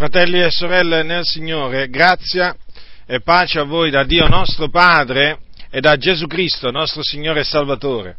[0.00, 2.56] Fratelli e sorelle nel Signore, grazia
[3.04, 7.44] e pace a voi da Dio nostro Padre e da Gesù Cristo, nostro Signore e
[7.44, 8.16] Salvatore.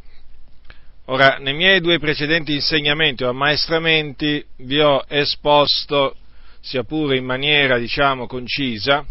[1.05, 6.17] Ora, nei miei due precedenti insegnamenti o ammaestramenti vi ho esposto,
[6.59, 9.03] sia pure in maniera, diciamo, concisa,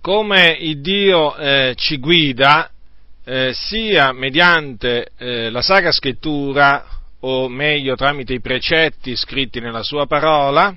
[0.00, 2.72] come il Dio eh, ci guida
[3.24, 6.84] eh, sia mediante eh, la Sacra Scrittura,
[7.20, 10.76] o meglio tramite i precetti scritti nella sua parola,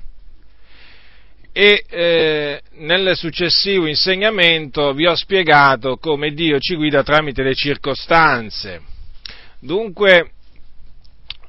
[1.53, 8.81] e eh, nel successivo insegnamento vi ho spiegato come Dio ci guida tramite le circostanze.
[9.59, 10.31] Dunque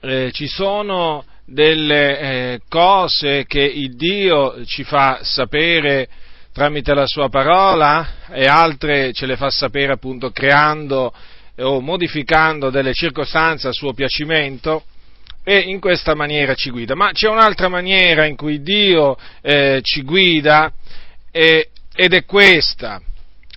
[0.00, 6.08] eh, ci sono delle eh, cose che il Dio ci fa sapere
[6.52, 11.12] tramite la sua parola e altre ce le fa sapere appunto creando
[11.58, 14.84] o modificando delle circostanze a suo piacimento
[15.44, 16.94] e in questa maniera ci guida.
[16.94, 20.72] Ma c'è un'altra maniera in cui Dio eh, ci guida
[21.30, 23.00] eh, ed è questa,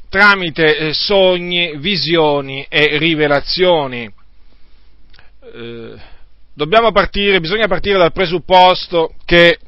[0.10, 4.12] tramite eh, sogni, visioni e rivelazioni.
[5.54, 5.94] Eh,
[6.54, 9.60] dobbiamo partire, bisogna partire dal presupposto che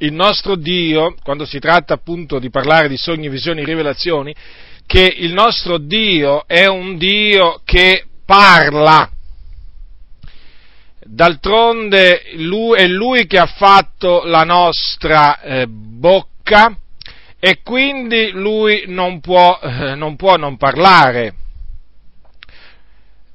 [0.00, 4.34] il nostro Dio, quando si tratta appunto di parlare di sogni, visioni e rivelazioni,
[4.86, 9.10] che il nostro Dio è un Dio che parla.
[11.08, 16.76] D'altronde lui, è Lui che ha fatto la nostra eh, bocca
[17.38, 21.34] e quindi Lui non può eh, non, può non parlare.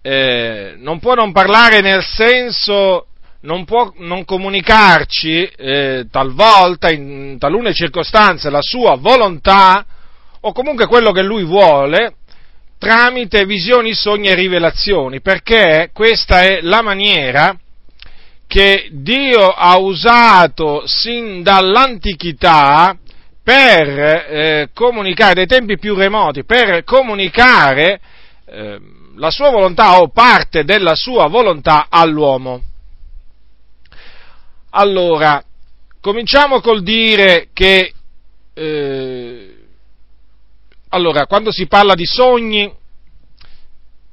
[0.01, 3.07] Eh, non può non parlare nel senso
[3.41, 9.85] non può non comunicarci eh, talvolta, in talune circostanze, la sua volontà
[10.41, 12.15] o comunque quello che lui vuole
[12.81, 17.55] tramite visioni, sogni e rivelazioni, perché questa è la maniera
[18.47, 22.97] che Dio ha usato sin dall'antichità
[23.43, 27.99] per eh, comunicare, dai tempi più remoti, per comunicare
[28.47, 28.79] eh,
[29.15, 32.63] la sua volontà o parte della sua volontà all'uomo.
[34.71, 35.43] Allora,
[36.01, 37.93] cominciamo col dire che,
[38.55, 39.40] eh,
[40.91, 42.71] allora, quando si parla di sogni,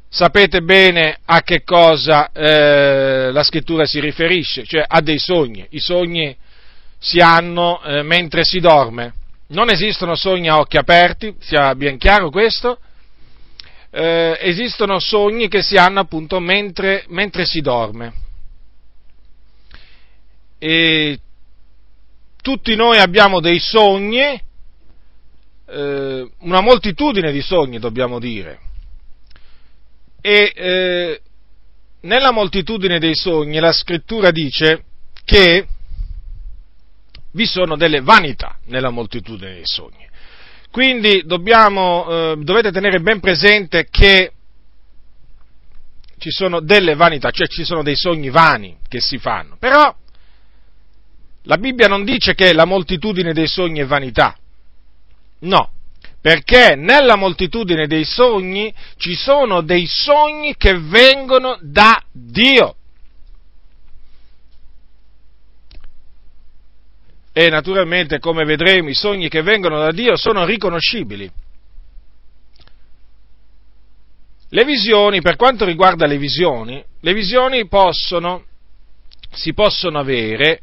[0.08, 5.66] sapete bene a che cosa eh, la scrittura si riferisce, cioè a dei sogni.
[5.70, 6.36] I sogni
[6.98, 9.12] si hanno eh, mentre si dorme.
[9.48, 12.78] Non esistono sogni a occhi aperti, sia ben chiaro questo.
[13.90, 18.26] Eh, esistono sogni che si hanno appunto mentre, mentre si dorme
[20.58, 21.18] e
[22.42, 24.40] tutti noi abbiamo dei sogni,
[25.68, 28.58] eh, una moltitudine di sogni dobbiamo dire,
[30.20, 31.20] e eh,
[32.02, 34.84] nella moltitudine dei sogni la scrittura dice
[35.24, 35.66] che
[37.32, 40.06] vi sono delle vanità nella moltitudine dei sogni.
[40.70, 44.32] Quindi dobbiamo, eh, dovete tenere ben presente che
[46.18, 49.94] ci sono delle vanità, cioè ci sono dei sogni vani che si fanno, però
[51.42, 54.36] la Bibbia non dice che la moltitudine dei sogni è vanità.
[55.40, 55.70] No,
[56.20, 62.74] perché nella moltitudine dei sogni ci sono dei sogni che vengono da Dio.
[67.32, 71.30] E naturalmente, come vedremo, i sogni che vengono da Dio sono riconoscibili.
[74.50, 78.44] Le visioni, per quanto riguarda le visioni, le visioni possono,
[79.30, 80.62] si possono avere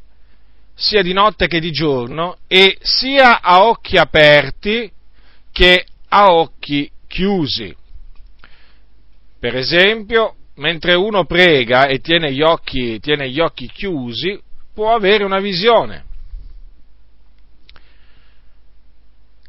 [0.76, 4.92] sia di notte che di giorno e sia a occhi aperti
[5.52, 7.74] che a occhi chiusi.
[9.40, 14.40] Per esempio, mentre uno prega e tiene gli occhi, tiene gli occhi chiusi,
[14.74, 16.04] può avere una visione.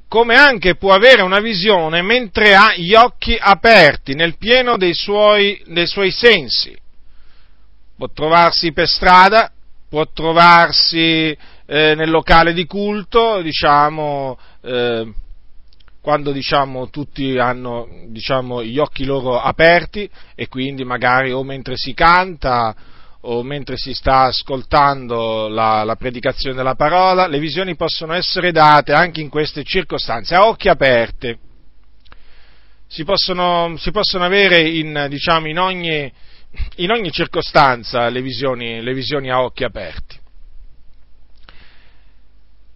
[0.08, 5.60] Come anche può avere una visione mentre ha gli occhi aperti, nel pieno dei suoi,
[5.66, 6.76] dei suoi sensi.
[7.96, 9.50] Può trovarsi per strada
[9.88, 11.36] può trovarsi
[11.66, 15.12] eh, nel locale di culto, diciamo, eh,
[16.00, 21.94] quando diciamo, tutti hanno diciamo, gli occhi loro aperti e quindi magari o mentre si
[21.94, 22.74] canta
[23.28, 28.92] o mentre si sta ascoltando la, la, predicazione della parola, le visioni possono essere date
[28.92, 31.36] anche in queste circostanze, a occhi aperti.
[32.86, 36.12] Si possono, si possono avere in, diciamo, in ogni,
[36.76, 40.16] in ogni circostanza le visioni, le visioni a occhi aperti.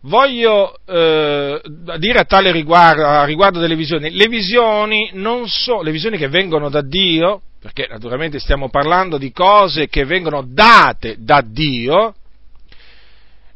[0.02, 1.60] Voglio eh,
[1.98, 5.10] dire a tale riguardo, a riguardo delle visioni, le visioni
[5.46, 10.42] sono, le visioni che vengono da Dio, perché naturalmente stiamo parlando di cose che vengono
[10.46, 12.14] date da Dio,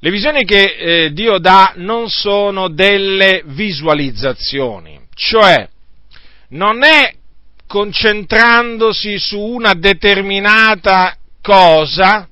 [0.04, 5.66] Le visioni che eh, Dio dà non sono delle visualizzazioni, cioè
[6.50, 7.10] non è
[7.74, 12.28] concentrandosi su una determinata cosa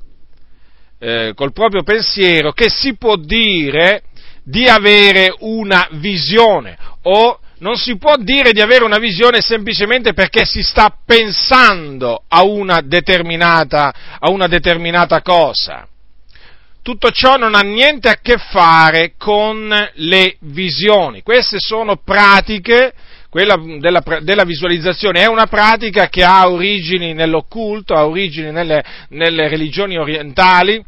[1.00, 4.04] eh, col proprio pensiero che si può dire
[4.44, 10.44] di avere una visione o non si può dire di avere una visione semplicemente perché
[10.44, 15.88] si sta pensando a una determinata, a una determinata cosa.
[16.82, 21.22] Tutto ciò non ha niente a che fare con le visioni.
[21.22, 22.92] Queste sono pratiche,
[23.32, 29.48] quella della, della visualizzazione è una pratica che ha origini nell'occulto, ha origini nelle, nelle
[29.48, 30.84] religioni orientali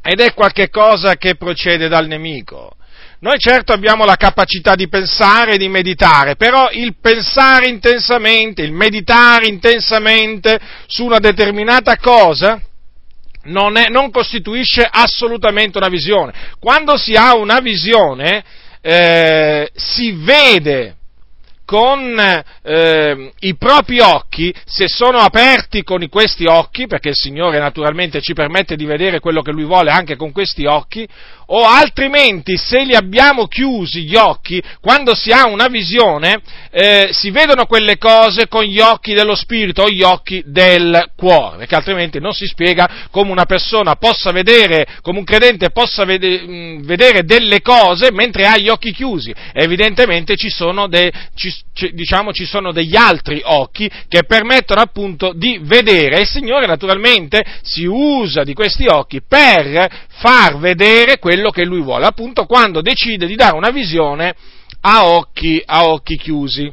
[0.00, 2.76] ed è qualcosa che procede dal nemico.
[3.18, 8.72] Noi certo abbiamo la capacità di pensare e di meditare, però il pensare intensamente, il
[8.72, 12.62] meditare intensamente su una determinata cosa
[13.46, 16.32] non, è, non costituisce assolutamente una visione.
[16.60, 18.44] Quando si ha una visione
[18.80, 20.97] eh, si vede
[21.68, 22.18] con
[22.62, 28.32] eh, i propri occhi, se sono aperti con questi occhi, perché il Signore naturalmente ci
[28.32, 31.06] permette di vedere quello che Lui vuole anche con questi occhi,
[31.50, 36.40] o altrimenti se li abbiamo chiusi gli occhi, quando si ha una visione,
[36.70, 41.58] eh, si vedono quelle cose con gli occhi dello spirito o gli occhi del cuore,
[41.58, 46.40] perché altrimenti non si spiega come una persona possa vedere, come un credente possa vede,
[46.40, 49.34] mh, vedere delle cose mentre ha gli occhi chiusi.
[49.52, 51.54] Evidentemente ci sono, de, ci,
[51.92, 57.42] diciamo, ci sono degli altri occhi che permettono appunto di vedere e il Signore naturalmente
[57.62, 63.26] si usa di questi occhi per far vedere quello che lui vuole, appunto quando decide
[63.26, 64.34] di dare una visione
[64.80, 66.72] a occhi, a occhi chiusi.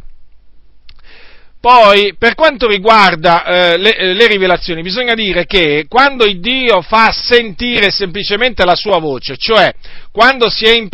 [1.59, 7.11] Poi, per quanto riguarda eh, le, eh, le, rivelazioni, bisogna dire che quando Dio fa
[7.11, 9.73] sentire semplicemente la sua voce, cioè
[10.11, 10.87] quando si è in,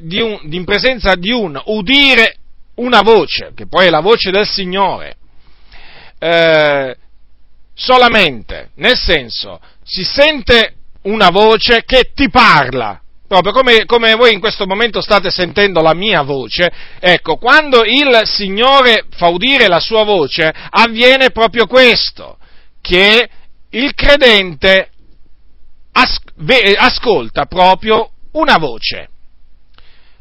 [0.00, 2.38] di un, in presenza di un udire
[2.76, 5.16] una voce, che poi è la voce del Signore,
[6.18, 6.96] eh,
[7.72, 14.40] solamente, nel senso, si sente una voce che ti parla, proprio come, come, voi in
[14.40, 20.04] questo momento state sentendo la mia voce, ecco, quando il Signore fa udire la sua
[20.04, 22.38] voce, avviene proprio questo,
[22.80, 23.28] che
[23.70, 24.90] il credente
[25.92, 29.08] as- ve- ascolta proprio una voce.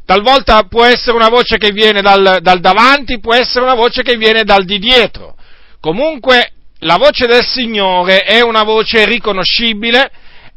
[0.05, 4.17] Talvolta può essere una voce che viene dal, dal davanti, può essere una voce che
[4.17, 5.35] viene dal di dietro.
[5.79, 10.11] Comunque la voce del Signore è una voce riconoscibile,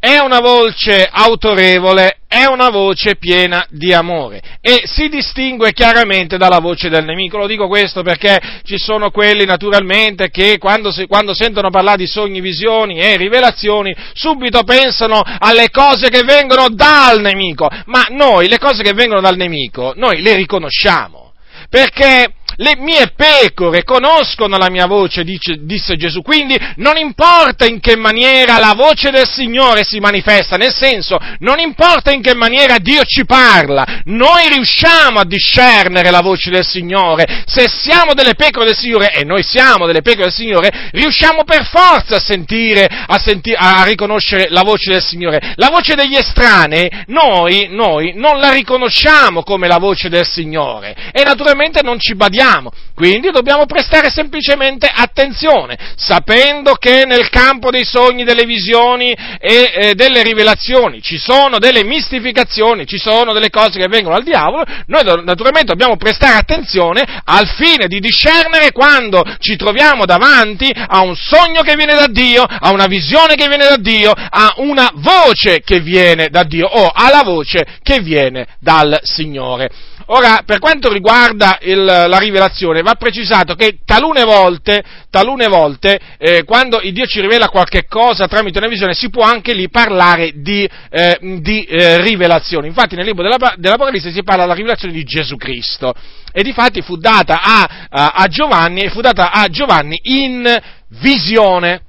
[0.05, 6.59] è una voce autorevole, è una voce piena di amore e si distingue chiaramente dalla
[6.59, 7.39] voce del nemico.
[7.39, 12.09] Lo dico questo perché ci sono quelli naturalmente che quando, si, quando sentono parlare di
[12.09, 18.59] sogni, visioni e rivelazioni subito pensano alle cose che vengono dal nemico, ma noi le
[18.59, 21.33] cose che vengono dal nemico noi le riconosciamo
[21.71, 27.81] perché le mie pecore conoscono la mia voce, dice, disse Gesù, quindi non importa in
[27.81, 32.79] che maniera la voce del Signore si manifesta, nel senso, non importa in che maniera
[32.79, 38.67] Dio ci parla, noi riusciamo a discernere la voce del Signore, se siamo delle pecore
[38.67, 43.19] del Signore, e noi siamo delle pecore del Signore, riusciamo per forza a sentire, a,
[43.19, 45.55] senti- a riconoscere la voce del Signore.
[45.57, 51.23] La voce degli estranei, noi, noi non la riconosciamo come la voce del Signore, e
[51.23, 52.73] naturalmente non ci badiamo vediamo.
[52.95, 59.95] Quindi dobbiamo prestare semplicemente attenzione, sapendo che nel campo dei sogni, delle visioni e eh,
[59.95, 65.03] delle rivelazioni ci sono delle mistificazioni, ci sono delle cose che vengono dal diavolo, noi
[65.25, 71.63] naturalmente dobbiamo prestare attenzione al fine di discernere quando ci troviamo davanti a un sogno
[71.63, 75.81] che viene da Dio, a una visione che viene da Dio, a una voce che
[75.81, 79.71] viene da Dio o alla voce che viene dal Signore.
[80.07, 86.45] Ora, per quanto riguarda il, la rivelazione, va precisato che talune volte, talune volte eh,
[86.45, 90.69] quando Dio ci rivela qualche cosa tramite una visione, si può anche lì parlare di,
[90.91, 92.67] eh, di eh, rivelazione.
[92.67, 95.95] Infatti nel libro della, dell'Apocalisse si parla della rivelazione di Gesù Cristo.
[96.33, 100.61] E difatti fu data a, a, a Giovanni, fu data a Giovanni in
[101.01, 101.83] visione.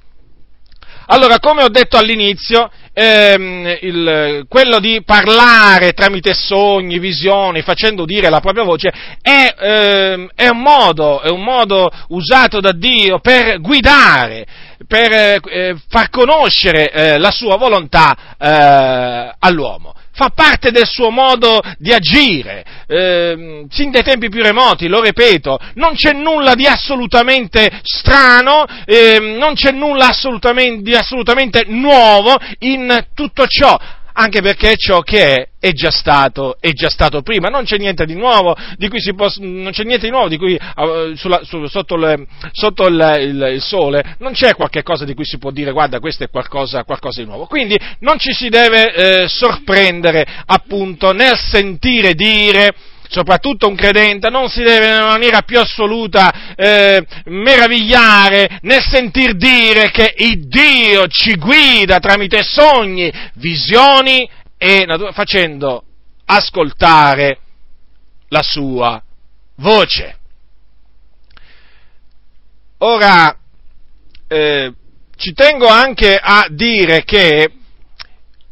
[1.06, 8.30] Allora, come ho detto all'inizio, ehm, il, quello di parlare tramite sogni, visioni, facendo dire
[8.30, 13.60] la propria voce, è, ehm, è, un, modo, è un modo usato da Dio per
[13.60, 14.46] guidare,
[14.86, 21.60] per eh, far conoscere eh, la sua volontà eh, all'uomo fa parte del suo modo
[21.78, 27.80] di agire, eh, sin dai tempi più remoti, lo ripeto, non c'è nulla di assolutamente
[27.82, 33.76] strano, eh, non c'è nulla assolutamente, di assolutamente nuovo in tutto ciò
[34.14, 38.04] anche perché ciò che è è già stato, è già stato prima, non c'è niente
[38.04, 41.40] di nuovo di cui si può, non c'è niente di nuovo di cui uh, sulla,
[41.42, 45.38] su, sotto, le, sotto il, il, il, sole, non c'è qualche cosa di cui si
[45.38, 47.46] può dire guarda questo è qualcosa, qualcosa di nuovo.
[47.46, 52.74] Quindi non ci si deve eh, sorprendere appunto nel sentire dire
[53.14, 59.92] soprattutto un credente, non si deve in maniera più assoluta eh, meravigliare nel sentir dire
[59.92, 64.28] che il Dio ci guida tramite sogni, visioni
[64.58, 65.84] e facendo
[66.24, 67.38] ascoltare
[68.30, 69.00] la sua
[69.58, 70.18] voce.
[72.78, 73.38] Ora,
[74.26, 74.72] eh,
[75.16, 77.48] ci tengo anche a dire che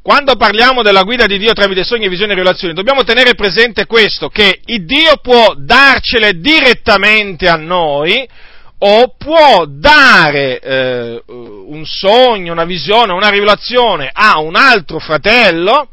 [0.03, 4.29] quando parliamo della guida di Dio tramite sogni, visioni e rivelazioni, dobbiamo tenere presente questo,
[4.29, 8.29] che Dio può darcele direttamente a noi,
[8.85, 15.89] o può dare eh, un sogno, una visione, una rivelazione a un altro fratello,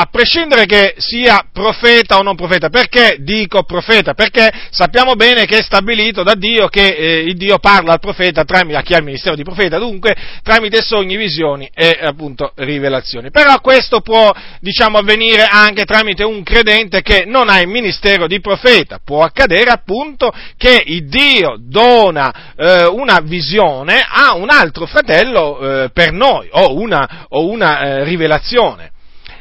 [0.00, 2.70] a prescindere che sia profeta o non profeta.
[2.70, 4.14] Perché dico profeta?
[4.14, 8.44] Perché sappiamo bene che è stabilito da Dio che eh, il Dio parla al profeta
[8.44, 13.30] tramite, a chi ha il ministero di profeta, dunque tramite sogni, visioni e appunto rivelazioni.
[13.30, 18.40] Però questo può, diciamo, avvenire anche tramite un credente che non ha il ministero di
[18.40, 19.00] profeta.
[19.04, 25.90] Può accadere appunto che il Dio dona eh, una visione a un altro fratello eh,
[25.90, 28.92] per noi o una, o una eh, rivelazione.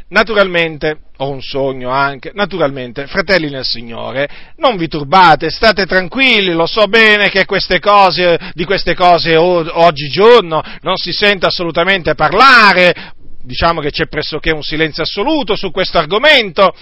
[0.09, 6.65] Naturalmente, ho un sogno anche, naturalmente, fratelli nel Signore, non vi turbate, state tranquilli, lo
[6.65, 13.81] so bene che queste cose, di queste cose oggigiorno non si sente assolutamente parlare, diciamo
[13.81, 16.73] che c'è pressoché un silenzio assoluto su questo argomento,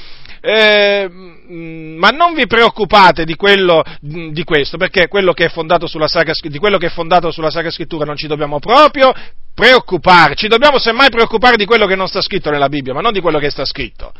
[0.41, 1.09] eh,
[1.49, 5.33] ma non vi preoccupate di, quello, di questo, perché quello
[6.07, 9.13] Sacra, di quello che è fondato sulla Sacra Scrittura non ci dobbiamo proprio
[9.53, 13.21] preoccuparci, dobbiamo semmai preoccupare di quello che non sta scritto nella Bibbia, ma non di
[13.21, 14.13] quello che sta scritto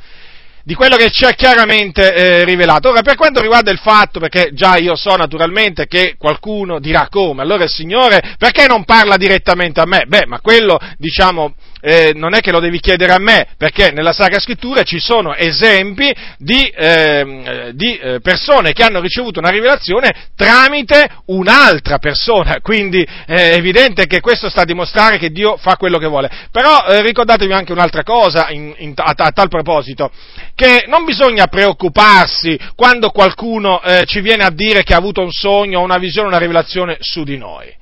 [0.67, 2.89] di quello che ci è chiaramente eh, rivelato.
[2.89, 7.41] Ora, per quanto riguarda il fatto, perché già io so naturalmente che qualcuno dirà come,
[7.41, 10.03] allora il Signore perché non parla direttamente a me?
[10.05, 11.55] Beh, ma quello, diciamo,
[11.87, 15.33] eh, non è che lo devi chiedere a me, perché nella Sacra Scrittura ci sono
[15.33, 23.53] esempi di, eh, di persone che hanno ricevuto una rivelazione tramite un'altra persona, quindi è
[23.53, 26.29] evidente che questo sta a dimostrare che Dio fa quello che vuole.
[26.51, 30.11] Però eh, ricordatevi anche un'altra cosa in, in, a, a, tal proposito,
[30.55, 35.31] che non bisogna preoccuparsi quando qualcuno eh, ci viene a dire che ha avuto un
[35.31, 37.73] sogno, una visione, una rivelazione su di noi.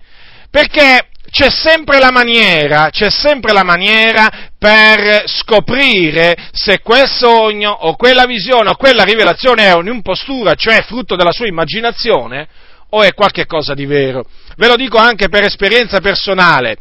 [0.51, 7.95] Perché c'è sempre la maniera, c'è sempre la maniera per scoprire se quel sogno o
[7.95, 12.47] quella visione o quella rivelazione è un'impostura, cioè frutto della sua immaginazione,
[12.89, 14.25] o è qualcosa di vero.
[14.55, 16.77] Ve lo dico anche per esperienza personale.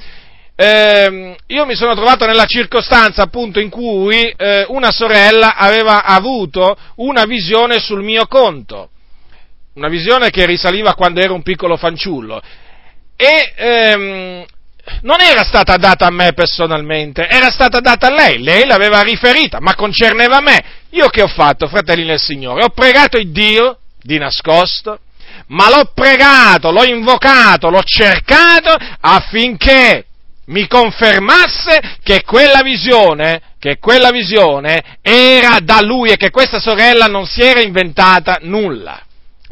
[0.57, 6.77] Eh, io mi sono trovato nella circostanza appunto in cui eh, una sorella aveva avuto
[6.97, 8.91] una visione sul mio conto,
[9.75, 12.41] una visione che risaliva quando ero un piccolo fanciullo
[13.25, 14.45] e ehm,
[15.03, 19.59] non era stata data a me personalmente, era stata data a lei, lei l'aveva riferita,
[19.61, 20.65] ma concerneva me.
[20.91, 22.65] Io che ho fatto, fratelli del Signore?
[22.65, 24.99] Ho pregato il Dio di nascosto,
[25.49, 30.05] ma l'ho pregato, l'ho invocato, l'ho cercato affinché
[30.47, 37.07] mi confermasse che quella visione, che quella visione era da lui e che questa sorella
[37.07, 39.01] non si era inventata nulla.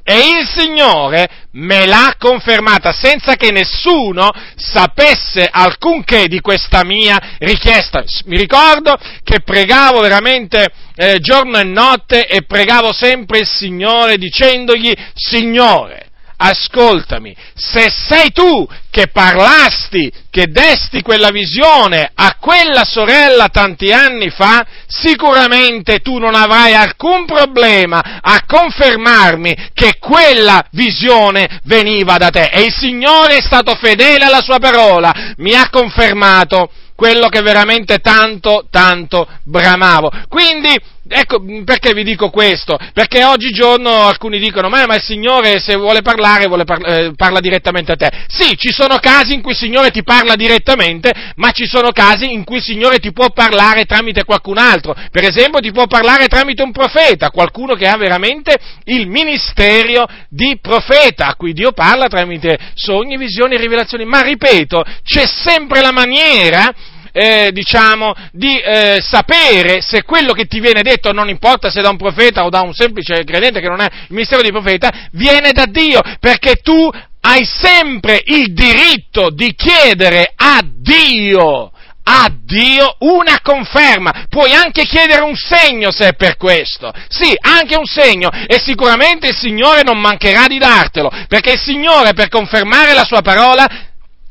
[0.05, 8.03] E il Signore me l'ha confermata senza che nessuno sapesse alcunché di questa mia richiesta.
[8.25, 10.67] Mi ricordo che pregavo veramente
[10.97, 16.11] eh, giorno e notte e pregavo sempre il Signore dicendogli, Signore,
[16.43, 24.29] ascoltami, se sei tu che parlasti, che desti quella visione a quella sorella tanti anni
[24.31, 32.51] fa, sicuramente tu non avrai alcun problema a confermarmi che quella visione veniva da te.
[32.53, 37.99] E il Signore è stato fedele alla sua parola, mi ha confermato quello che veramente
[37.99, 40.11] tanto, tanto bramavo.
[40.29, 42.79] Quindi, ecco, perché vi dico questo?
[42.93, 47.41] Perché oggigiorno alcuni dicono, ma, ma il Signore se vuole parlare, vuole par- eh, parla
[47.41, 48.11] direttamente a te.
[48.29, 52.33] Sì, ci sono casi in cui il Signore ti parla direttamente, ma ci sono casi
[52.33, 54.95] in cui il Signore ti può parlare tramite qualcun altro.
[55.11, 60.59] Per esempio, ti può parlare tramite un profeta, qualcuno che ha veramente il ministero di
[60.61, 64.05] profeta, a cui Dio parla tramite sogni, visioni e rivelazioni.
[64.05, 66.73] Ma ripeto, c'è sempre la maniera
[67.13, 71.91] eh, diciamo, di eh, sapere se quello che ti viene detto, non importa se da
[71.91, 75.53] un profeta o da un semplice credente che non è il ministero di profeta, viene
[75.53, 76.91] da Dio, perché tu
[77.25, 81.71] hai sempre il diritto di chiedere a Dio
[82.05, 87.77] a Dio una conferma, puoi anche chiedere un segno se è per questo, sì, anche
[87.77, 92.93] un segno, e sicuramente il Signore non mancherà di dartelo, perché il Signore per confermare
[92.93, 93.69] la sua parola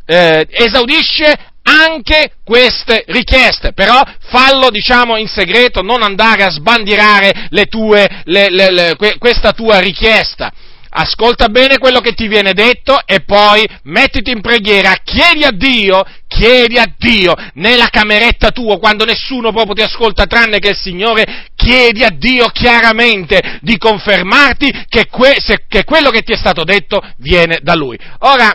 [0.06, 7.66] eh, esaudisce anche queste richieste, però fallo diciamo in segreto, non andare a sbandierare le
[7.66, 10.52] tue, le, le, questa tua richiesta
[10.94, 16.04] ascolta bene quello che ti viene detto e poi mettiti in preghiera, chiedi a Dio,
[16.28, 21.46] chiedi a Dio nella cameretta tua quando nessuno proprio ti ascolta tranne che il Signore,
[21.56, 26.64] chiedi a Dio chiaramente di confermarti che, que- se- che quello che ti è stato
[26.64, 27.98] detto viene da Lui.
[28.20, 28.54] Ora,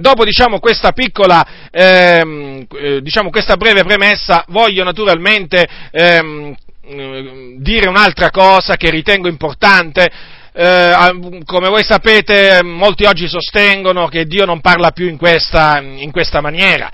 [0.00, 7.88] Dopo diciamo, questa piccola, ehm, eh, diciamo, questa breve premessa, voglio naturalmente ehm, eh, dire
[7.88, 10.92] un'altra cosa che ritengo importante eh,
[11.44, 16.40] come voi sapete, molti oggi sostengono che Dio non parla più in questa, in questa
[16.40, 16.90] maniera.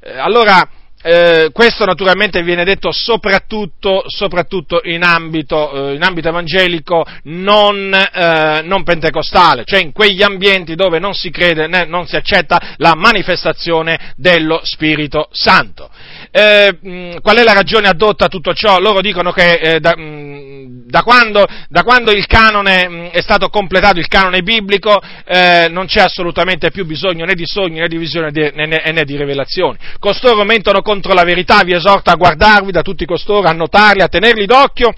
[0.00, 0.68] Eh, allora,
[1.06, 8.62] eh, questo naturalmente viene detto soprattutto, soprattutto in, ambito, eh, in, ambito, evangelico non, eh,
[8.64, 12.94] non, pentecostale, cioè in quegli ambienti dove non si crede, né, non si accetta la
[12.96, 15.88] manifestazione dello Spirito Santo.
[16.38, 18.78] Eh, mh, qual è la ragione addotta a tutto ciò?
[18.78, 23.48] Loro dicono che eh, da, mh, da, quando, da, quando, il canone mh, è stato
[23.48, 27.96] completato, il canone biblico, eh, non c'è assolutamente più bisogno né di sogni né di
[27.96, 29.78] visione né, né, né di rivelazioni.
[29.98, 34.08] Costoro mentono contro la verità, vi esorto a guardarvi da tutti costoro, a notarli, a
[34.08, 34.92] tenerli d'occhio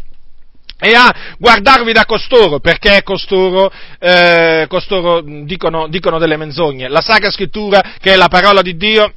[0.81, 6.89] e a guardarvi da costoro, perché costoro, eh, costoro dicono, dicono delle menzogne.
[6.89, 9.13] La Sacra Scrittura, che è la parola di Dio,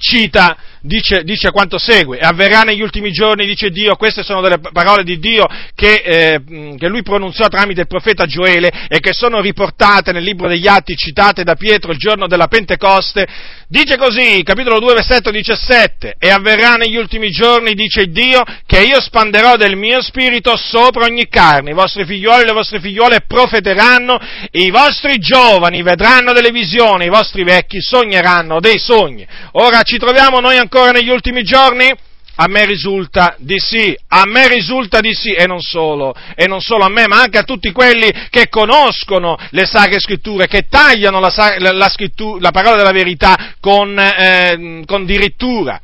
[0.00, 5.04] cita dice, dice, quanto segue, avverrà negli ultimi giorni, dice Dio, queste sono delle parole
[5.04, 10.12] di Dio che, eh, che, lui pronunziò tramite il profeta Gioele e che sono riportate
[10.12, 13.26] nel libro degli Atti citate da Pietro il giorno della Pentecoste,
[13.68, 19.00] dice così, capitolo 2, versetto 17, e avverrà negli ultimi giorni, dice Dio, che io
[19.00, 24.18] spanderò del mio spirito sopra ogni carne, i vostri figlioli e le vostre figliuole profeteranno,
[24.52, 29.26] i vostri giovani vedranno delle visioni, i vostri vecchi sogneranno dei sogni.
[29.52, 31.92] Ora ci troviamo noi ancora ancora negli ultimi giorni?
[32.36, 36.60] A me risulta di sì, a me risulta di sì, e non solo, e non
[36.60, 41.18] solo a me, ma anche a tutti quelli che conoscono le sacre scritture, che tagliano
[41.20, 41.92] la, la, la,
[42.38, 45.78] la parola della verità con, eh, con dirittura.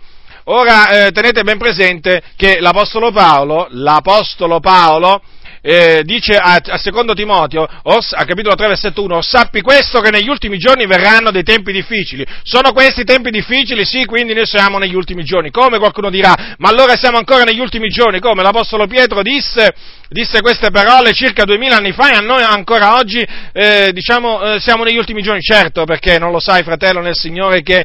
[0.44, 5.20] Ora eh, tenete ben presente che l'Apostolo Paolo, l'Apostolo Paolo,
[5.66, 10.12] eh, dice a, a, secondo Timoteo, os, a capitolo 3, versetto 1, sappi questo che
[10.12, 12.24] negli ultimi giorni verranno dei tempi difficili.
[12.44, 13.85] Sono questi tempi difficili?
[13.85, 15.50] Sì, quindi noi siamo negli ultimi giorni.
[15.50, 18.20] Come qualcuno dirà, ma allora siamo ancora negli ultimi giorni?
[18.20, 19.74] Come l'Apostolo Pietro disse,
[20.09, 24.61] disse queste parole circa duemila anni fa e a noi ancora oggi, eh, diciamo, eh,
[24.61, 25.40] siamo negli ultimi giorni.
[25.40, 27.85] Certo, perché non lo sai, fratello nel Signore, che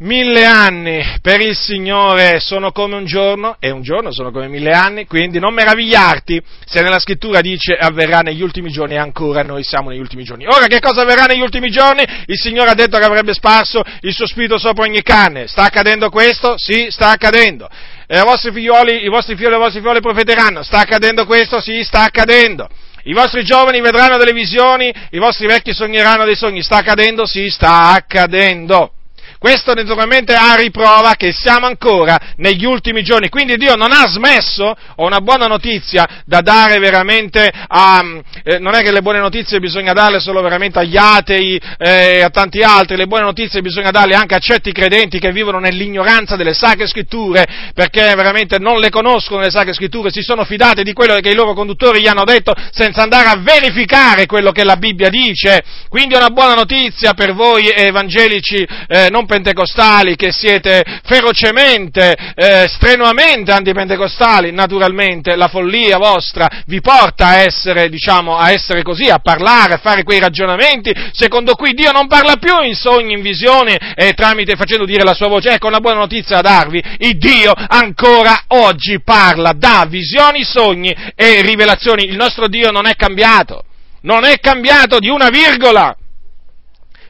[0.00, 4.70] Mille anni per il Signore sono come un giorno e un giorno sono come mille
[4.70, 9.64] anni, quindi non meravigliarti se nella scrittura dice avverrà negli ultimi giorni e ancora noi
[9.64, 10.46] siamo negli ultimi giorni.
[10.46, 12.04] Ora che cosa avverrà negli ultimi giorni?
[12.26, 15.48] Il Signore ha detto che avrebbe sparso il suo spirito sopra ogni carne.
[15.48, 16.54] Sta accadendo questo?
[16.58, 17.68] Sì, sta accadendo.
[18.06, 20.62] E i vostri figlioli, i vostri figli e le vostre figliole profeteranno.
[20.62, 21.60] Sta accadendo questo?
[21.60, 22.68] Sì, sta accadendo.
[23.02, 26.62] I vostri giovani vedranno delle visioni, i vostri vecchi sogneranno dei sogni.
[26.62, 27.26] Sta accadendo?
[27.26, 28.92] Sì, sta accadendo.
[29.38, 34.74] Questo naturalmente a riprova che siamo ancora negli ultimi giorni, quindi Dio non ha smesso,
[34.96, 38.04] ho una buona notizia da dare veramente a,
[38.42, 42.22] eh, non è che le buone notizie bisogna darle solo veramente agli atei e eh,
[42.22, 46.34] a tanti altri, le buone notizie bisogna darle anche a certi credenti che vivono nell'ignoranza
[46.34, 50.92] delle sacre scritture, perché veramente non le conoscono le sacre scritture, si sono fidate di
[50.92, 54.76] quello che i loro conduttori gli hanno detto senza andare a verificare quello che la
[54.76, 55.62] Bibbia dice.
[55.88, 62.66] Quindi è una buona notizia per voi evangelici eh, non pentecostali che siete ferocemente, eh,
[62.68, 69.18] strenuamente antipentecostali, naturalmente la follia vostra vi porta a essere, diciamo, a essere così, a
[69.18, 73.76] parlare, a fare quei ragionamenti, secondo cui Dio non parla più in sogni, in visioni
[73.94, 75.50] e tramite facendo dire la sua voce.
[75.50, 81.42] Ecco una buona notizia da darvi, il Dio ancora oggi parla, dà visioni, sogni e
[81.42, 82.04] rivelazioni.
[82.04, 83.64] Il nostro Dio non è cambiato,
[84.02, 85.94] non è cambiato di una virgola.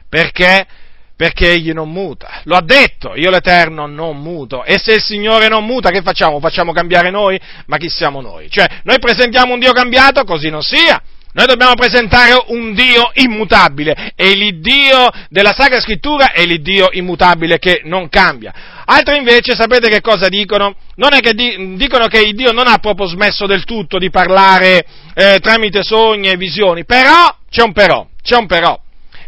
[0.09, 0.65] Perché?
[1.19, 2.39] Perché egli non muta.
[2.45, 4.63] Lo ha detto, io l'Eterno non muto.
[4.63, 6.39] E se il Signore non muta, che facciamo?
[6.39, 7.37] Facciamo cambiare noi?
[7.65, 8.49] Ma chi siamo noi?
[8.49, 11.01] Cioè, noi presentiamo un Dio cambiato, così non sia.
[11.33, 17.81] Noi dobbiamo presentare un Dio immutabile e l'Iddio della Sacra Scrittura è l'Iddio immutabile che
[17.83, 18.53] non cambia.
[18.85, 20.73] Altri invece sapete che cosa dicono?
[20.95, 24.09] Non è che di, dicono che il Dio non ha proprio smesso del tutto di
[24.09, 28.79] parlare eh, tramite sogni e visioni, però c'è un però, c'è un però.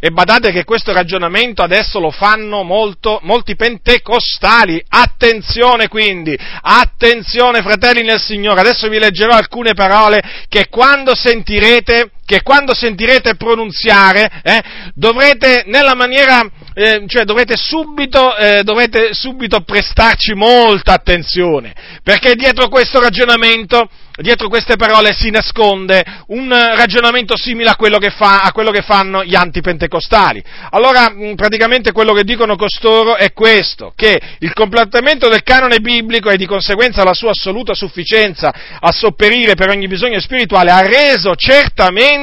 [0.04, 4.84] E badate che questo ragionamento adesso lo fanno molto, molti pentecostali.
[4.90, 8.62] Attenzione quindi, attenzione fratelli nel Signore.
[8.62, 14.63] Adesso vi leggerò alcune parole che quando sentirete che quando sentirete pronunziare eh,
[14.94, 22.70] dovrete nella maniera, eh, cioè dovrete subito, eh, dovrete subito prestarci molta attenzione, perché dietro
[22.70, 23.89] questo ragionamento
[24.22, 29.24] dietro queste parole si nasconde un ragionamento simile a quello fa, a quello che fanno
[29.24, 30.44] gli antipentecostali.
[30.72, 36.38] Allora, praticamente quello che dicono costoro è questo, che il completamento del canone biblico e
[36.38, 42.21] di conseguenza la sua assoluta sufficienza a sopperire per ogni bisogno spirituale ha reso certamente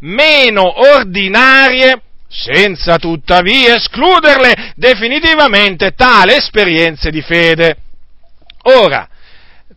[0.00, 7.76] meno ordinarie senza tuttavia escluderle definitivamente tale esperienze di fede.
[8.62, 9.08] Ora,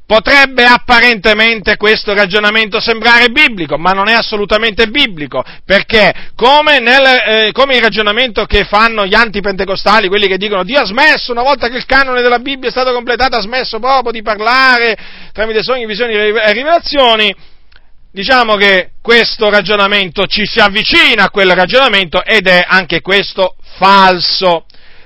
[0.05, 7.51] Potrebbe apparentemente questo ragionamento sembrare biblico, ma non è assolutamente biblico, perché come, nel, eh,
[7.53, 11.69] come il ragionamento che fanno gli antipentecostali, quelli che dicono Dio ha smesso, una volta
[11.69, 14.97] che il canone della Bibbia è stato completato, ha smesso proprio di parlare
[15.31, 17.33] tramite sogni, visioni e rivelazioni,
[18.13, 24.65] diciamo che questo ragionamento ci si avvicina a quel ragionamento ed è anche questo falso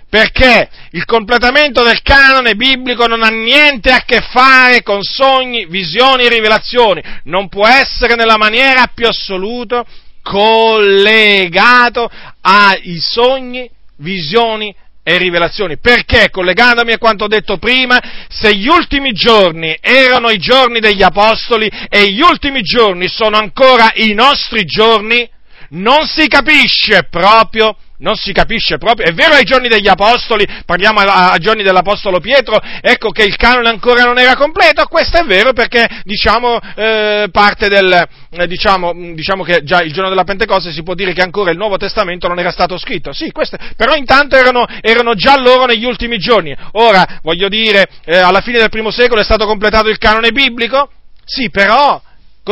[0.09, 6.25] perché il completamento del canone biblico non ha niente a che fare con sogni, visioni
[6.25, 9.85] e rivelazioni, non può essere nella maniera più assoluta
[10.21, 12.09] collegato
[12.41, 14.73] ai sogni, visioni
[15.07, 15.77] e rivelazioni.
[15.77, 21.71] Perché, collegandomi a quanto detto prima, se gli ultimi giorni erano i giorni degli Apostoli
[21.87, 25.25] e gli ultimi giorni sono ancora i nostri giorni,
[25.69, 30.99] non si capisce proprio non si capisce proprio, è vero ai giorni degli Apostoli, parliamo
[30.99, 35.53] ai giorni dell'Apostolo Pietro, ecco che il canone ancora non era completo, questo è vero
[35.53, 40.83] perché diciamo eh, parte del, eh, diciamo, diciamo, che già il giorno della Pentecoste si
[40.83, 44.35] può dire che ancora il Nuovo Testamento non era stato scritto, sì, queste, però intanto
[44.35, 48.91] erano, erano, già loro negli ultimi giorni, ora voglio dire, eh, alla fine del primo
[48.91, 50.89] secolo è stato completato il canone biblico?
[51.25, 51.99] Sì, però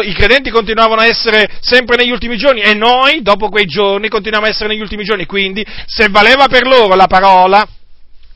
[0.01, 4.45] i credenti continuavano a essere sempre negli ultimi giorni e noi, dopo quei giorni, continuiamo
[4.45, 5.25] a essere negli ultimi giorni.
[5.25, 7.67] Quindi, se valeva per loro la parola,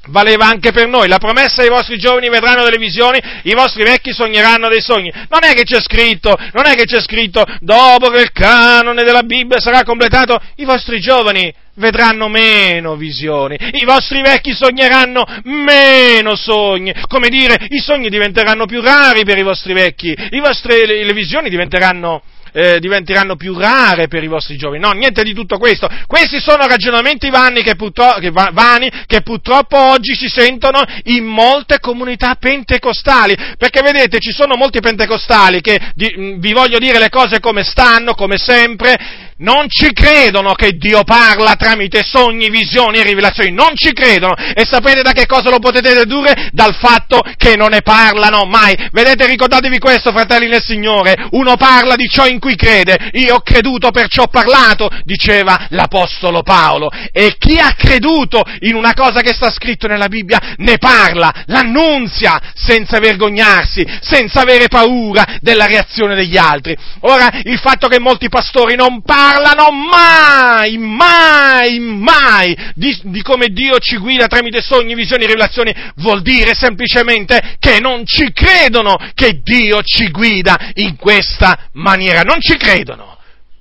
[0.10, 1.08] valeva anche per noi.
[1.08, 5.12] La promessa i vostri giovani vedranno delle visioni, i vostri vecchi sogneranno dei sogni.
[5.30, 9.24] Non è che c'è scritto, non è che c'è scritto, dopo che il canone della
[9.24, 16.94] Bibbia sarà completato, i vostri giovani vedranno meno visioni, i vostri vecchi sogneranno meno sogni,
[17.08, 22.22] come dire, i sogni diventeranno più rari per i vostri vecchi, vostri, le visioni diventeranno
[22.52, 24.82] eh, diventeranno più rare per i vostri giovani.
[24.82, 25.90] No, niente di tutto questo.
[26.08, 31.80] Questi sono ragionamenti vani che, purtroppo, che, vani che purtroppo oggi si sentono in molte
[31.80, 33.36] comunità pentecostali.
[33.58, 38.14] Perché vedete, ci sono molti pentecostali che, di, vi voglio dire le cose come stanno,
[38.14, 43.94] come sempre, non ci credono che Dio parla tramite sogni, visioni e rivelazioni, non ci
[43.94, 44.36] credono.
[44.36, 46.50] E sapete da che cosa lo potete dedurre?
[46.52, 48.76] Dal fatto che non ne parlano mai.
[48.92, 53.10] Vedete, ricordatevi questo, fratelli nel Signore, uno parla di ciò in cui crede.
[53.14, 56.90] Io ho creduto, perciò ho parlato, diceva l'Apostolo Paolo.
[57.12, 62.40] E chi ha creduto in una cosa che sta scritto nella Bibbia ne parla, l'annunzia,
[62.54, 66.76] senza vergognarsi, senza avere paura della reazione degli altri.
[67.02, 73.48] Ora, il fatto che molti pastori non parlano, parlano mai, mai, mai di, di, come
[73.48, 79.42] Dio ci guida tramite sogni, visioni rivelazioni, vuol dire semplicemente che non ci credono che
[79.44, 83.18] Dio ci guida in questa maniera, non ci credono.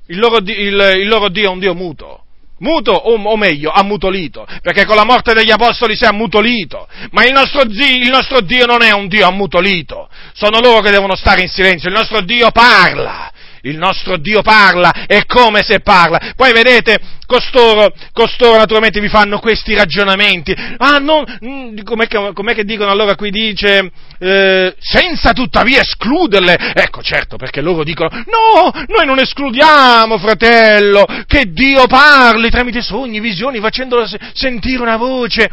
[0.06, 2.22] Il loro, il, il loro Dio è un Dio muto.
[2.60, 7.24] Muto, o, o, meglio, ammutolito, perché con la morte degli apostoli si è ammutolito, ma
[7.24, 11.42] il nostro, il nostro Dio non è un Dio ammutolito, sono loro che devono stare
[11.42, 13.30] in silenzio, il nostro Dio parla,
[13.62, 16.32] il nostro Dio parla, è come se parla.
[16.36, 20.54] Poi vedete, costoro, costoro naturalmente vi fanno questi ragionamenti.
[20.78, 26.72] Ah, non, mm, com'è che, com'è che dicono allora qui dice, eh, senza tuttavia escluderle.
[26.74, 33.20] Ecco, certo, perché loro dicono, no, noi non escludiamo, fratello, che Dio parli tramite sogni,
[33.20, 35.50] visioni, facendolo sentire una voce.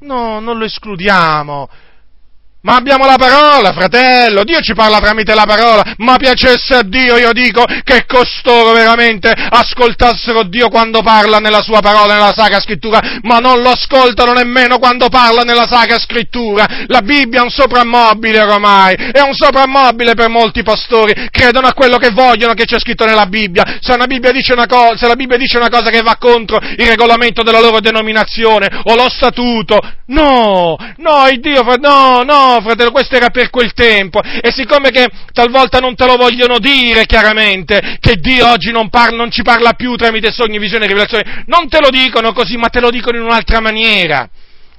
[0.00, 1.68] No, non lo escludiamo.
[2.60, 7.16] Ma abbiamo la parola, fratello, Dio ci parla tramite la parola, ma piacesse a Dio,
[7.16, 13.00] io dico, che costoro veramente ascoltassero Dio quando parla nella sua parola, nella Sacra Scrittura,
[13.22, 16.66] ma non lo ascoltano nemmeno quando parla nella Sacra Scrittura.
[16.88, 21.96] La Bibbia è un soprammobile ormai, è un soprammobile per molti pastori, credono a quello
[21.96, 23.78] che vogliono che c'è scritto nella Bibbia.
[23.80, 24.32] Se, Bibbia
[24.66, 28.68] co- se la Bibbia dice una cosa che va contro il regolamento della loro denominazione
[28.82, 34.20] o lo statuto, no, no, Dio fa, no, no, fratello, questo era per quel tempo.
[34.22, 39.16] E siccome che talvolta non te lo vogliono dire chiaramente, che Dio oggi non, parla,
[39.16, 42.68] non ci parla più tramite sogni, visioni e rivelazioni, non te lo dicono così, ma
[42.68, 44.28] te lo dicono in un'altra maniera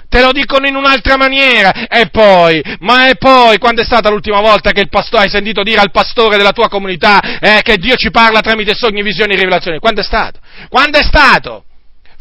[0.10, 1.88] te lo dicono in un'altra maniera.
[1.88, 5.80] E poi, ma e poi, quando è stata l'ultima volta che pastore, hai sentito dire
[5.80, 9.78] al pastore della tua comunità eh, che Dio ci parla tramite sogni, visioni e rivelazioni?
[9.78, 10.40] Quando è stato?
[10.68, 11.66] Quando è stato?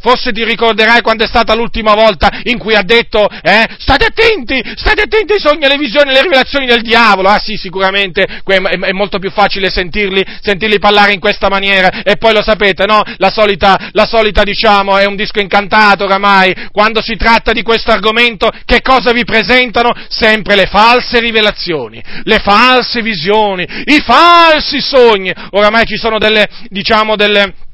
[0.00, 4.62] Forse ti ricorderai quando è stata l'ultima volta in cui ha detto, eh, state attenti,
[4.76, 7.28] state attenti ai sogni, alle visioni, alle rivelazioni del diavolo.
[7.28, 12.02] Ah sì, sicuramente è molto più facile sentirli, sentirli parlare in questa maniera.
[12.02, 13.02] E poi lo sapete, no?
[13.16, 16.54] La solita, la solita, diciamo, è un disco incantato oramai.
[16.70, 19.92] Quando si tratta di questo argomento, che cosa vi presentano?
[20.08, 25.32] Sempre le false rivelazioni, le false visioni, i falsi sogni.
[25.50, 27.66] Oramai ci sono delle, diciamo, delle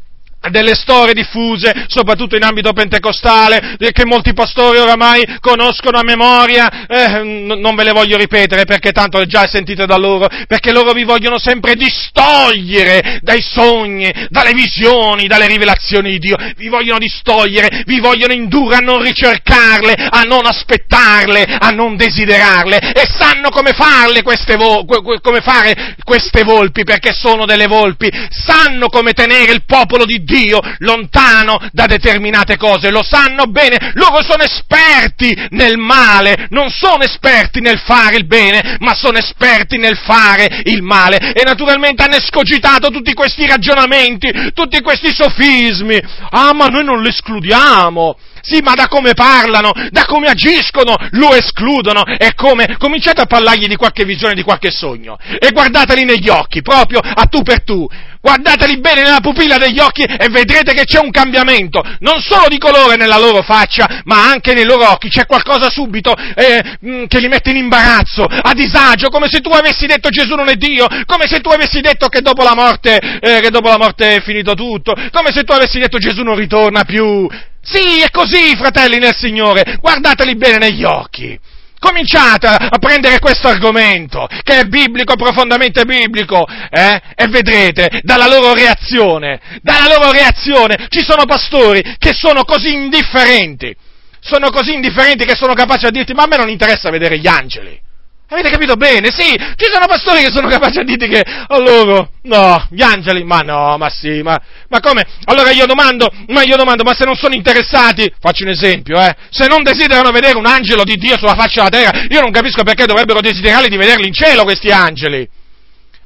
[0.51, 7.23] delle storie diffuse, soprattutto in ambito pentecostale, che molti pastori oramai conoscono a memoria, eh,
[7.23, 11.39] non ve le voglio ripetere perché tanto già sentite da loro, perché loro vi vogliono
[11.39, 18.33] sempre distogliere dai sogni, dalle visioni, dalle rivelazioni di Dio, vi vogliono distogliere, vi vogliono
[18.33, 22.79] indurre a non ricercarle, a non aspettarle, a non desiderarle.
[22.93, 28.89] E sanno come farle queste, vo- come fare queste volpi perché sono delle volpi, sanno
[28.89, 34.21] come tenere il popolo di Dio Dio lontano da determinate cose, lo sanno bene, loro
[34.25, 39.97] sono esperti nel male, non sono esperti nel fare il bene, ma sono esperti nel
[39.97, 46.01] fare il male e naturalmente hanno escogitato tutti questi ragionamenti, tutti questi sofismi.
[46.31, 48.17] Ah, ma noi non lo escludiamo.
[48.45, 52.05] Sì, ma da come parlano, da come agiscono, lo escludono.
[52.05, 52.77] E come?
[52.79, 55.17] Cominciate a parlargli di qualche visione, di qualche sogno.
[55.39, 57.89] E guardateli negli occhi, proprio a tu per tu.
[58.21, 61.83] Guardateli bene nella pupilla degli occhi e vedrete che c'è un cambiamento.
[62.01, 65.09] Non solo di colore nella loro faccia, ma anche nei loro occhi.
[65.09, 69.51] C'è qualcosa subito eh, mm, che li mette in imbarazzo, a disagio, come se tu
[69.51, 72.99] avessi detto Gesù non è Dio, come se tu avessi detto che dopo la morte,
[72.99, 76.37] eh, che dopo la morte è finito tutto, come se tu avessi detto Gesù non
[76.37, 77.27] ritorna più.
[77.65, 81.39] Sì, è così, fratelli nel Signore, guardateli bene negli occhi.
[81.79, 87.01] Cominciate a prendere questo argomento, che è biblico, profondamente biblico, eh?
[87.15, 93.75] e vedrete dalla loro reazione, dalla loro reazione, ci sono pastori che sono così indifferenti,
[94.21, 97.27] sono così indifferenti che sono capaci a dirti, ma a me non interessa vedere gli
[97.27, 97.79] angeli.
[98.29, 99.11] Avete capito bene?
[99.11, 103.23] Sì, ci sono pastori che sono capaci a dirti che a loro, no, gli angeli,
[103.23, 105.05] ma no, ma sì, ma, ma come?
[105.25, 109.15] Allora io domando, ma io domando, ma se non sono interessati, faccio un esempio, eh,
[109.29, 112.63] se non desiderano vedere un angelo di Dio sulla faccia della terra, io non capisco
[112.63, 115.29] perché dovrebbero desiderare di vederli in cielo questi angeli.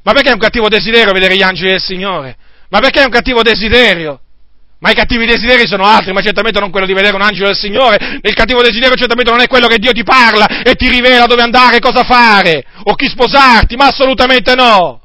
[0.03, 2.35] Ma perché è un cattivo desiderio vedere gli angeli del Signore?
[2.69, 4.19] Ma perché è un cattivo desiderio?
[4.79, 7.57] Ma i cattivi desideri sono altri, ma certamente non quello di vedere un angelo del
[7.57, 8.19] Signore.
[8.21, 11.41] Il cattivo desiderio certamente non è quello che Dio ti parla e ti rivela dove
[11.41, 15.01] andare, cosa fare, o chi sposarti, ma assolutamente no.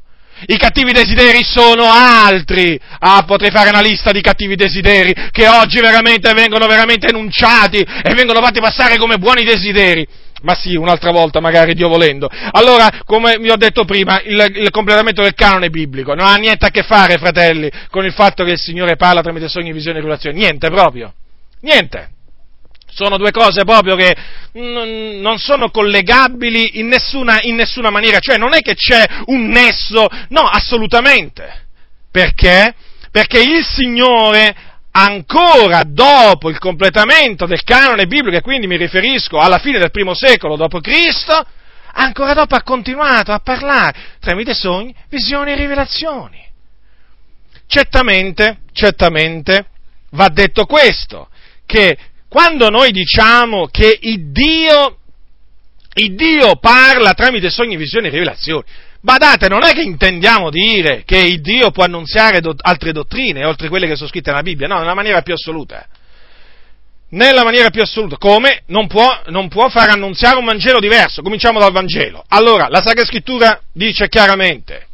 [0.46, 2.78] I cattivi desideri sono altri.
[3.00, 8.14] Ah, potrei fare una lista di cattivi desideri che oggi veramente vengono veramente enunciati e
[8.14, 10.06] vengono fatti passare come buoni desideri.
[10.44, 12.28] Ma sì, un'altra volta magari Dio volendo.
[12.50, 16.66] Allora, come vi ho detto prima, il, il, completamento del canone biblico non ha niente
[16.66, 20.00] a che fare, fratelli, con il fatto che il Signore parla tramite sogni, visioni e
[20.00, 20.38] rivelazioni.
[20.38, 21.14] Niente proprio.
[21.62, 22.10] Niente.
[22.92, 24.14] Sono due cose proprio che
[24.52, 28.18] non sono collegabili in nessuna, in nessuna maniera.
[28.20, 30.06] Cioè, non è che c'è un nesso.
[30.28, 31.62] No, assolutamente.
[32.12, 32.74] Perché?
[33.10, 34.54] Perché il Signore
[34.96, 40.14] ancora dopo il completamento del canone biblico, e quindi mi riferisco alla fine del primo
[40.14, 41.42] secolo d.C.,
[41.96, 46.42] ancora dopo ha continuato a parlare tramite sogni, visioni e rivelazioni.
[47.66, 49.66] Certamente, certamente
[50.10, 51.28] va detto questo,
[51.66, 51.96] che
[52.28, 54.98] quando noi diciamo che il Dio,
[55.94, 58.64] il Dio parla tramite sogni, visioni e rivelazioni,
[59.04, 63.68] Badate, non è che intendiamo dire che il Dio può annunziare do- altre dottrine, oltre
[63.68, 65.86] quelle che sono scritte nella Bibbia, no, nella maniera più assoluta.
[67.10, 71.20] Nella maniera più assoluta, come non può, non può far annunziare un Vangelo diverso.
[71.20, 72.24] Cominciamo dal Vangelo.
[72.28, 74.86] Allora, la Sacra Scrittura dice chiaramente,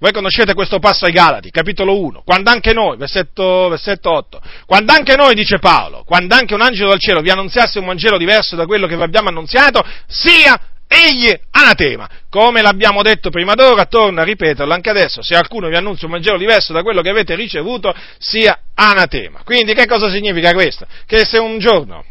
[0.00, 4.92] voi conoscete questo passo ai Galati, capitolo 1, quando anche noi, versetto, versetto 8, quando
[4.92, 8.56] anche noi, dice Paolo, quando anche un angelo dal cielo vi annunziasse un Vangelo diverso
[8.56, 12.08] da quello che vi abbiamo annunziato, sia egli anatema.
[12.28, 16.12] Come l'abbiamo detto prima d'ora, torno a ripeterlo anche adesso, se qualcuno vi annuncia un
[16.12, 19.42] Vangelo diverso da quello che avete ricevuto, sia anatema.
[19.44, 20.86] Quindi che cosa significa questo?
[21.06, 22.04] Che se un giorno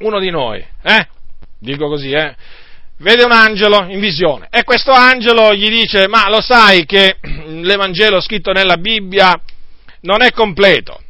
[0.00, 1.08] uno di noi, eh,
[1.58, 2.34] dico così, eh,
[2.98, 8.20] vede un angelo in visione e questo angelo gli dice, ma lo sai che l'Evangelo
[8.20, 9.40] scritto nella Bibbia
[10.02, 11.00] non è completo,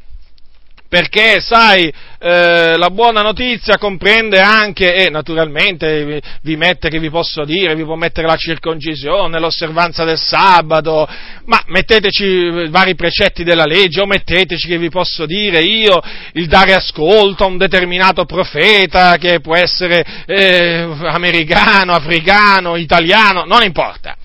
[0.88, 7.10] perché sai, eh, la buona notizia comprende anche, e naturalmente vi, vi, mette, che vi
[7.10, 11.06] posso dire, vi può mettere la circoncisione, l'osservanza del sabato,
[11.44, 16.00] ma metteteci vari precetti della legge, o metteteci che vi posso dire io,
[16.32, 23.62] il dare ascolto a un determinato profeta, che può essere eh, americano, africano, italiano, non
[23.62, 24.16] importa.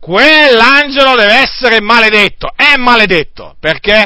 [0.00, 4.04] Quell'angelo deve essere maledetto, è maledetto, perché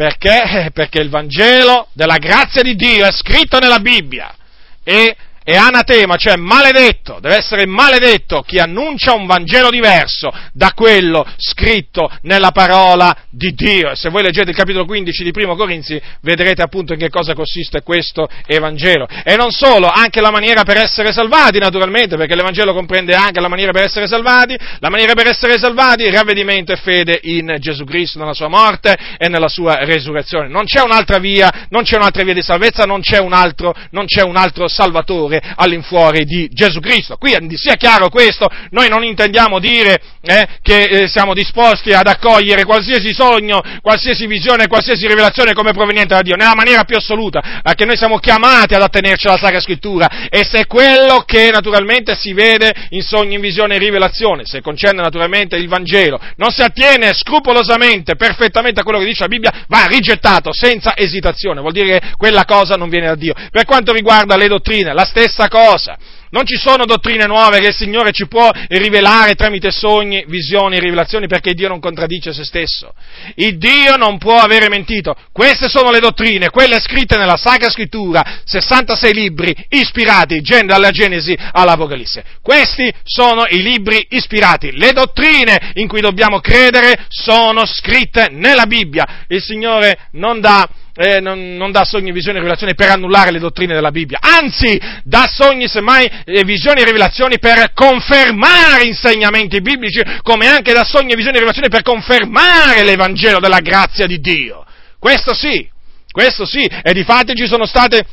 [0.00, 0.70] perché?
[0.72, 4.34] Perché il Vangelo della grazia di Dio è scritto nella Bibbia
[4.82, 11.26] e è anatema, cioè maledetto, deve essere maledetto chi annuncia un Vangelo diverso da quello
[11.36, 13.94] scritto nella parola di Dio.
[13.94, 17.82] Se voi leggete il capitolo 15 di Primo Corinzi vedrete appunto in che cosa consiste
[17.82, 19.08] questo Evangelo.
[19.24, 23.48] E non solo, anche la maniera per essere salvati, naturalmente, perché l'Evangelo comprende anche la
[23.48, 28.18] maniera per essere salvati, la maniera per essere salvati, ravvedimento e fede in Gesù Cristo,
[28.18, 30.48] nella sua morte e nella sua resurrezione.
[30.48, 34.04] Non c'è un'altra via, non c'è un'altra via di salvezza, non c'è un altro, non
[34.04, 37.16] c'è un altro Salvatore all'infuori di Gesù Cristo.
[37.16, 42.64] Quindi sia chiaro questo, noi non intendiamo dire eh, che eh, siamo disposti ad accogliere
[42.64, 47.84] qualsiasi sogno, qualsiasi visione, qualsiasi rivelazione come proveniente da Dio, nella maniera più assoluta, perché
[47.84, 52.72] noi siamo chiamati ad attenerci alla Sacra Scrittura e se quello che naturalmente si vede
[52.90, 58.16] in sogni, in visione e rivelazione, se concerne naturalmente il Vangelo, non si attiene scrupolosamente,
[58.16, 62.44] perfettamente a quello che dice la Bibbia, va rigettato senza esitazione, vuol dire che quella
[62.44, 63.34] cosa non viene da Dio.
[63.50, 65.98] Per quanto riguarda le dottrine, la stessa cosa.
[66.32, 71.26] Non ci sono dottrine nuove che il Signore ci può rivelare tramite sogni, visioni rivelazioni
[71.26, 72.94] perché Dio non contraddice se stesso.
[73.34, 75.16] Il Dio non può avere mentito.
[75.32, 82.22] Queste sono le dottrine, quelle scritte nella Sacra Scrittura, 66 libri ispirati dalla Genesi all'Apocalisse.
[82.40, 84.70] Questi sono i libri ispirati.
[84.72, 89.24] Le dottrine in cui dobbiamo credere sono scritte nella Bibbia.
[89.26, 90.68] Il Signore non dà
[91.00, 94.78] eh, non, non, dà sogni, visioni e rivelazioni per annullare le dottrine della Bibbia, anzi
[95.02, 101.14] dà sogni, semmai, eh, visioni e rivelazioni per confermare insegnamenti biblici, come anche dà sogni,
[101.14, 104.66] visioni e rivelazioni per confermare l'Evangelo della grazia di Dio.
[104.98, 105.66] Questo sì,
[106.10, 108.04] questo sì, e di fatti ci sono state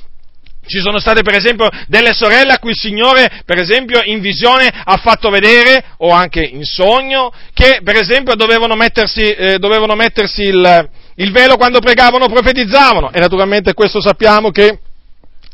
[0.67, 4.69] ci sono state per esempio delle sorelle a cui il Signore, per esempio, in visione
[4.69, 10.41] ha fatto vedere, o anche in sogno, che per esempio dovevano mettersi, eh, dovevano mettersi
[10.41, 14.79] il, il velo quando pregavano profetizzavano e naturalmente questo sappiamo che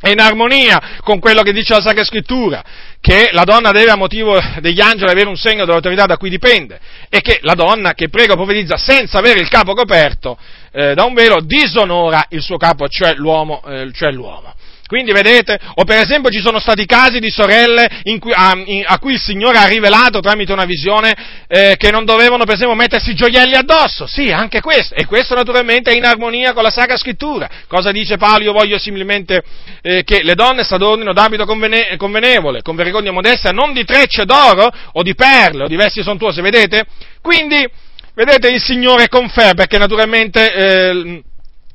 [0.04, 2.62] è in armonia con quello che dice la Sacra Scrittura,
[3.00, 6.78] che la donna deve a motivo degli angeli avere un segno dell'autorità da cui dipende
[7.08, 10.38] e che la donna che prega o profetizza senza avere il capo coperto
[10.74, 13.64] eh, da un velo disonora il suo capo, cioè l'uomo.
[13.66, 14.54] Eh, cioè l'uomo.
[14.94, 19.00] Quindi vedete, o per esempio ci sono stati casi di sorelle cui, a, in, a,
[19.00, 21.16] cui il Signore ha rivelato tramite una visione
[21.48, 25.90] eh, che non dovevano per esempio mettersi gioielli addosso, sì, anche questo, e questo naturalmente
[25.90, 27.50] è in armonia con la Sacra Scrittura.
[27.68, 28.44] Cosa dice Paolo?
[28.44, 29.42] Io voglio similmente
[29.82, 34.72] eh, che le donne s'adornino d'abito convene, convenevole, con vergogna modesta, non di trecce d'oro
[34.92, 36.86] o di perle o di vesti sontuose, vedete?
[37.20, 37.68] Quindi,
[38.14, 40.54] vedete, il Signore conferma, perché naturalmente...
[40.54, 41.24] Eh,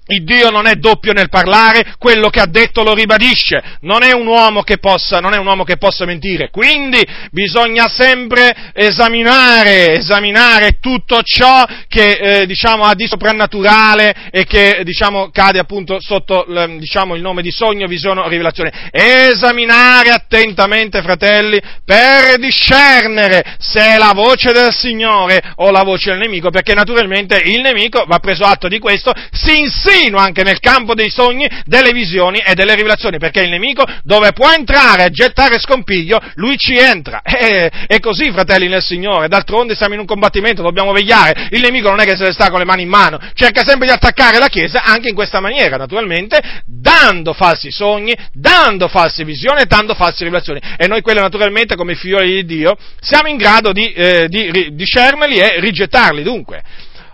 [0.09, 4.13] il Dio non è doppio nel parlare, quello che ha detto lo ribadisce, non è
[4.13, 11.65] un uomo che possa, uomo che possa mentire, quindi bisogna sempre esaminare, esaminare tutto ciò
[11.89, 16.47] che eh, diciamo, ha di soprannaturale e che diciamo, cade appunto sotto
[16.79, 18.91] diciamo, il nome di sogno, visione o rivelazione.
[18.91, 26.21] Esaminare attentamente, fratelli, per discernere se è la voce del Signore o la voce del
[26.21, 30.61] nemico, perché naturalmente il nemico va preso atto di questo, si insiste persino anche nel
[30.61, 35.11] campo dei sogni, delle visioni e delle rivelazioni, perché il nemico dove può entrare e
[35.11, 37.23] gettare scompiglio, lui ci entra.
[37.39, 41.89] E, è così, fratelli nel Signore, d'altronde siamo in un combattimento, dobbiamo vegliare, il nemico
[41.89, 44.39] non è che se ne sta con le mani in mano, cerca sempre di attaccare
[44.39, 49.95] la Chiesa anche in questa maniera, naturalmente, dando falsi sogni, dando false visioni e dando
[49.95, 50.61] false rivelazioni.
[50.77, 55.39] E noi quelle naturalmente, come figli di Dio, siamo in grado di, eh, di discernerli
[55.39, 56.61] e rigettarli, dunque.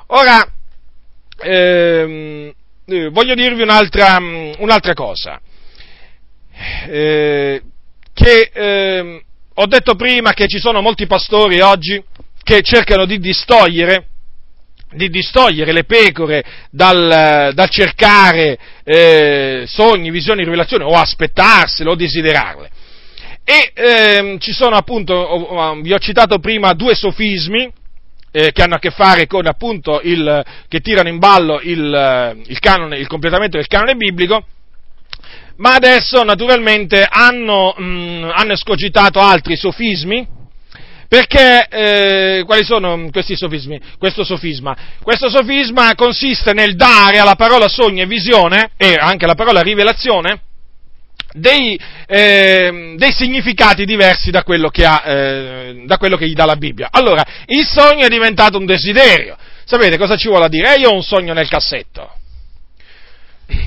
[0.06, 0.48] Ora,
[1.42, 2.52] ehm,
[2.86, 5.40] eh, voglio dirvi un'altra, mm, un'altra cosa,
[6.88, 7.62] eh,
[8.12, 9.22] che eh,
[9.54, 12.02] ho detto prima che ci sono molti pastori oggi
[12.42, 14.06] che cercano di distogliere,
[14.92, 22.70] di distogliere le pecore dal, dal cercare eh, sogni, visioni, rivelazioni o aspettarsele o desiderarle.
[23.44, 27.70] E ehm, ci sono appunto, vi ho citato prima due sofismi,
[28.36, 32.42] eh, che hanno a che fare con appunto il, che tirano in ballo il, eh,
[32.46, 34.44] il, canone, il completamento del canone biblico,
[35.58, 40.42] ma adesso naturalmente hanno, mh, hanno escogitato altri sofismi,
[41.06, 43.80] Perché eh, quali sono questi sofismi?
[43.98, 44.76] Questo sofisma?
[45.00, 50.40] Questo sofisma consiste nel dare alla parola sogno e visione, e anche alla parola rivelazione,
[51.36, 56.54] dei, eh, dei, significati diversi da quello, ha, eh, da quello, che gli dà la
[56.56, 56.88] Bibbia.
[56.92, 59.36] Allora, il sogno è diventato un desiderio.
[59.64, 60.76] Sapete cosa ci vuole dire?
[60.76, 62.08] Eh, io ho un sogno nel cassetto.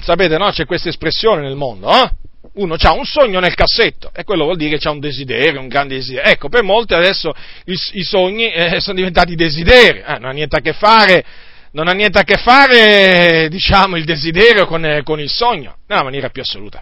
[0.02, 0.50] Sapete, no?
[0.52, 2.10] C'è questa espressione nel mondo, eh?
[2.54, 5.68] Uno ha un sogno nel cassetto e quello vuol dire che ha un desiderio, un
[5.68, 6.32] grande desiderio.
[6.32, 7.32] Ecco, per molti adesso
[7.66, 11.24] i, i sogni eh, sono diventati desideri, eh, non ha niente a che fare,
[11.72, 16.04] non ha niente a che fare, diciamo, il desiderio con, eh, con il sogno, nella
[16.04, 16.82] maniera più assoluta.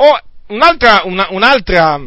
[0.00, 0.16] O
[0.48, 2.00] un'altra, una, un'altra,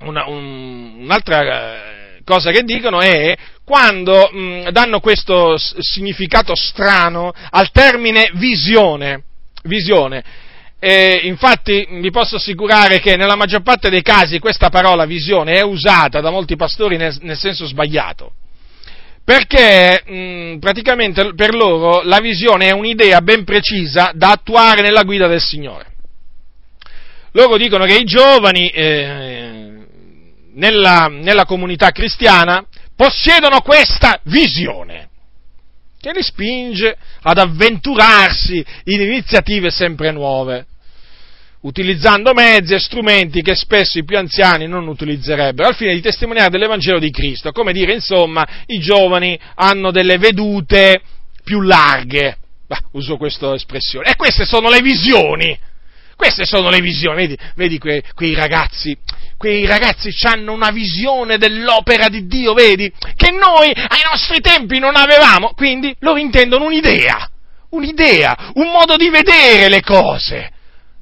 [0.00, 7.70] una, un, un'altra eh, cosa che dicono è quando mh, danno questo significato strano al
[7.70, 9.22] termine visione.
[9.62, 10.24] visione.
[10.80, 15.62] E infatti vi posso assicurare che nella maggior parte dei casi questa parola visione è
[15.62, 18.32] usata da molti pastori nel, nel senso sbagliato.
[19.24, 25.28] Perché mh, praticamente per loro la visione è un'idea ben precisa da attuare nella guida
[25.28, 25.92] del Signore.
[27.36, 29.72] Loro dicono che i giovani eh,
[30.52, 32.64] nella, nella comunità cristiana
[32.94, 35.08] possiedono questa visione
[36.00, 40.66] che li spinge ad avventurarsi in iniziative sempre nuove
[41.62, 46.50] utilizzando mezzi e strumenti che spesso i più anziani non utilizzerebbero, al fine di testimoniare
[46.50, 47.52] dell'Evangelo di Cristo.
[47.52, 51.00] Come dire, insomma, i giovani hanno delle vedute
[51.42, 52.36] più larghe.
[52.66, 54.10] Bah, uso questa espressione.
[54.10, 55.58] E queste sono le visioni.
[56.16, 57.16] Queste sono le visioni.
[57.16, 58.96] Vedi, vedi quei, quei ragazzi,
[59.36, 62.90] quei ragazzi hanno una visione dell'opera di Dio, vedi?
[63.14, 65.52] Che noi ai nostri tempi non avevamo.
[65.54, 67.28] Quindi loro intendono un'idea.
[67.70, 70.50] Un'idea, un modo di vedere le cose.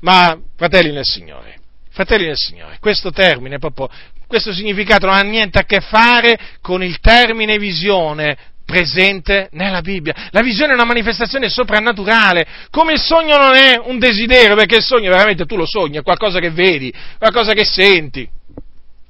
[0.01, 1.59] Ma, fratelli nel Signore,
[1.91, 3.89] fratelli nel Signore, questo termine, proprio,
[4.27, 10.29] questo significato non ha niente a che fare con il termine visione presente nella Bibbia.
[10.31, 14.83] La visione è una manifestazione soprannaturale, come il sogno non è un desiderio, perché il
[14.83, 18.29] sogno veramente tu lo sogni, è qualcosa che vedi, qualcosa che senti.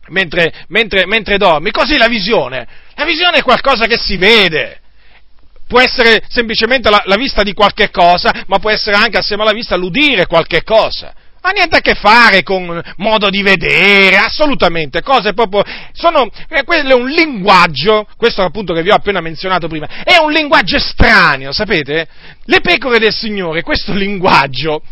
[0.09, 2.66] Mentre, mentre, mentre dormi, così la visione.
[2.94, 4.80] La visione è qualcosa che si vede,
[5.66, 9.53] può essere semplicemente la, la, vista di qualche cosa, ma può essere anche assieme alla
[9.53, 11.14] vista l'udire qualche cosa.
[11.45, 16.90] Ha niente a che fare con modo di vedere, assolutamente, cose proprio, sono, eh, quello
[16.90, 21.51] è un linguaggio, questo appunto che vi ho appena menzionato prima, è un linguaggio estraneo,
[21.51, 22.07] sapete?
[22.45, 24.82] Le pecore del Signore, questo linguaggio,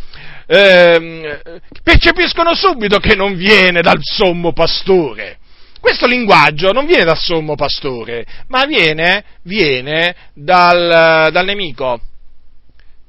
[0.49, 1.41] eh,
[1.85, 5.39] percepiscono subito che non viene dal sommo pastore.
[5.79, 12.01] Questo linguaggio non viene dal sommo pastore, ma viene, viene dal, dal nemico.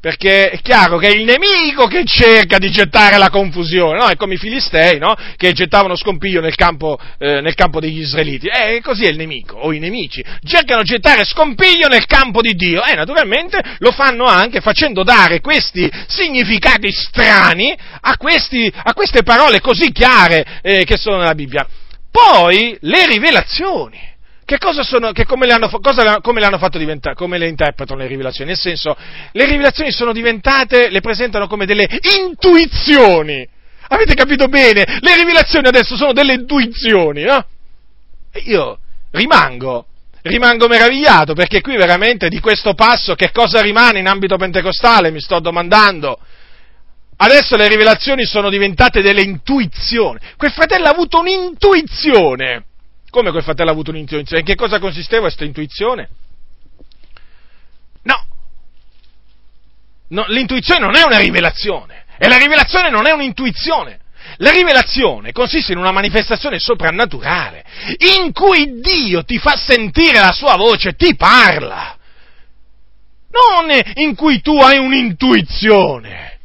[0.01, 4.07] Perché è chiaro che è il nemico che cerca di gettare la confusione, no?
[4.07, 5.15] È come i filistei, no?
[5.35, 8.47] Che gettavano scompiglio nel campo, eh, nel campo degli israeliti.
[8.47, 10.25] E eh, così è il nemico, o i nemici.
[10.43, 12.83] Cercano di gettare scompiglio nel campo di Dio.
[12.83, 17.71] E naturalmente lo fanno anche facendo dare questi significati strani
[18.01, 21.67] a, questi, a queste parole così chiare eh, che sono nella Bibbia.
[22.09, 24.10] Poi le rivelazioni.
[24.51, 27.47] Che cosa sono, che come, le hanno, cosa, come le hanno fatto diventare, come le
[27.47, 28.49] interpretano le rivelazioni?
[28.49, 28.97] Nel senso,
[29.31, 31.87] le rivelazioni sono diventate, le presentano come delle
[32.19, 33.47] intuizioni.
[33.87, 34.83] Avete capito bene?
[34.99, 37.45] Le rivelazioni adesso sono delle intuizioni, no?
[38.29, 38.79] E io
[39.11, 39.85] rimango,
[40.23, 45.21] rimango meravigliato perché qui veramente di questo passo che cosa rimane in ambito pentecostale, mi
[45.21, 46.19] sto domandando.
[47.15, 50.19] Adesso le rivelazioni sono diventate delle intuizioni.
[50.35, 52.65] Quel fratello ha avuto un'intuizione.
[53.11, 54.39] Come quel fratello ha avuto un'intuizione?
[54.39, 56.09] In che cosa consisteva questa intuizione?
[58.03, 58.25] No.
[60.07, 60.25] no.
[60.29, 62.05] L'intuizione non è una rivelazione.
[62.17, 63.99] E la rivelazione non è un'intuizione.
[64.37, 67.65] La rivelazione consiste in una manifestazione soprannaturale,
[68.17, 71.97] in cui Dio ti fa sentire la sua voce, ti parla.
[73.29, 76.39] Non in cui tu hai un'intuizione.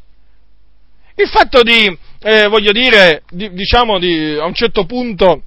[1.14, 5.42] Il fatto di, eh, voglio dire, di, diciamo, di, a un certo punto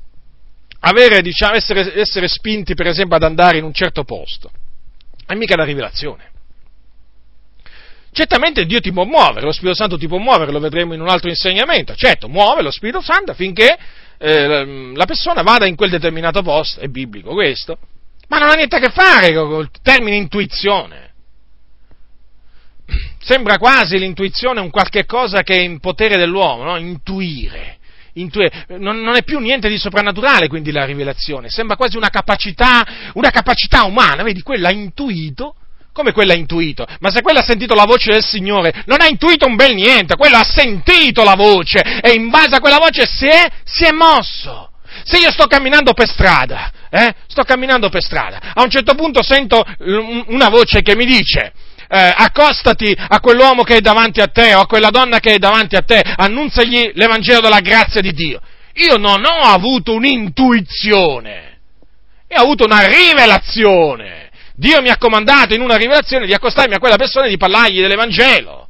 [0.79, 4.51] avere, diciamo, essere, essere spinti, per esempio, ad andare in un certo posto,
[5.25, 6.27] è mica la rivelazione.
[8.11, 11.09] Certamente Dio ti può muovere, lo Spirito Santo ti può muovere, lo vedremo in un
[11.09, 11.93] altro insegnamento.
[11.95, 13.77] Certo, muove lo Spirito Santo affinché
[14.17, 17.77] eh, la persona vada in quel determinato posto, è biblico questo,
[18.27, 21.09] ma non ha niente a che fare con il termine intuizione
[23.21, 26.77] sembra quasi l'intuizione un qualche cosa che è in potere dell'uomo, no?
[26.77, 27.77] intuire.
[28.21, 28.65] Intuire.
[28.77, 33.29] Non, non, è più niente di soprannaturale quindi la rivelazione, sembra quasi una capacità, una
[33.29, 35.55] capacità umana, vedi, quella ha intuito,
[35.91, 36.85] come quella ha intuito?
[36.99, 40.15] Ma se quella ha sentito la voce del Signore, non ha intuito un bel niente,
[40.15, 43.91] quella ha sentito la voce e in base a quella voce si è, si è
[43.91, 44.71] mosso.
[45.03, 49.21] Se io sto camminando per strada, eh, sto camminando per strada, a un certo punto
[49.23, 51.53] sento una voce che mi dice,
[51.89, 55.37] eh, accostati a quell'uomo che è davanti a te o a quella donna che è
[55.39, 58.39] davanti a te, annunzagli l'Evangelo della grazia di Dio.
[58.75, 61.59] Io non ho avuto un'intuizione,
[62.29, 64.27] io ho avuto una rivelazione.
[64.55, 67.79] Dio mi ha comandato in una rivelazione di accostarmi a quella persona e di parlargli
[67.79, 68.67] dell'Evangelo.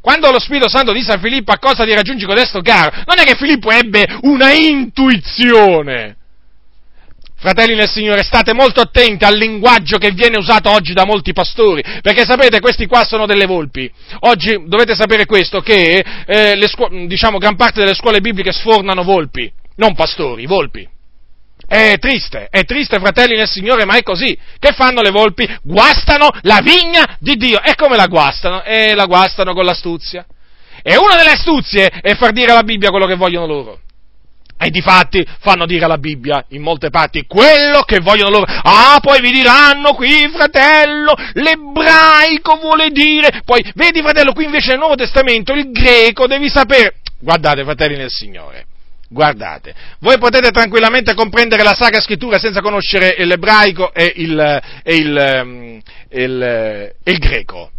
[0.00, 3.22] Quando lo Spirito Santo disse a Filippo a cosa ti raggiungi codesto caro, non è
[3.22, 6.16] che Filippo ebbe una intuizione.
[7.42, 11.82] Fratelli nel Signore, state molto attenti al linguaggio che viene usato oggi da molti pastori,
[12.00, 13.90] perché sapete, questi qua sono delle volpi.
[14.20, 19.52] Oggi dovete sapere questo, che eh, scu- diciamo, gran parte delle scuole bibliche sfornano volpi,
[19.74, 20.88] non pastori, volpi.
[21.66, 24.38] È triste, è triste, fratelli nel Signore, ma è così.
[24.60, 25.44] Che fanno le volpi?
[25.62, 27.60] Guastano la vigna di Dio.
[27.60, 28.62] E come la guastano?
[28.62, 30.24] E la guastano con l'astuzia.
[30.80, 33.80] E una delle astuzie è far dire alla Bibbia quello che vogliono loro.
[34.64, 38.44] E di fatti fanno dire alla Bibbia, in molte parti, quello che vogliono loro.
[38.46, 43.40] Ah, poi vi diranno qui, fratello, l'ebraico vuole dire.
[43.44, 46.94] Poi, vedi, fratello, qui invece nel Nuovo Testamento il greco devi sapere.
[47.18, 48.66] Guardate, fratelli nel Signore.
[49.08, 55.16] Guardate, voi potete tranquillamente comprendere la Sacra Scrittura senza conoscere l'ebraico e il, e il,
[55.16, 55.80] ehm,
[56.12, 57.71] il, il greco,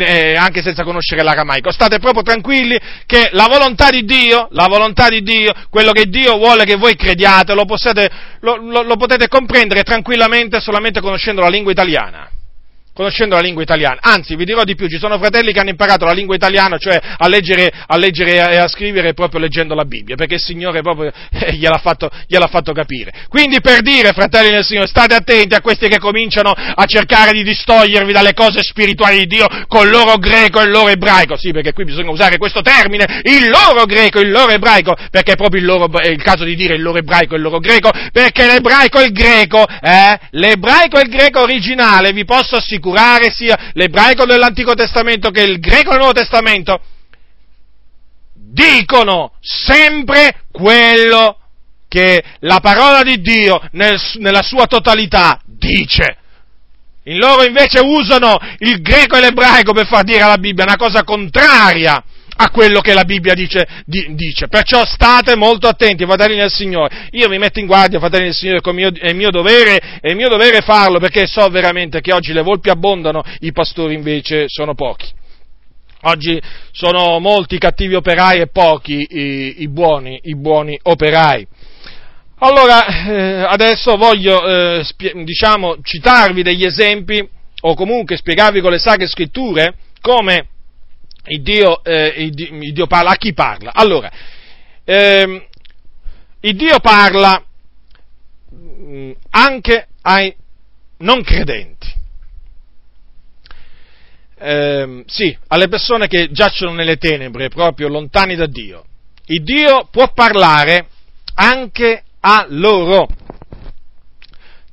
[0.00, 1.70] e anche senza conoscere l'aramaico.
[1.70, 6.36] State proprio tranquilli che la volontà di Dio, la volontà di Dio, quello che Dio
[6.36, 11.48] vuole che voi crediate, lo, possiate, lo, lo, lo potete comprendere tranquillamente solamente conoscendo la
[11.48, 12.28] lingua italiana
[12.94, 13.98] conoscendo la lingua italiana.
[14.00, 16.98] Anzi, vi dirò di più, ci sono fratelli che hanno imparato la lingua italiana, cioè
[17.16, 21.12] a leggere, a leggere e a scrivere proprio leggendo la Bibbia, perché il Signore proprio
[21.30, 23.12] eh, gliel'ha, fatto, gliel'ha fatto capire.
[23.28, 27.42] Quindi per dire, fratelli del Signore, state attenti a questi che cominciano a cercare di
[27.42, 31.36] distogliervi dalle cose spirituali di Dio con il loro greco e il loro ebraico.
[31.36, 35.36] Sì, perché qui bisogna usare questo termine, il loro greco il loro ebraico, perché è
[35.36, 37.90] proprio il, loro, è il caso di dire il loro ebraico e il loro greco,
[38.12, 43.30] perché l'ebraico e il greco, eh, l'ebraico e il greco originale, vi posso assicurare, assicurare
[43.30, 46.80] sia l'ebraico dell'Antico Testamento che il greco del Nuovo Testamento,
[48.34, 51.38] dicono sempre quello
[51.88, 56.16] che la parola di Dio nel, nella sua totalità dice.
[57.04, 61.02] In loro invece usano il greco e l'ebraico per far dire alla Bibbia una cosa
[61.02, 62.02] contraria
[62.42, 64.48] a quello che la Bibbia dice, di, dice.
[64.48, 67.08] Perciò state molto attenti, fratelli del Signore.
[67.12, 70.60] Io vi metto in guardia, fratelli del Signore, come è mio dovere, è mio dovere
[70.60, 75.08] farlo, perché so veramente che oggi le volpi abbondano, i pastori invece sono pochi.
[76.04, 76.40] Oggi
[76.72, 81.46] sono molti i cattivi operai e pochi i, i, buoni, i buoni, operai.
[82.38, 87.24] Allora, eh, adesso voglio, eh, spie- diciamo, citarvi degli esempi,
[87.64, 90.46] o comunque spiegarvi con le sacre scritture, come
[91.26, 93.72] il Dio, eh, il, Dio, parla a chi parla?
[93.72, 94.10] Allora,
[94.84, 95.44] ehm,
[96.40, 97.42] il Dio parla
[98.54, 100.34] mm, anche ai
[100.98, 102.00] non credenti.
[104.38, 108.84] Eh, sì, alle persone che giacciono nelle tenebre, proprio lontani da Dio.
[109.26, 110.88] Il Dio può parlare
[111.34, 113.06] anche a loro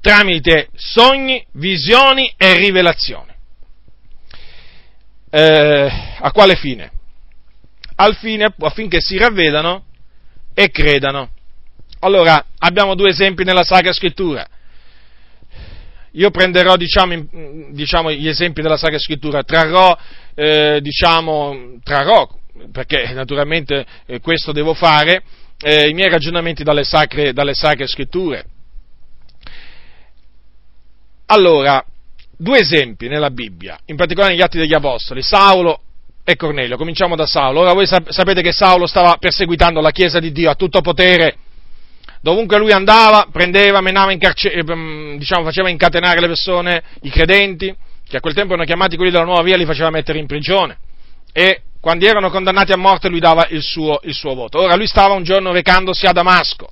[0.01, 3.28] tramite sogni, visioni e rivelazioni.
[5.31, 6.91] Eh, a quale fine?
[7.95, 9.85] Al fine affinché si ravvedano
[10.53, 11.29] e credano.
[11.99, 14.47] Allora, abbiamo due esempi nella Sacra Scrittura.
[16.13, 17.27] Io prenderò, diciamo,
[17.71, 19.95] diciamo gli esempi della Sacra Scrittura, trarrò,
[20.33, 22.27] eh, diciamo, trarrò,
[22.71, 25.21] perché naturalmente eh, questo devo fare,
[25.61, 28.45] eh, i miei ragionamenti dalle sacre, dalle sacre Scritture.
[31.27, 31.85] Allora,
[32.41, 35.81] due esempi nella Bibbia, in particolare negli Atti degli Apostoli, Saulo
[36.23, 36.77] e Cornelio.
[36.77, 37.59] Cominciamo da Saulo.
[37.59, 41.35] Ora voi sapete che Saulo stava perseguitando la Chiesa di Dio a tutto potere.
[42.21, 47.75] Dovunque lui andava, prendeva, menava in carcere, ehm, diciamo, faceva incatenare le persone, i credenti,
[48.07, 50.77] che a quel tempo erano chiamati quelli della nuova via, li faceva mettere in prigione.
[51.33, 54.59] E quando erano condannati a morte lui dava il suo, il suo voto.
[54.59, 56.69] Ora lui stava un giorno recandosi a Damasco.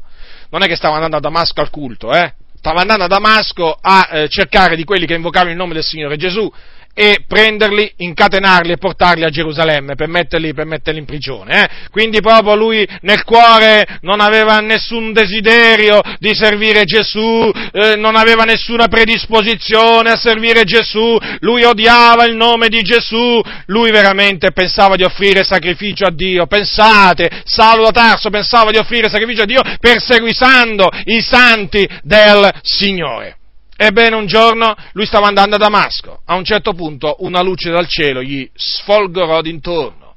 [0.49, 2.33] Non è che stava andando a Damasco al culto, eh?
[2.57, 6.17] Stava andando a Damasco a eh, cercare di quelli che invocavano il nome del Signore
[6.17, 6.51] Gesù
[6.99, 11.61] e prenderli, incatenarli e portarli a Gerusalemme per metterli, per metterli in prigione.
[11.61, 11.69] Eh?
[11.91, 18.45] Quindi proprio lui nel cuore non aveva nessun desiderio di servire Gesù, eh, non aveva
[18.45, 25.03] nessuna predisposizione a servire Gesù, lui odiava il nome di Gesù, lui veramente pensava di
[25.03, 26.47] offrire sacrificio a Dio.
[26.47, 33.37] Pensate, Saulo Tarso pensava di offrire sacrificio a Dio perseguitando i santi del Signore.
[33.79, 36.21] Ebbene, un giorno lui stava andando a Damasco.
[36.25, 40.15] A un certo punto una luce dal cielo gli sfolgorò d'intorno.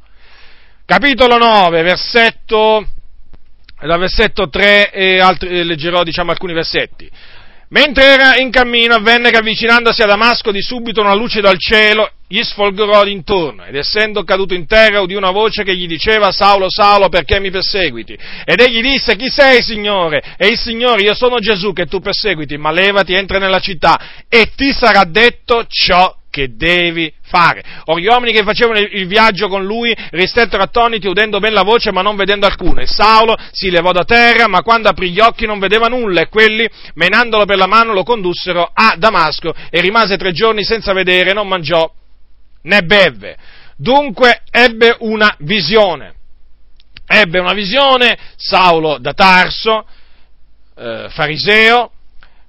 [0.87, 2.87] Capitolo 9, versetto,
[3.79, 7.09] dal versetto 3 e altri, leggerò diciamo, alcuni versetti.
[7.69, 12.11] Mentre era in cammino avvenne che avvicinandosi a Damasco di subito una luce dal cielo
[12.33, 16.67] gli sfolgorò d'intorno ed essendo caduto in terra udì una voce che gli diceva Saulo,
[16.69, 18.17] Saulo, perché mi perseguiti?
[18.45, 20.23] Ed egli disse chi sei Signore?
[20.37, 24.53] E il Signore io sono Gesù che tu perseguiti, ma levati, entra nella città e
[24.55, 27.65] ti sarà detto ciò che devi fare.
[27.87, 31.91] Or gli uomini che facevano il viaggio con lui ristettero attoniti udendo ben la voce
[31.91, 32.81] ma non vedendo alcuno.
[32.81, 36.29] E Saulo si levò da terra ma quando aprì gli occhi non vedeva nulla e
[36.29, 41.33] quelli, menandolo per la mano, lo condussero a Damasco e rimase tre giorni senza vedere,
[41.33, 41.91] non mangiò
[42.63, 43.37] né bevve.
[43.77, 46.15] Dunque ebbe una visione.
[47.07, 49.87] Ebbe una visione Saulo da Tarso,
[50.77, 51.91] eh, fariseo,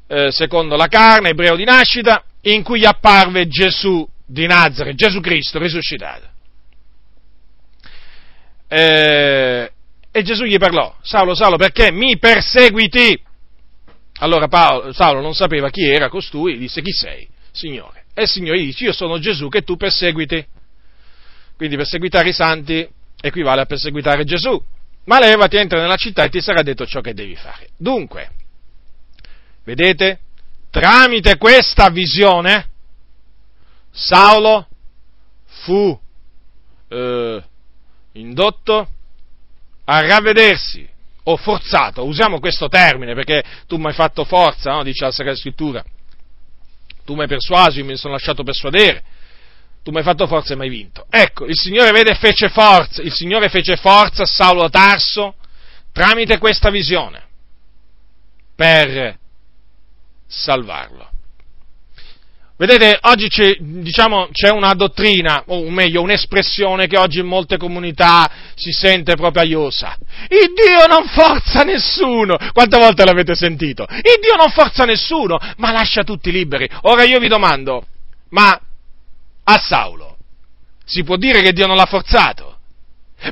[0.07, 5.57] eh, secondo la carne, ebreo di nascita, in cui apparve Gesù di Nazareth, Gesù Cristo
[5.57, 6.29] risuscitato.
[8.67, 9.71] Eh,
[10.11, 13.21] e Gesù gli parlò, Saulo, Saulo, perché mi perseguiti?
[14.19, 18.00] Allora Paolo, Saulo non sapeva chi era costui, disse chi sei, Signore?
[18.13, 20.45] E il Signore dice, io sono Gesù che tu perseguiti.
[21.55, 22.87] Quindi perseguitare i santi
[23.21, 24.61] equivale a perseguitare Gesù.
[25.05, 27.69] Ma levati, entra nella città e ti sarà detto ciò che devi fare.
[27.77, 28.29] Dunque,
[29.63, 30.19] vedete?
[30.71, 32.69] tramite questa visione,
[33.91, 34.67] Saulo
[35.45, 35.99] fu
[36.87, 37.43] eh,
[38.13, 38.89] indotto
[39.83, 40.87] a ravvedersi
[41.23, 44.83] o forzato, usiamo questo termine perché tu mi hai fatto forza, no?
[44.83, 45.83] dice la Sacra Scrittura,
[47.11, 49.03] tu mi hai persuaso, io mi sono lasciato persuadere,
[49.83, 51.05] tu mi hai fatto forza e mi hai vinto.
[51.09, 55.35] Ecco, il Signore vede fece forza, il Signore fece forza a Saulo Tarso
[55.91, 57.21] tramite questa visione
[58.55, 59.17] per
[60.25, 61.10] salvarlo.
[62.61, 68.29] Vedete, oggi c'è, diciamo, c'è, una dottrina, o meglio, un'espressione che oggi in molte comunità
[68.53, 69.97] si sente proprio aiosa.
[70.27, 72.37] Il Dio non forza nessuno!
[72.53, 73.87] Quante volte l'avete sentito?
[73.89, 76.69] Il Dio non forza nessuno, ma lascia tutti liberi.
[76.81, 77.83] Ora io vi domando,
[78.29, 78.51] ma
[79.43, 80.17] a Saulo
[80.85, 82.50] si può dire che Dio non l'ha forzato?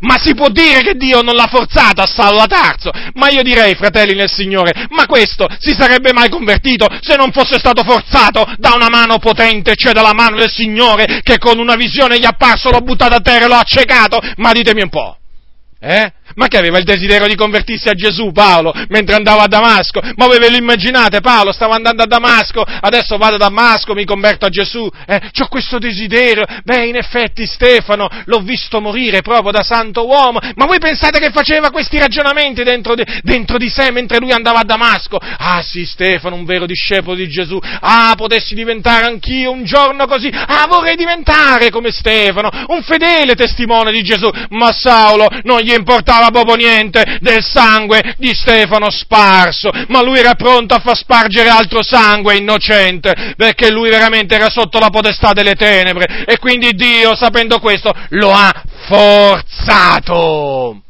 [0.02, 2.92] Ma si può dire che Dio non l'ha forzato a Saulo Tarso?
[3.14, 7.58] Ma io direi, fratelli nel Signore, ma questo si sarebbe mai convertito se non fosse
[7.58, 12.20] stato forzato da una mano potente, cioè dalla mano del Signore, che con una visione
[12.20, 14.20] gli è apparso, l'ha buttato a terra e l'ha accecato?
[14.38, 15.18] Ma ditemi un po'.
[15.80, 16.12] Eh?
[16.36, 20.02] Ma che aveva il desiderio di convertirsi a Gesù Paolo mentre andava a Damasco?
[20.16, 21.52] Ma voi ve lo immaginate Paolo?
[21.52, 25.30] Stava andando a Damasco, adesso vado a Damasco, mi converto a Gesù, eh?
[25.32, 26.46] C'ho questo desiderio.
[26.64, 31.32] Beh, in effetti Stefano l'ho visto morire proprio da santo uomo, ma voi pensate che
[31.32, 35.18] faceva questi ragionamenti dentro di, dentro di sé mentre lui andava a Damasco?
[35.18, 37.58] Ah sì, Stefano, un vero discepolo di Gesù.
[37.82, 40.30] Ah, potessi diventare anch'io un giorno così.
[40.30, 44.30] Ah, vorrei diventare come Stefano, un fedele testimone di Gesù.
[44.50, 45.74] Ma Saulo non gli gli
[46.20, 51.48] importava proprio niente del sangue di Stefano sparso, ma lui era pronto a far spargere
[51.50, 57.16] altro sangue innocente, perché lui veramente era sotto la potestà delle tenebre, e quindi Dio,
[57.16, 58.52] sapendo questo, lo ha
[58.88, 60.82] forzato.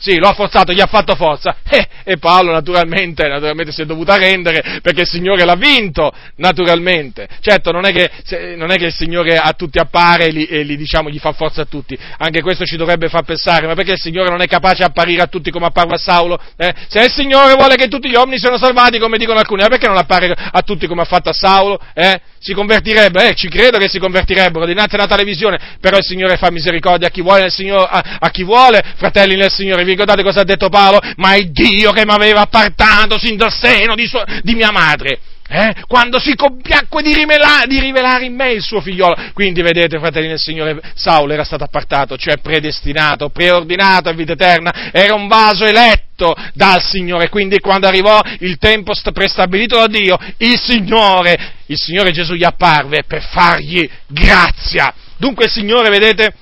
[0.00, 1.56] Sì, lo ha forzato, gli ha fatto forza.
[1.72, 7.28] Eh, e Paolo naturalmente, naturalmente si è dovuto arrendere perché il Signore l'ha vinto, naturalmente.
[7.40, 10.46] Certo, non è che, se, non è che il Signore a tutti appare e, li,
[10.46, 11.96] e li, diciamo, gli fa forza a tutti.
[12.18, 15.22] Anche questo ci dovrebbe far pensare, ma perché il Signore non è capace di apparire
[15.22, 16.40] a tutti come apparve a Saulo?
[16.56, 16.74] Eh?
[16.88, 19.96] Se il Signore vuole che tutti gli uomini siano salvati, come dicono alcuni, perché non
[19.96, 21.80] appare a tutti come ha fatto a Saulo?
[21.94, 22.20] Eh?
[22.42, 26.50] Si convertirebbero, eh, ci credo che si convertirebbero dinanzi alla televisione, però il Signore fa
[26.50, 30.40] misericordia a chi vuole, Signore, a, a chi vuole, fratelli nel Signore vi ricordate cosa
[30.40, 31.00] ha detto Paolo?
[31.16, 35.18] Ma è Dio che mi aveva appartato sin dal seno di, sua, di mia madre.
[35.52, 35.74] Eh?
[35.88, 39.16] Quando si compiacque di rivelare, di rivelare, in me il suo figliolo.
[39.32, 44.90] Quindi vedete, fratelli del Signore, Saulo era stato appartato, cioè predestinato, preordinato a vita eterna,
[44.92, 47.28] era un vaso eletto dal Signore.
[47.28, 53.02] Quindi quando arrivò il tempo prestabilito da Dio, il Signore, il Signore Gesù gli apparve
[53.04, 54.94] per fargli grazia.
[55.16, 56.32] Dunque il Signore, vedete,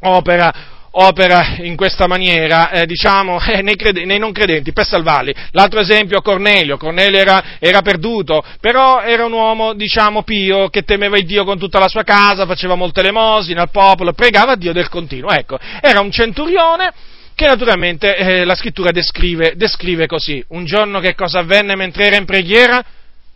[0.00, 0.52] opera
[0.92, 5.34] opera in questa maniera, eh, diciamo, eh, nei, crede- nei, non credenti, per salvarli.
[5.52, 6.76] L'altro esempio, Cornelio.
[6.76, 11.58] Cornelio era, era, perduto, però era un uomo, diciamo, pio, che temeva il Dio con
[11.58, 15.30] tutta la sua casa, faceva molte elemosine al popolo, pregava Dio del continuo.
[15.30, 16.92] Ecco, era un centurione
[17.34, 20.44] che naturalmente eh, la scrittura descrive, descrive così.
[20.48, 22.76] Un giorno che cosa avvenne mentre era in preghiera?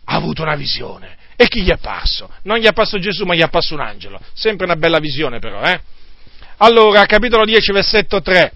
[0.09, 1.15] Ha avuto una visione.
[1.35, 2.29] E chi gli è apparso?
[2.43, 4.19] Non gli è apparso Gesù, ma gli è apparso un angelo.
[4.33, 5.79] Sempre una bella visione però, eh?
[6.57, 8.51] Allora, capitolo 10, versetto 3.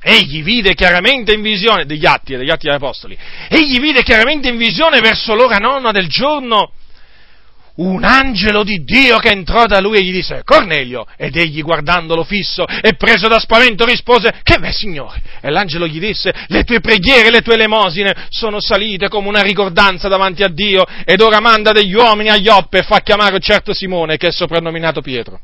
[0.00, 3.18] Egli vide chiaramente in visione, degli atti, degli atti degli apostoli,
[3.48, 6.72] egli vide chiaramente in visione verso l'ora nonna del giorno
[7.78, 11.06] un angelo di Dio che entrò da lui e gli disse Cornelio.
[11.16, 15.20] Ed egli guardandolo fisso e preso da spavento rispose che beh signore.
[15.40, 20.08] E l'angelo gli disse le tue preghiere le tue elemosine sono salite come una ricordanza
[20.08, 23.72] davanti a Dio ed ora manda degli uomini a Ioppe e fa chiamare un certo
[23.72, 25.40] Simone che è soprannominato Pietro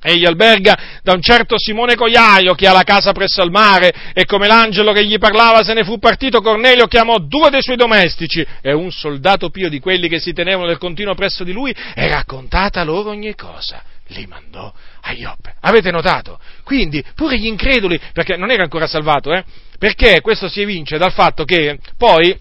[0.00, 4.24] Egli alberga da un certo Simone Cogliaio che ha la casa presso al mare e
[4.24, 8.46] come l'angelo che gli parlava se ne fu partito Cornelio chiamò due dei suoi domestici
[8.60, 12.08] e un soldato pio di quelli che si tenevano del continuo presso di lui e
[12.08, 14.72] raccontata loro ogni cosa li mandò
[15.02, 15.54] a Ioppe.
[15.60, 16.38] Avete notato?
[16.62, 19.44] Quindi pure gli increduli, perché non era ancora salvato, eh?
[19.78, 22.38] perché questo si evince dal fatto che poi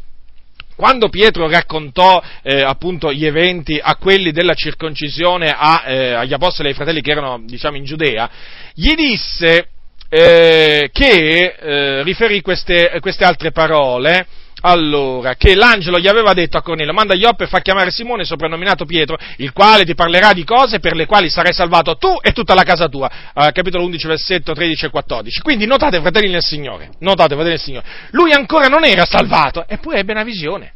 [0.77, 6.67] quando Pietro raccontò eh, appunto gli eventi a quelli della circoncisione a, eh, agli apostoli
[6.67, 8.29] e ai fratelli che erano diciamo in Giudea,
[8.75, 9.69] gli disse
[10.07, 14.27] eh, che eh, riferì queste, queste altre parole
[14.61, 18.85] allora, che l'angelo gli aveva detto a Cornelio, manda Ioppe e fa chiamare Simone, soprannominato
[18.85, 22.55] Pietro, il quale ti parlerà di cose per le quali sarai salvato tu e tutta
[22.55, 23.09] la casa tua.
[23.33, 25.41] Uh, capitolo 11, versetto 13 e 14.
[25.41, 29.99] Quindi notate, fratelli nel Signore, notate, fratelli nel Signore, lui ancora non era salvato, eppure
[29.99, 30.73] ebbe una visione.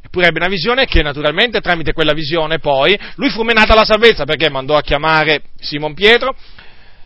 [0.00, 4.24] Eppure ebbe una visione che naturalmente tramite quella visione poi lui fu menata la salvezza
[4.24, 6.34] perché mandò a chiamare Simon Pietro,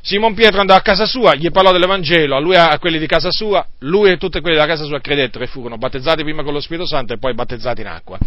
[0.04, 3.06] Simon Pietro andò a casa sua, gli parlò dell'Evangelo, a lui e a quelli di
[3.06, 6.52] casa sua, lui e tutti quelli della casa sua credettero e furono battezzati prima con
[6.52, 8.18] lo Spirito Santo e poi battezzati in acqua.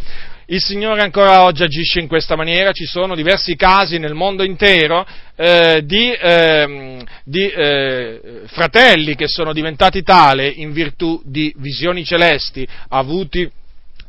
[0.46, 5.06] Il Signore ancora oggi agisce in questa maniera, ci sono diversi casi nel mondo intero
[5.36, 12.66] eh, di, eh, di eh, fratelli che sono diventati tale in virtù di visioni celesti
[12.88, 13.52] avuti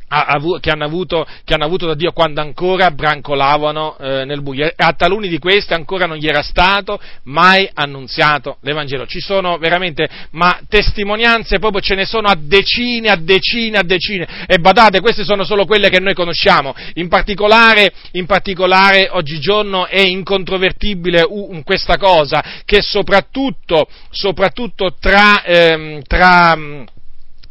[0.09, 4.74] che hanno, avuto, che hanno, avuto, da Dio quando ancora brancolavano eh, nel buio e
[4.76, 9.07] a taluni di questi ancora non gli era stato mai annunziato l'Evangelo.
[9.07, 14.44] Ci sono veramente, ma testimonianze proprio ce ne sono a decine, a decine, a decine
[14.46, 16.74] e badate, queste sono solo quelle che noi conosciamo.
[16.94, 21.26] In particolare, in particolare oggigiorno è incontrovertibile
[21.64, 26.57] questa cosa che soprattutto, soprattutto tra, ehm, tra,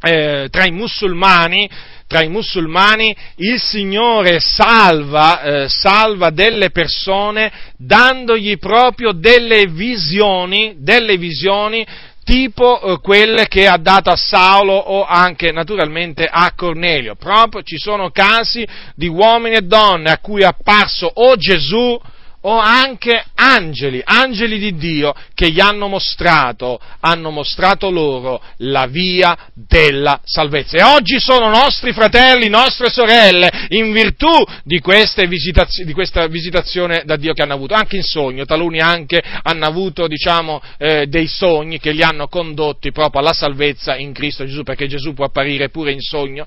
[0.05, 1.69] eh, tra i musulmani
[2.07, 11.17] tra i musulmani, il Signore salva, eh, salva delle persone dandogli proprio delle visioni, delle
[11.17, 11.85] visioni
[12.23, 17.15] tipo eh, quelle che ha dato a Saulo o anche naturalmente a Cornelio.
[17.15, 21.99] Proprio ci sono casi di uomini e donne a cui è apparso o Gesù
[22.47, 29.35] o anche angeli, angeli di Dio che gli hanno mostrato, hanno mostrato loro la via
[29.53, 30.77] della salvezza.
[30.77, 34.31] E oggi sono nostri fratelli, nostre sorelle, in virtù
[34.63, 34.79] di,
[35.27, 39.65] visitaz- di questa visitazione da Dio che hanno avuto, anche in sogno, taluni anche hanno
[39.65, 44.61] avuto, diciamo, eh, dei sogni che li hanno condotti proprio alla salvezza in Cristo Gesù,
[44.61, 46.45] perché Gesù può apparire pure in sogno,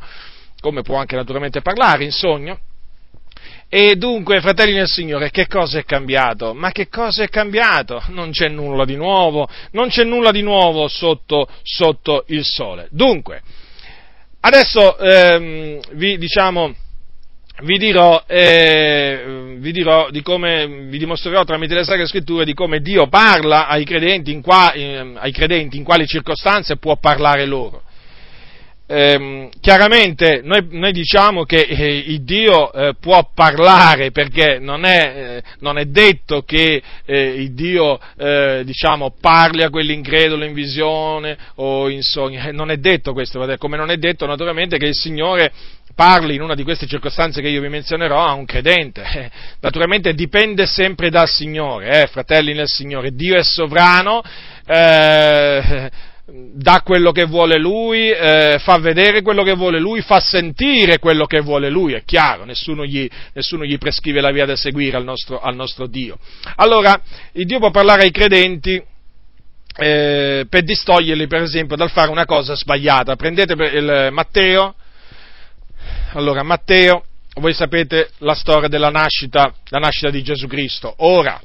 [0.60, 2.60] come può anche naturalmente parlare in sogno,
[3.70, 6.54] e dunque, fratelli nel Signore, che cosa è cambiato?
[6.54, 8.02] Ma che cosa è cambiato?
[8.08, 12.88] Non c'è nulla di nuovo, non c'è nulla di nuovo sotto, sotto il sole.
[12.90, 13.42] Dunque,
[14.40, 16.74] adesso ehm, vi, diciamo,
[17.64, 22.80] vi dirò, eh, vi dirò di come, vi dimostrerò tramite le Sacre Scritture di come
[22.80, 27.82] Dio parla ai credenti, in, qua, eh, ai credenti, in quali circostanze può parlare loro
[28.90, 35.12] eh, chiaramente noi, noi, diciamo che eh, il Dio eh, può parlare perché non è,
[35.14, 40.54] eh, non è detto che eh, il Dio eh, diciamo, parli a quelli increduli in
[40.54, 44.96] visione o in sogni, non è detto questo, come non è detto naturalmente che il
[44.96, 45.52] Signore
[45.94, 49.30] parli in una di queste circostanze che io vi menzionerò a un credente.
[49.60, 54.22] naturalmente dipende sempre dal Signore, fratelli nel Signore, Dio è sovrano.
[56.30, 61.24] Dà quello che vuole lui, eh, fa vedere quello che vuole lui, fa sentire quello
[61.24, 65.04] che vuole lui, è chiaro, nessuno gli, nessuno gli prescrive la via da seguire al
[65.04, 66.18] nostro, al nostro, Dio.
[66.56, 67.00] Allora,
[67.32, 68.78] il Dio può parlare ai credenti
[69.76, 73.16] eh, per distoglierli, per esempio, dal fare una cosa sbagliata.
[73.16, 74.74] Prendete il Matteo,
[76.12, 77.04] allora Matteo,
[77.36, 80.92] voi sapete la storia della nascita, la nascita di Gesù Cristo.
[80.98, 81.40] Ora,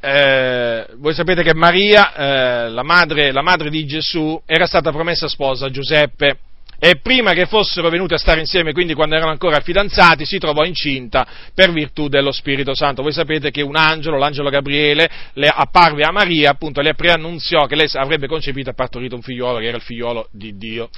[0.00, 5.28] eh, voi sapete che Maria, eh, la, madre, la madre di Gesù, era stata promessa
[5.28, 6.38] sposa a Giuseppe
[6.82, 10.64] e prima che fossero venuti a stare insieme, quindi quando erano ancora fidanzati, si trovò
[10.64, 13.02] incinta per virtù dello Spirito Santo.
[13.02, 17.76] Voi sapete che un angelo, l'angelo Gabriele, le apparve a Maria, appunto le preannunziò che
[17.76, 20.88] lei avrebbe concepito e partorito un figliolo che era il figliolo di Dio.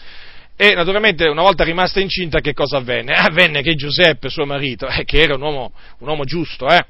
[0.55, 3.15] E naturalmente una volta rimasta incinta che cosa avvenne?
[3.15, 6.85] Avvenne che Giuseppe, suo marito, eh, che era un uomo, un uomo giusto, eh,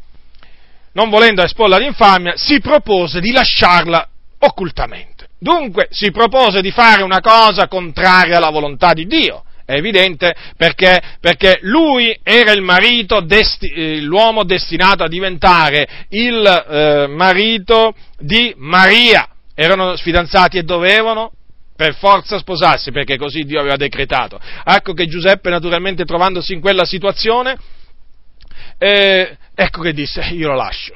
[0.93, 4.09] non volendo esporla all'infamia, si propose di lasciarla
[4.41, 5.29] occultamente.
[5.39, 9.45] Dunque si propose di fare una cosa contraria alla volontà di Dio.
[9.65, 17.07] è evidente, perché, perché lui era marito, desti, eh, l'uomo destinato a diventare il eh,
[17.09, 19.29] marito di Maria.
[19.55, 21.33] Erano fidanzati e dovevano
[21.75, 24.39] per forza sposarsi, perché così Dio aveva decretato.
[24.65, 27.57] Ecco che Giuseppe, naturalmente, trovandosi in quella situazione,
[28.79, 30.95] eh, ecco che disse, io lo lascio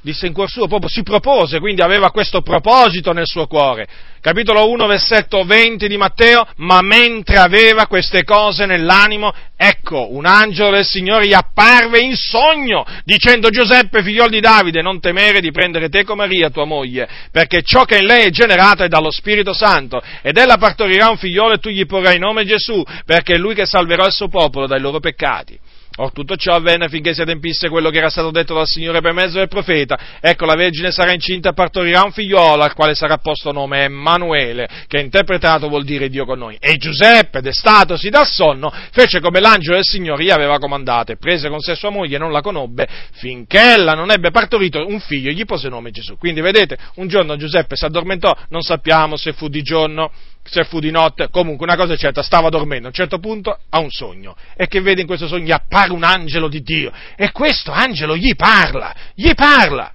[0.00, 3.86] disse in cuor suo, proprio si propose, quindi aveva questo proposito nel suo cuore.
[4.20, 10.70] Capitolo 1, versetto 20 di Matteo, ma mentre aveva queste cose nell'animo, ecco, un angelo
[10.70, 15.88] del Signore gli apparve in sogno, dicendo Giuseppe, figliol di Davide, non temere di prendere
[15.88, 19.52] te come Maria, tua moglie, perché ciò che in lei è generato è dallo Spirito
[19.52, 23.54] Santo, ed ella partorirà un figliolo e tu gli porrai nome Gesù, perché è lui
[23.54, 25.58] che salverà il suo popolo dai loro peccati.
[26.00, 29.12] Or tutto ciò avvenne affinché si adempisse quello che era stato detto dal Signore per
[29.12, 29.98] mezzo del profeta.
[30.20, 34.68] Ecco, la Vergine sarà incinta e partorirà un figliolo al quale sarà posto nome Emanuele,
[34.86, 36.56] che interpretato vuol dire Dio con noi.
[36.60, 41.48] E Giuseppe, destatosi dal sonno, fece come l'angelo del Signore gli aveva comandato e prese
[41.48, 45.30] con sé sua moglie e non la conobbe finché ella non ebbe partorito un figlio
[45.30, 46.16] e gli pose nome Gesù.
[46.16, 50.10] Quindi vedete, un giorno Giuseppe si addormentò, non sappiamo se fu di giorno
[50.50, 53.58] se fu di notte, comunque una cosa è certa, stava dormendo, a un certo punto
[53.68, 56.92] ha un sogno e che vede in questo sogno gli appare un angelo di Dio
[57.16, 59.92] e questo angelo gli parla, gli parla!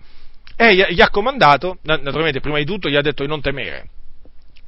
[0.55, 3.89] E gli ha comandato, naturalmente prima di tutto gli ha detto di non temere,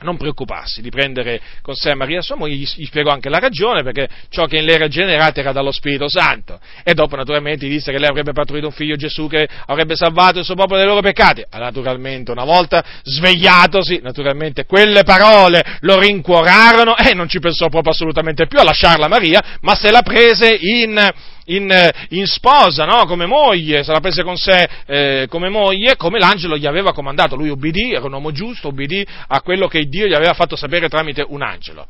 [0.06, 4.08] non preoccuparsi di prendere con sé Maria sua moglie, gli, spiegò anche la ragione, perché
[4.30, 6.60] ciò che in lei era generato era dallo Spirito Santo.
[6.84, 10.40] E dopo naturalmente gli disse che lei avrebbe partorito un figlio Gesù che avrebbe salvato
[10.40, 11.42] il suo popolo dai loro peccati.
[11.42, 17.92] E naturalmente, una volta svegliatosi, naturalmente quelle parole lo rincuorarono e non ci pensò proprio
[17.92, 21.14] assolutamente più a lasciarla Maria, ma se la prese in
[21.46, 21.72] in,
[22.10, 23.06] in sposa, no?
[23.06, 27.36] come moglie, se la prese con sé eh, come moglie, come l'angelo gli aveva comandato.
[27.36, 30.90] Lui obbedì, era un uomo giusto, obbedì a quello che Dio gli aveva fatto sapere
[30.90, 31.88] tramite un angelo.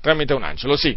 [0.00, 0.96] Tramite un angelo, sì.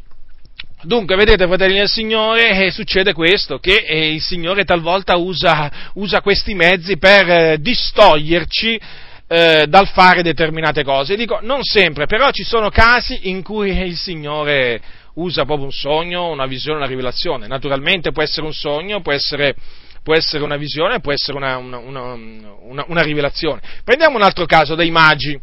[0.82, 6.22] Dunque, vedete, fratelli del Signore, eh, succede questo, che eh, il Signore talvolta usa, usa
[6.22, 8.80] questi mezzi per eh, distoglierci
[9.28, 11.16] eh, dal fare determinate cose.
[11.16, 14.82] Dico, non sempre, però ci sono casi in cui il Signore
[15.16, 17.48] usa proprio un sogno, una visione, una rivelazione.
[17.48, 19.56] Naturalmente può essere un sogno, può essere,
[20.02, 23.62] può essere una visione, può essere una, una, una, una, rivelazione.
[23.84, 25.40] Prendiamo un altro caso dei magi.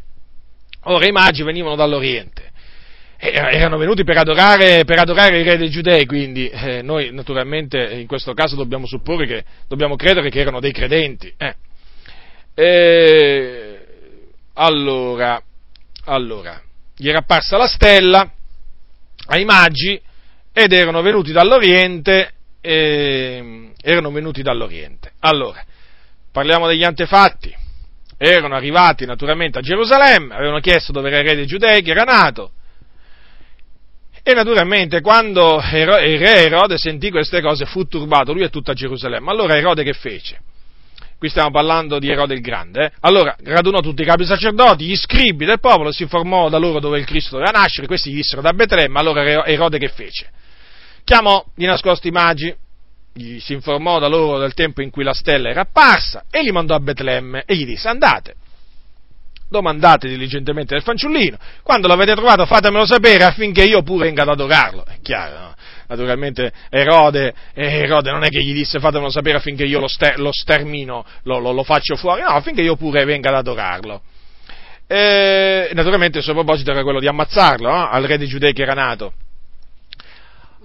[0.84, 2.50] Ora, i magi venivano dall'Oriente.
[3.16, 8.08] Erano venuti per adorare, per adorare il re dei giudei, quindi eh, noi naturalmente in
[8.08, 11.32] questo caso dobbiamo supporre che, dobbiamo credere che erano dei credenti.
[11.36, 11.54] Eh.
[12.54, 13.86] E,
[14.54, 15.40] allora,
[16.06, 16.60] allora,
[16.96, 18.28] gli era apparsa la stella,
[19.26, 20.00] ai magi
[20.52, 25.12] ed erano venuti dall'Oriente, eh, erano venuti dall'Oriente.
[25.20, 25.64] Allora,
[26.32, 27.54] parliamo degli antefatti.
[28.16, 32.04] Erano arrivati naturalmente a Gerusalemme, avevano chiesto dove era il re dei Giudei, che era
[32.04, 32.52] nato,
[34.22, 39.30] e naturalmente quando il re Erode sentì queste cose fu turbato, lui è tutta Gerusalemme.
[39.30, 40.38] Allora Erode che fece?
[41.22, 42.92] qui stiamo parlando di Erode il Grande, eh?
[43.02, 46.98] allora radunò tutti i capi sacerdoti, gli scribi del popolo, si informò da loro dove
[46.98, 50.30] il Cristo doveva nascere, questi gli dissero da Betlemme, allora Erode che fece?
[51.04, 52.52] Chiamò di nascosto i magi,
[53.12, 56.50] gli si informò da loro del tempo in cui la stella era apparsa e li
[56.50, 58.34] mandò a Betlemme e gli disse andate,
[59.48, 64.84] domandate diligentemente del fanciullino, quando l'avete trovato fatemelo sapere affinché io pure venga ad adorarlo,
[64.86, 65.54] è chiaro, no?
[65.88, 70.32] naturalmente Erode, Erode, non è che gli disse fatemelo sapere affinché io lo, ster, lo
[70.32, 74.02] stermino, lo, lo, lo, faccio fuori, no, affinché io pure venga ad adorarlo.
[74.86, 77.88] E, naturalmente il suo proposito era quello di ammazzarlo, no?
[77.88, 79.12] al re dei giudei che era nato.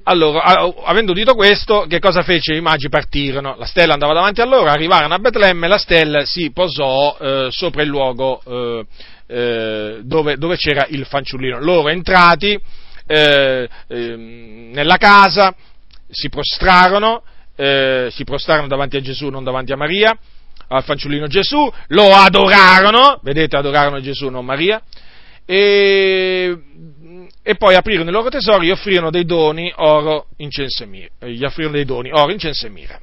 [0.09, 0.41] Allora,
[0.85, 2.53] avendo udito questo, che cosa fece?
[2.53, 6.49] I magi partirono, la stella andava davanti a loro, arrivarono a Betlemme, la stella si
[6.51, 8.85] posò eh, sopra il luogo eh,
[9.27, 11.59] eh, dove, dove, c'era il fanciullino.
[11.59, 12.57] Loro entrati,
[13.05, 15.53] eh, eh, nella casa,
[16.09, 17.23] si prostrarono,
[17.57, 20.17] eh, si prostrarono davanti a Gesù, non davanti a Maria,
[20.69, 24.81] al fanciullino Gesù, lo adorarono, vedete, adorarono Gesù, non Maria,
[25.47, 26.57] e,
[27.41, 31.85] e poi aprirono i loro tesori e offrirono dei doni, oro, incenso gli offrirono dei
[31.85, 32.99] doni, oro, incenso e mira.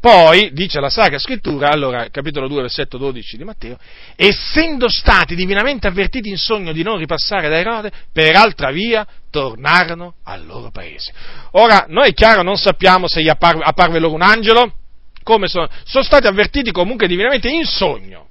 [0.00, 3.78] Poi, dice la Sacra Scrittura, allora, capitolo 2, versetto 12 di Matteo,
[4.14, 10.14] essendo stati divinamente avvertiti in sogno di non ripassare da Erode, per altra via tornarono
[10.24, 11.12] al loro paese.
[11.52, 14.72] Ora, noi è chiaro, non sappiamo se gli apparve, apparve loro un angelo,
[15.24, 18.27] come sono, sono stati avvertiti comunque divinamente in sogno.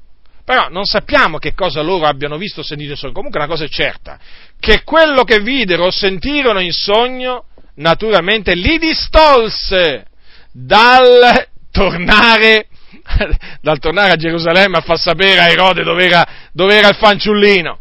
[0.47, 3.11] Però non sappiamo che cosa loro abbiano visto o sentito in sogno.
[3.11, 4.17] Comunque una cosa è certa,
[4.57, 10.05] che quello che videro o sentirono in sogno, naturalmente li distolse
[10.53, 12.69] dal tornare,
[13.59, 17.79] dal tornare a Gerusalemme a far sapere a Erode dove era, dove era il fanciullino.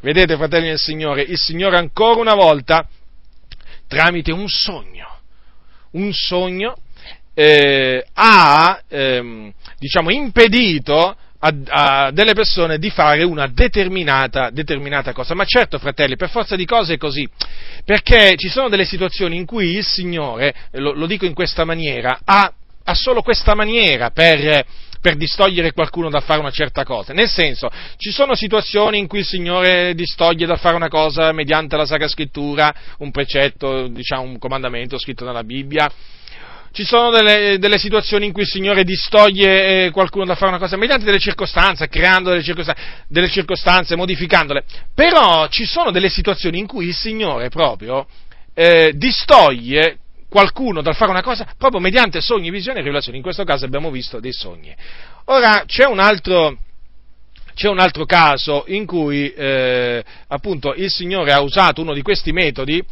[0.00, 2.88] Vedete, fratelli del Signore, il Signore ancora una volta
[3.86, 5.18] tramite un sogno.
[5.90, 6.74] Un sogno
[7.34, 15.34] eh, ha, ehm, diciamo, impedito a, a, delle persone di fare una determinata, determinata, cosa.
[15.34, 17.28] Ma certo, fratelli, per forza di cose è così,
[17.84, 22.20] perché ci sono delle situazioni in cui il Signore, lo, lo dico in questa maniera,
[22.24, 22.52] ha,
[22.84, 24.64] ha solo questa maniera per,
[25.00, 27.12] per distogliere qualcuno da fare una certa cosa.
[27.12, 31.76] Nel senso, ci sono situazioni in cui il Signore distoglie da fare una cosa mediante
[31.76, 35.90] la Sacra Scrittura, un precetto, diciamo un comandamento scritto nella Bibbia,
[36.72, 40.58] ci sono delle, delle, situazioni in cui il Signore distoglie eh, qualcuno da fare una
[40.58, 44.64] cosa mediante delle circostanze, creando delle circostanze, delle circostanze, modificandole.
[44.94, 48.06] Però ci sono delle situazioni in cui il Signore proprio
[48.54, 49.98] eh, distoglie
[50.28, 53.16] qualcuno dal fare una cosa proprio mediante sogni, visioni e rivelazioni.
[53.16, 54.74] In questo caso abbiamo visto dei sogni.
[55.26, 56.58] Ora c'è un altro,
[57.54, 62.32] c'è un altro caso in cui eh, appunto il Signore ha usato uno di questi
[62.32, 62.84] metodi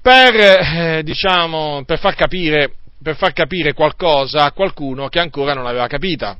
[0.00, 5.66] per, eh, diciamo, per far capire per far capire qualcosa a qualcuno che ancora non
[5.66, 6.36] aveva capita.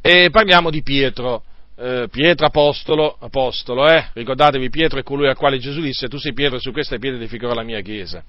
[0.00, 1.44] E parliamo di Pietro.
[1.76, 4.10] Eh, Pietro apostolo, apostolo, eh?
[4.12, 7.18] ricordatevi Pietro è colui al quale Gesù disse tu sei Pietro e su questa pietra
[7.18, 8.22] edificherò la mia chiesa.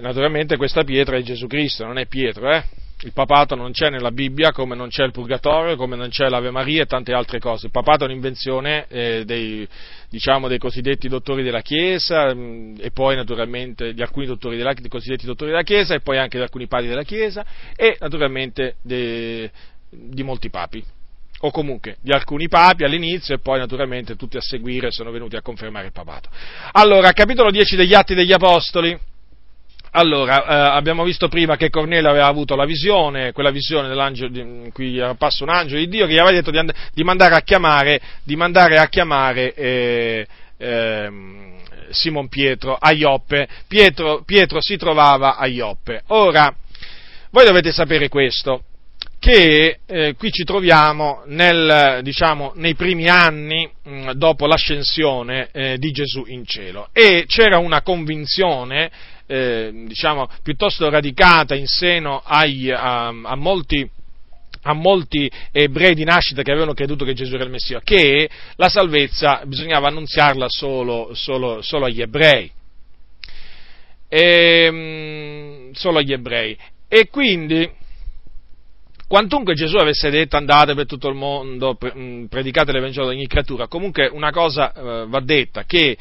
[0.00, 2.62] Naturalmente questa pietra è Gesù Cristo, non è Pietro, eh?
[3.02, 6.50] Il papato non c'è nella Bibbia, come non c'è il Purgatorio, come non c'è l'Ave
[6.50, 7.66] Maria e tante altre cose.
[7.66, 9.66] Il papato è un'invenzione eh, dei,
[10.10, 14.72] diciamo, dei cosiddetti dottori della Chiesa mh, mm, e poi naturalmente di alcuni dottori della,
[14.72, 17.46] dei cosiddetti dottori della Chiesa e poi anche di alcuni padri della Chiesa
[17.76, 19.48] e naturalmente de,
[19.88, 20.82] di molti papi
[21.42, 25.42] o comunque di alcuni papi all'inizio e poi naturalmente tutti a seguire sono venuti a
[25.42, 26.28] confermare il papato.
[26.72, 28.98] Allora, capitolo 10 degli Atti degli Apostoli.
[29.92, 34.70] Allora, eh, abbiamo visto prima che Cornelio aveva avuto la visione, quella visione dell'angelo, in
[34.72, 37.40] cui passa un angelo di Dio che gli aveva detto di, and- di mandare a
[37.40, 40.26] chiamare, mandare a chiamare eh,
[40.58, 41.10] eh,
[41.90, 43.48] Simon Pietro a Ioppe.
[43.66, 46.02] Pietro, Pietro si trovava a Ioppe.
[46.08, 46.54] Ora,
[47.30, 48.64] voi dovete sapere questo,
[49.18, 55.78] che eh, qui ci troviamo nel, diciamo, nei primi anni mh, mm, dopo l'ascensione eh,
[55.78, 58.90] di Gesù in cielo e c'era una convinzione
[59.28, 63.88] eh, diciamo, piuttosto radicata in seno ai, a, a molti
[64.62, 68.68] a molti ebrei di nascita che avevano creduto che Gesù era il Messia, che la
[68.68, 72.50] salvezza bisognava annunziarla solo, solo, solo agli ebrei.
[74.08, 76.58] E, ehm, solo agli ebrei.
[76.88, 77.70] E quindi,
[79.06, 84.08] quantunque Gesù avesse detto andate per tutto il mondo, predicate l'Evangelo ad ogni creatura, comunque
[84.08, 85.96] una cosa eh, va detta, che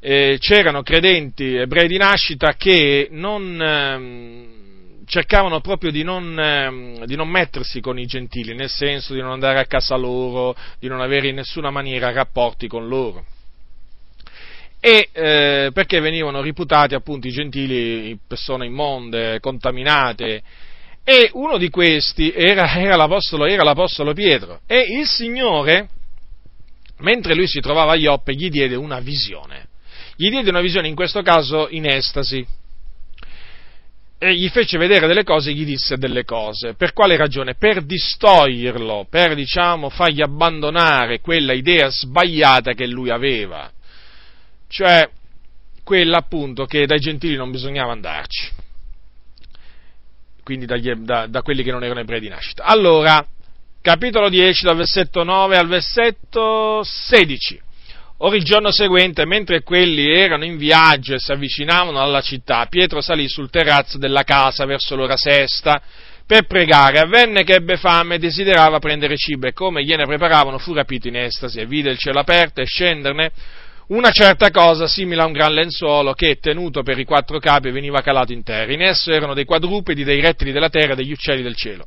[0.00, 7.16] eh, c'erano credenti ebrei di nascita che non, eh, cercavano proprio di non, eh, di
[7.16, 11.00] non, mettersi con i gentili, nel senso di non andare a casa loro, di non
[11.00, 13.24] avere in nessuna maniera rapporti con loro.
[14.82, 20.42] E eh, perché venivano reputati appunto i gentili persone immonde, contaminate,
[21.04, 24.60] e uno di questi era, era, l'apostolo, era l'apostolo Pietro.
[24.66, 25.88] E il Signore,
[27.00, 29.68] mentre lui si trovava a Ioppe, gli diede una visione
[30.20, 32.46] gli diede una visione, in questo caso in estasi,
[34.18, 36.74] e gli fece vedere delle cose e gli disse delle cose.
[36.74, 37.54] Per quale ragione?
[37.54, 43.72] Per distoglierlo, per diciamo fargli abbandonare quella idea sbagliata che lui aveva,
[44.68, 45.08] cioè
[45.82, 48.50] quella appunto che dai gentili non bisognava andarci,
[50.44, 52.64] quindi dagli, da, da quelli che non erano ebrei di nascita.
[52.64, 53.26] Allora,
[53.80, 57.68] capitolo 10 dal versetto 9 al versetto 16.
[58.22, 63.00] Ora il giorno seguente, mentre quelli erano in viaggio e si avvicinavano alla città, Pietro
[63.00, 65.80] salì sul terrazzo della casa verso l'ora sesta
[66.26, 66.98] per pregare.
[66.98, 71.16] Avvenne che ebbe fame e desiderava prendere cibo e come gliene preparavano fu rapito in
[71.16, 73.30] estasi e vide il cielo aperto e scenderne
[73.86, 78.02] una certa cosa simile a un gran lenzuolo che, tenuto per i quattro capi, veniva
[78.02, 78.70] calato in terra.
[78.70, 81.86] In esso erano dei quadrupedi, dei rettili della terra e degli uccelli del cielo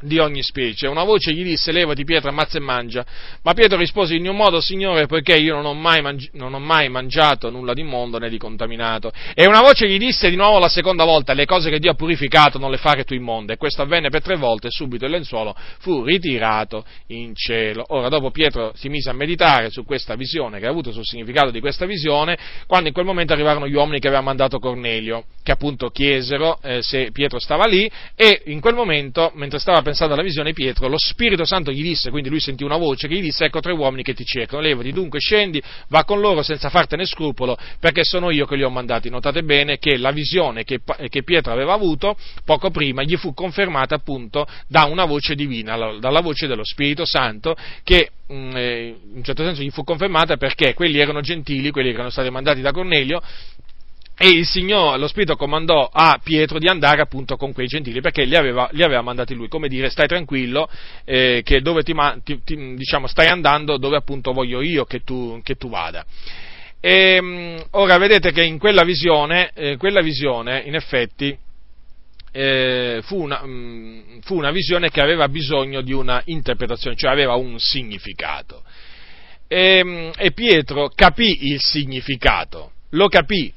[0.00, 0.86] di ogni specie.
[0.86, 3.04] Una voce gli disse, levati Pietro, ammazza e mangia.
[3.42, 6.88] Ma Pietro rispose in un modo, Signore, poiché io non ho, mangi- non ho mai
[6.88, 9.12] mangiato nulla di mondo né di contaminato.
[9.34, 11.94] E una voce gli disse di nuovo la seconda volta, le cose che Dio ha
[11.94, 13.54] purificato non le fare tu immonde.
[13.54, 17.84] E questo avvenne per tre volte e subito il lenzuolo fu ritirato in cielo.
[17.88, 21.50] Ora, dopo Pietro si mise a meditare su questa visione, che ha avuto sul significato
[21.50, 22.36] di questa visione,
[22.66, 26.82] quando in quel momento arrivarono gli uomini che aveva mandato Cornelio, che appunto chiesero eh,
[26.82, 30.98] se Pietro stava lì, e in quel momento, mentre stava pensando alla visione Pietro, lo
[30.98, 34.02] Spirito Santo gli disse, quindi lui sentì una voce che gli disse, ecco tre uomini
[34.02, 38.46] che ti cercano, levati dunque, scendi, va con loro senza fartene scrupolo, perché sono io
[38.46, 39.08] che li ho mandati.
[39.08, 43.94] Notate bene che la visione che, che Pietro aveva avuto poco prima gli fu confermata
[43.94, 49.22] appunto da una voce divina, dalla voce dello Spirito Santo, che mm, eh, in un
[49.22, 52.72] certo senso gli fu confermata perché quelli erano gentili, quelli che erano stati mandati da
[52.72, 53.20] Cornelio,
[54.18, 58.24] e il Signore, lo Spirito comandò a Pietro di andare appunto con quei gentili perché
[58.24, 60.70] li aveva, li aveva mandati lui, come dire stai tranquillo
[61.04, 61.94] eh, che dove ti,
[62.24, 66.04] ti, ti, diciamo, stai andando dove appunto voglio io che tu, che tu vada.
[66.80, 71.36] E, ehm, ora vedete che in quella visione, eh, quella visione in effetti
[72.32, 77.10] eh, fu, una, mh, mm, fu una visione che aveva bisogno di una interpretazione, cioè
[77.10, 78.62] aveva un significato.
[79.46, 83.52] E, ehm, e Pietro capì il significato, lo capì,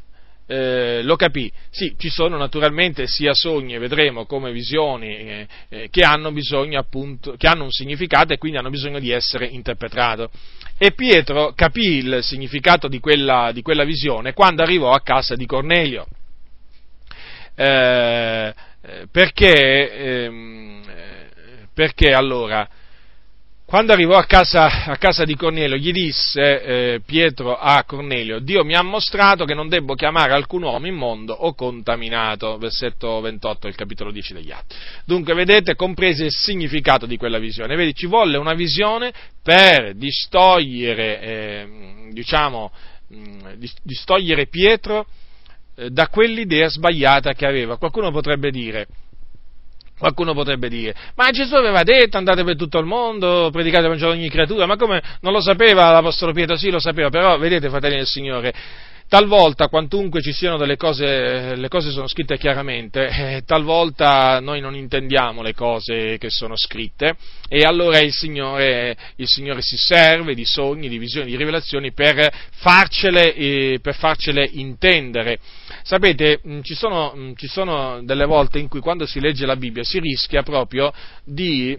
[0.52, 1.52] eh, lo capì.
[1.70, 7.36] Sì, ci sono naturalmente sia sogni, vedremo come visioni eh, eh, che, hanno bisogno, appunto,
[7.38, 10.32] che hanno un significato e quindi hanno bisogno di essere interpretato.
[10.80, 15.46] E Pietro capì il significato di quella, di quella visione quando arrivò a casa di
[15.46, 16.08] Cornelio.
[17.54, 18.54] Eh,
[19.12, 20.82] perché, ehm,
[21.76, 22.68] perché allora
[23.70, 28.66] quando arrivò a casa, a casa, di Cornelio, gli disse eh, Pietro a Cornelio, Dio
[28.66, 33.76] mi ha mostrato che non devo chiamare alcun uomo immondo o contaminato, versetto 28 del
[33.76, 34.76] capitolo 10 degli Atti.
[35.06, 37.76] Dunque, vedete, comprese il significato di quella visione.
[37.76, 39.14] Vedi, ci volle una visione
[39.44, 41.68] per distogliere, eh,
[42.10, 42.72] diciamo,
[43.84, 45.06] distogliere Pietro
[45.76, 47.78] eh, da quell'idea sbagliata che aveva.
[47.78, 48.88] Qualcuno potrebbe dire,
[50.00, 54.12] Qualcuno potrebbe dire, ma Gesù aveva detto andate per tutto il mondo, predicate il Vangelo
[54.12, 56.56] a ogni creatura, ma come non lo sapeva l'Apostolo Pietro?
[56.56, 58.54] Sì, lo sapeva, però vedete fratelli del Signore,
[59.10, 64.76] talvolta quantunque ci siano delle cose, le cose sono scritte chiaramente, eh, talvolta noi non
[64.76, 67.16] intendiamo le cose che sono scritte
[67.50, 72.32] e allora il Signore, il Signore si serve di sogni, di visioni, di rivelazioni per
[72.52, 75.40] farcele, eh, per farcele intendere.
[75.84, 79.56] Sapete, mh, ci, sono, mh, ci sono delle volte in cui quando si legge la
[79.56, 80.92] Bibbia si rischia proprio
[81.24, 81.78] di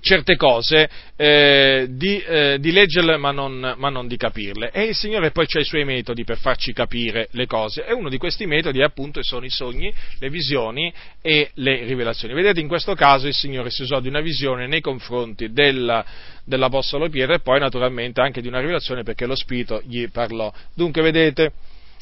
[0.00, 4.70] certe cose, eh, di, eh, di, leggerle ma non, ma non, di capirle.
[4.70, 8.08] E il Signore poi ha i suoi metodi per farci capire le cose e uno
[8.08, 12.34] di questi metodi appunto sono i sogni, le visioni e le rivelazioni.
[12.34, 16.04] Vedete, in questo caso il Signore si usò di una visione nei confronti della,
[16.44, 20.52] dell'Apostolo Pietro e poi naturalmente anche di una rivelazione perché lo Spirito gli parlò.
[20.74, 21.52] Dunque, vedete,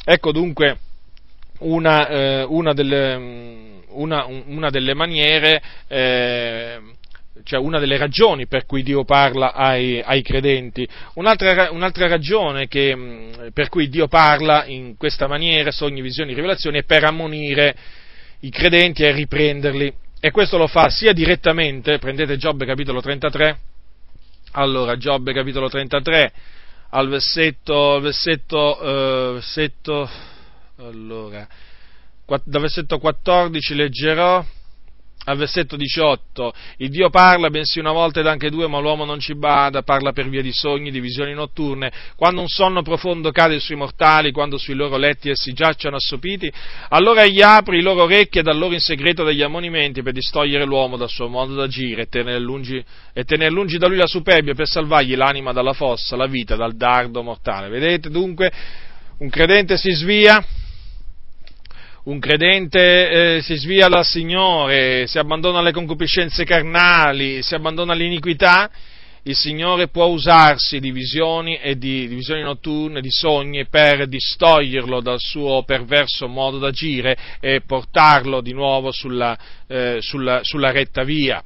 [0.04, 0.78] ecco dunque
[1.58, 3.14] una, eh, una, delle,
[3.88, 6.80] una, una delle, maniere eh,
[7.44, 10.86] cioè una delle ragioni per cui Dio parla ai, ai credenti.
[11.14, 16.78] Un'altra, un'altra ragione che, mm, per cui Dio parla in questa maniera, sogni, visioni, rivelazioni,
[16.78, 17.76] è per ammonire
[18.40, 19.92] i credenti e riprenderli.
[20.18, 23.58] E questo lo fa sia direttamente, prendete Giobbe capitolo 33,
[24.52, 26.32] allora Giobbe capitolo 33,
[26.90, 30.08] al versetto, versetto, uh, versetto
[30.78, 31.46] allora,
[32.44, 34.44] dal versetto 14 leggerò,
[35.28, 39.18] al versetto 18, il Dio parla bensì una volta ed anche due, ma l'uomo non
[39.18, 43.58] ci bada, parla per via di sogni, di visioni notturne, quando un sonno profondo cade
[43.58, 46.52] sui mortali, quando sui loro letti essi giacciono assopiti,
[46.90, 50.64] allora egli apre i loro orecchi e dà loro in segreto degli ammonimenti per distogliere
[50.64, 54.54] l'uomo dal suo modo d'agire e tenere lungi, e tenere lungi da lui la superbia
[54.54, 57.68] per salvargli l'anima dalla fossa, la vita dal dardo mortale.
[57.68, 58.52] Vedete dunque,
[59.18, 60.44] un credente si svia,
[62.06, 68.70] un credente eh, si svia dal Signore, si abbandona alle concupiscenze carnali, si abbandona all'iniquità,
[69.22, 75.00] il Signore può usarsi di visioni e di, di visioni notturne, di sogni per distoglierlo
[75.00, 79.36] dal suo perverso modo d'agire e portarlo di nuovo sulla,
[79.66, 81.42] eh, sulla, sulla retta via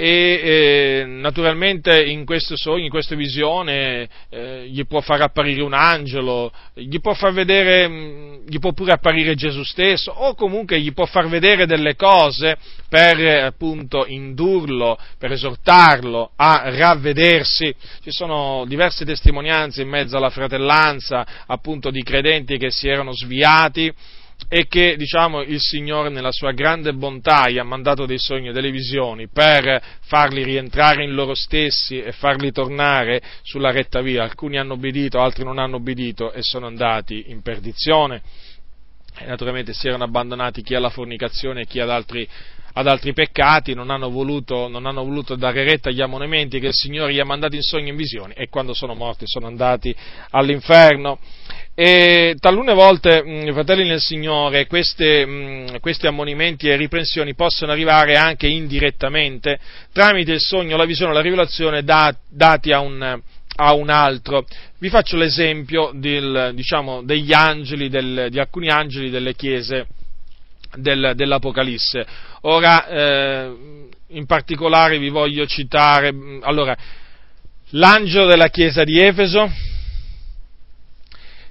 [0.00, 5.74] e eh, naturalmente in questo sogno, in questa visione, eh, gli può far apparire un
[5.74, 10.94] angelo, gli può far vedere, mm, gli può pure apparire Gesù stesso, o comunque gli
[10.94, 12.56] può far vedere delle cose
[12.88, 17.74] per appunto indurlo, per esortarlo a ravvedersi.
[18.02, 23.92] Ci sono diverse testimonianze in mezzo alla fratellanza appunto di credenti che si erano sviati
[24.52, 28.52] e che diciamo, il Signore nella sua grande bontà gli ha mandato dei sogni e
[28.52, 34.24] delle visioni per farli rientrare in loro stessi e farli tornare sulla retta via.
[34.24, 38.22] Alcuni hanno obbedito, altri non hanno obbedito e sono andati in perdizione.
[39.20, 42.28] E naturalmente si erano abbandonati chi alla fornicazione e chi ad altri,
[42.72, 46.74] ad altri peccati, non hanno, voluto, non hanno, voluto, dare retta agli ammonimenti che il
[46.74, 49.94] Signore gli ha mandato in sogni e in visioni e quando sono morti sono andati
[50.30, 51.20] all'inferno.
[51.82, 58.16] E talune volte, mh, fratelli nel Signore, queste, mh, questi ammonimenti e riprensioni possono arrivare
[58.16, 59.58] anche indirettamente
[59.90, 63.00] tramite il sogno, la visione, la rivelazione da, dati a un,
[63.56, 64.44] a un altro.
[64.78, 69.86] Vi faccio l'esempio del, diciamo, degli angeli, del, di alcuni angeli delle chiese
[70.74, 72.04] del, dell'Apocalisse.
[72.42, 73.52] Ora, eh,
[74.08, 76.12] in particolare vi voglio citare,
[76.42, 76.76] allora,
[77.70, 79.50] l'angelo della chiesa di Efeso,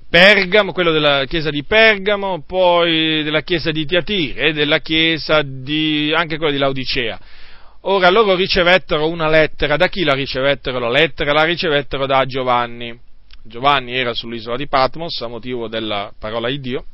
[0.09, 6.11] Pergamo, quello della chiesa di Pergamo, poi della chiesa di Tiatire e della chiesa di,
[6.15, 7.19] anche quella di Laodicea.
[7.81, 11.31] Ora loro ricevettero una lettera, da chi la ricevettero la lettera?
[11.31, 12.99] La ricevettero da Giovanni.
[13.43, 16.85] Giovanni era sull'isola di Patmos a motivo della parola di Dio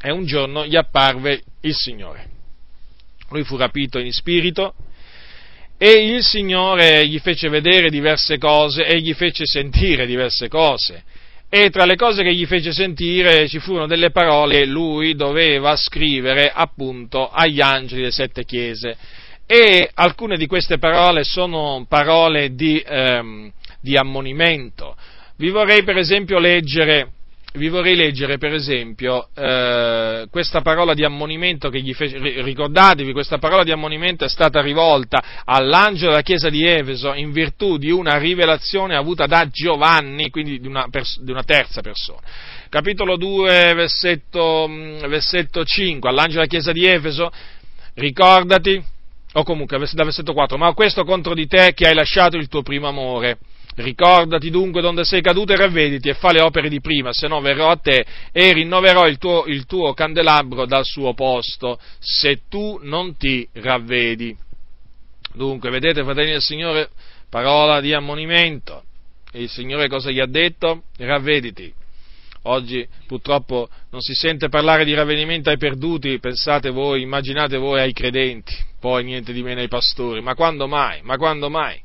[0.00, 2.30] e un giorno gli apparve il Signore.
[3.28, 4.74] Lui fu rapito in spirito
[5.76, 11.04] e il Signore gli fece vedere diverse cose e gli fece sentire diverse cose.
[11.54, 15.76] E tra le cose che gli fece sentire ci furono delle parole che lui doveva
[15.76, 18.96] scrivere appunto agli angeli delle sette chiese.
[19.44, 23.52] E alcune di queste parole sono parole di, ehm,
[23.82, 24.96] di ammonimento.
[25.36, 27.10] Vi vorrei per esempio leggere
[27.54, 33.38] vi vorrei leggere per esempio eh, questa parola di ammonimento che gli fece, ricordatevi, questa
[33.38, 38.16] parola di ammonimento è stata rivolta all'angelo della chiesa di Efeso in virtù di una
[38.16, 42.20] rivelazione avuta da Giovanni, quindi di una, pers- di una terza persona.
[42.70, 47.30] Capitolo 2, versetto, mm, versetto 5, all'angelo della chiesa di Efeso,
[47.94, 48.82] ricordati,
[49.34, 52.62] o comunque da versetto 4, ma questo contro di te che hai lasciato il tuo
[52.62, 53.38] primo amore
[53.74, 57.40] Ricordati dunque donde sei caduto e ravvediti e fa le opere di prima, se no
[57.40, 62.78] verrò a te e rinnoverò il tuo, il tuo candelabro dal suo posto, se tu
[62.82, 64.36] non ti ravvedi.
[65.34, 66.90] Dunque, vedete, fratelli del Signore,
[67.30, 68.82] parola di ammonimento.
[69.32, 70.82] E il Signore cosa gli ha detto?
[70.98, 71.72] Ravvediti.
[72.46, 77.92] Oggi purtroppo non si sente parlare di ravvedimento ai perduti, pensate voi, immaginate voi ai
[77.92, 81.00] credenti, poi niente di meno ai pastori, ma quando mai?
[81.02, 81.80] Ma quando mai?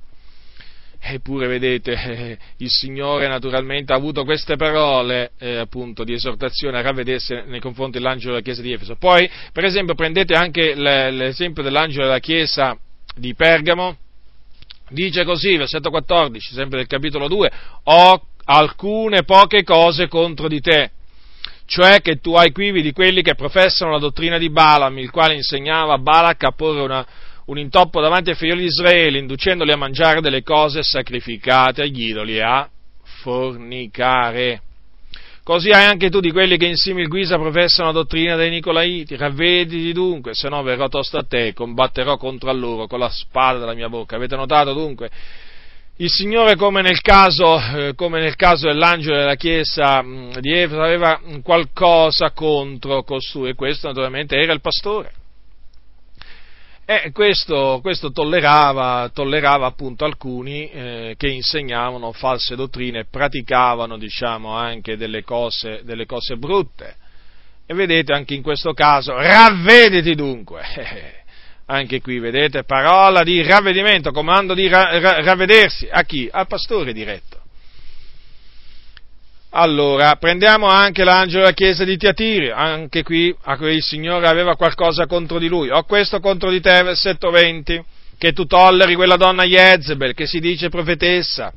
[0.99, 7.43] Eppure, vedete, il Signore naturalmente ha avuto queste parole eh, appunto di esortazione a ravvedersi
[7.45, 8.95] nei confronti dell'angelo della chiesa di Efeso.
[8.95, 12.77] Poi, per esempio, prendete anche l'esempio dell'angelo della chiesa
[13.15, 13.97] di Pergamo,
[14.89, 17.51] dice così, versetto 14, sempre del capitolo 2,
[17.83, 20.91] ho alcune poche cose contro di te,
[21.65, 25.35] cioè che tu hai quivi di quelli che professano la dottrina di Balaam, il quale
[25.35, 27.05] insegnava a Balak a porre una
[27.47, 32.37] un intoppo davanti ai figli di Israele, inducendoli a mangiare delle cose sacrificate agli idoli
[32.37, 32.69] e a
[33.21, 34.61] fornicare.
[35.43, 39.15] Così hai anche tu di quelli che in simil guisa professano la dottrina dei Nicolaiti.
[39.15, 43.59] Ravvediti dunque, se no verrò tosto a te e combatterò contro loro con la spada
[43.59, 44.17] della mia bocca.
[44.17, 45.09] Avete notato dunque?
[45.99, 50.81] Il Signore, come nel caso, eh, come nel caso dell'angelo della chiesa mm, di Efeso,
[50.81, 55.11] aveva qualcosa contro costui, e questo naturalmente era il pastore.
[56.89, 64.95] E questo, questo tollerava, tollerava, appunto alcuni eh, che insegnavano false dottrine praticavano diciamo, anche
[64.95, 66.95] delle cose, delle cose, brutte.
[67.65, 70.63] E vedete anche in questo caso, ravvediti dunque.
[71.67, 75.89] anche qui vedete parola di ravvedimento, comando di ra- ra- ravvedersi.
[75.91, 76.29] A chi?
[76.31, 77.36] Al pastore diretto.
[79.51, 85.39] Allora, prendiamo anche l'angelo della chiesa di Tiatiri, anche qui il Signore aveva qualcosa contro
[85.39, 85.69] di lui.
[85.69, 87.83] Ho questo contro di te, versetto 20,
[88.17, 91.51] che tu tolleri quella donna Jezebel, che si dice profetessa,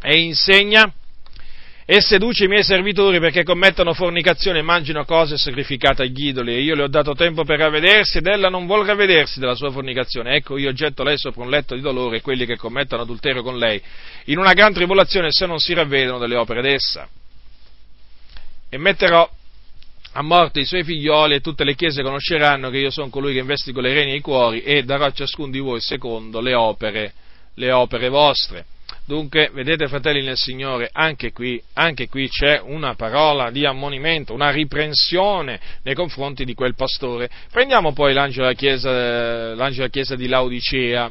[0.00, 0.92] e insegna
[1.90, 6.60] e seduce i miei servitori perché commettono fornicazione e mangino cose sacrificate agli idoli e
[6.60, 10.34] io le ho dato tempo per ravvedersi ed ella non vuole ravvedersi della sua fornicazione.
[10.34, 13.80] Ecco io getto lei sopra un letto di dolore quelli che commettono adulterio con lei
[14.26, 17.08] in una gran tribolazione se non si ravvedono delle opere d'essa.
[18.68, 19.26] E metterò
[20.12, 23.38] a morte i suoi figlioli e tutte le chiese conosceranno che io sono colui che
[23.38, 27.14] investigo le reni e i cuori e darò a ciascuno di voi secondo le opere,
[27.54, 28.66] le opere vostre.
[29.08, 34.50] Dunque, vedete fratelli nel Signore, anche qui, anche qui c'è una parola di ammonimento, una
[34.50, 37.30] riprensione nei confronti di quel pastore.
[37.50, 41.10] Prendiamo poi l'angelo della chiesa, l'angelo della chiesa di Laodicea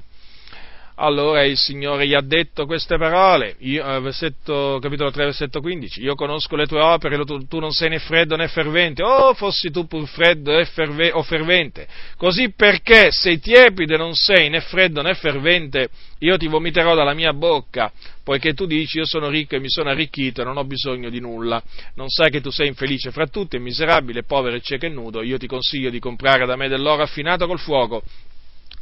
[0.99, 6.02] allora il Signore gli ha detto queste parole, io, eh, versetto, capitolo 3, versetto 15,
[6.02, 9.69] io conosco le tue opere, tu, tu, non sei né freddo né fervente, oh fossi
[9.69, 11.88] tu pur freddo ferve, o fervente,
[12.18, 17.14] così perché sei tiepido e non sei né freddo né fervente, io ti vomiterò dalla
[17.14, 17.91] mia bocca,
[18.24, 21.19] poiché tu dici io sono ricco e mi sono arricchito e non ho bisogno di
[21.19, 21.61] nulla,
[21.94, 25.38] non sai che tu sei infelice fra tutti miserabile, povero e cieco e nudo, io
[25.38, 28.02] ti consiglio di comprare da me dell'oro affinato col fuoco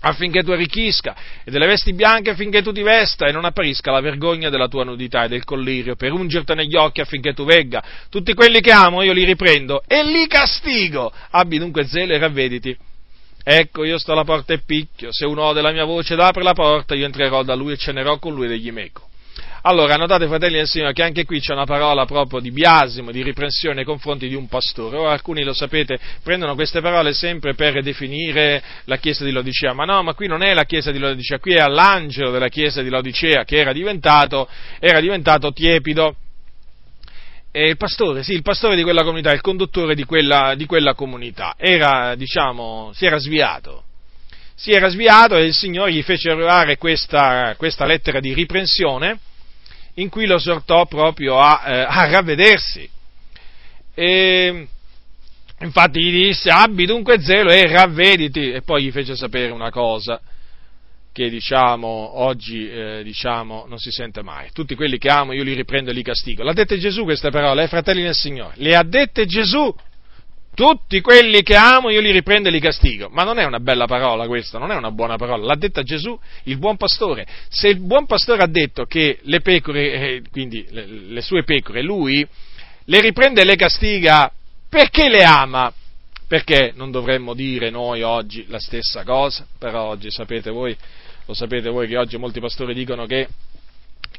[0.08, 4.02] affinché tu arricchisca, e delle vesti bianche affinché tu ti vesta, e non apparisca la
[4.02, 7.84] vergogna della tua nudità e del collirio, per ungerti negli occhi affinché tu vegga.
[8.10, 11.12] Tutti quelli che amo io li riprendo e li castigo.
[11.32, 12.78] Abbi dunque zelo e ravvediti.
[13.44, 16.44] Ecco, io sto alla porta e picchio, se uno ode la mia voce ed apre
[16.44, 19.10] la porta, io entrerò da lui e cenerò con lui degli meco.
[19.68, 23.24] Allora, notate, fratelli del Signore, che anche qui c'è una parola proprio di biasimo, di
[23.24, 24.96] riprensione nei confronti di un pastore.
[24.96, 29.86] Ora, alcuni, lo sapete, prendono queste parole sempre per definire la chiesa di Lodicea, ma
[29.86, 32.90] no, ma qui non è la chiesa di Lodicea, qui è all'angelo della chiesa di
[32.90, 34.48] Lodicea che era diventato,
[34.80, 36.16] era diventato tiepido.
[37.52, 40.94] E il pastore, sì, il pastore di quella comunità, il conduttore di quella, di quella
[40.94, 43.82] comunità, era, diciamo, si era sviato
[44.58, 49.20] si era sviato e il Signore gli fece arrivare questa, questa lettera di riprensione
[49.96, 52.90] in cui lo esortò proprio a, eh, a ravvedersi.
[53.94, 54.68] E,
[55.60, 60.20] infatti gli disse abbi dunque zelo e ravvediti e poi gli fece sapere una cosa
[61.16, 64.50] che diciamo oggi eh, diciamo, non si sente mai.
[64.52, 66.44] Tutti quelli che amo io li riprendo e li castigo.
[66.44, 68.56] L'ha dette Gesù queste parole, eh, fratelli nel Signore.
[68.58, 69.74] Le ha dette Gesù.
[70.56, 73.10] Tutti quelli che amo io li riprendo e li castigo.
[73.10, 75.46] Ma non è una bella parola questa, non è una buona parola.
[75.46, 77.28] L'ha detta Gesù, il buon pastore.
[77.50, 82.26] Se il buon pastore ha detto che le pecore, eh, quindi le, sue pecore, lui
[82.86, 84.32] le riprende e le castiga
[84.70, 85.74] perché le ama.
[86.28, 89.46] Perché non dovremmo dire noi oggi la stessa cosa?
[89.60, 90.76] Però oggi sapete voi,
[91.26, 93.28] lo sapete voi che oggi molti pastori dicono che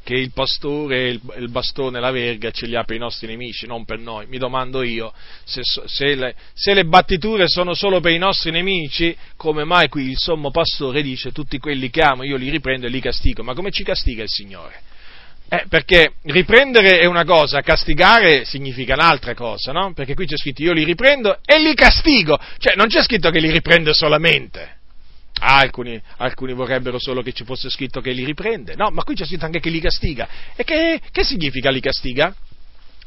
[0.06, 3.66] che il pastore, il, il bastone, la verga ce li ha per i nostri nemici,
[3.66, 4.26] non per noi.
[4.28, 5.12] Mi domando io,
[5.42, 10.10] se, se, le, se, le, battiture sono solo per i nostri nemici, come mai qui
[10.10, 13.42] il sommo pastore dice tutti quelli che amo io li riprendo e li castigo?
[13.42, 14.80] Ma come ci castiga il Signore?
[15.48, 19.92] Eh, perché riprendere è una cosa, castigare significa un'altra cosa, no?
[19.92, 23.40] Perché qui c'è scritto io li riprendo e li castigo, cioè non c'è scritto che
[23.40, 24.76] li riprende solamente.
[25.38, 28.74] Alcuni, alcuni, vorrebbero solo che ci fosse scritto che li riprende.
[28.74, 30.28] No, ma qui c'è scritto anche che li castiga.
[30.56, 32.34] E che, che significa li castiga?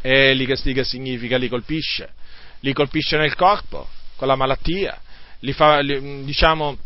[0.02, 2.14] Eh, li castiga significa li colpisce.
[2.62, 5.00] Li colpisce nel corpo, con la malattia.
[5.40, 6.78] Li fa, li, diciamo,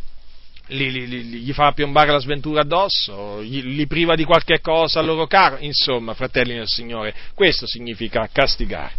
[0.68, 5.28] li, gli fa piombare la sventura addosso, gli, li priva di qualche cosa al loro
[5.28, 5.58] caro.
[5.60, 8.94] Insomma, fratelli del Signore, questo significa castigare.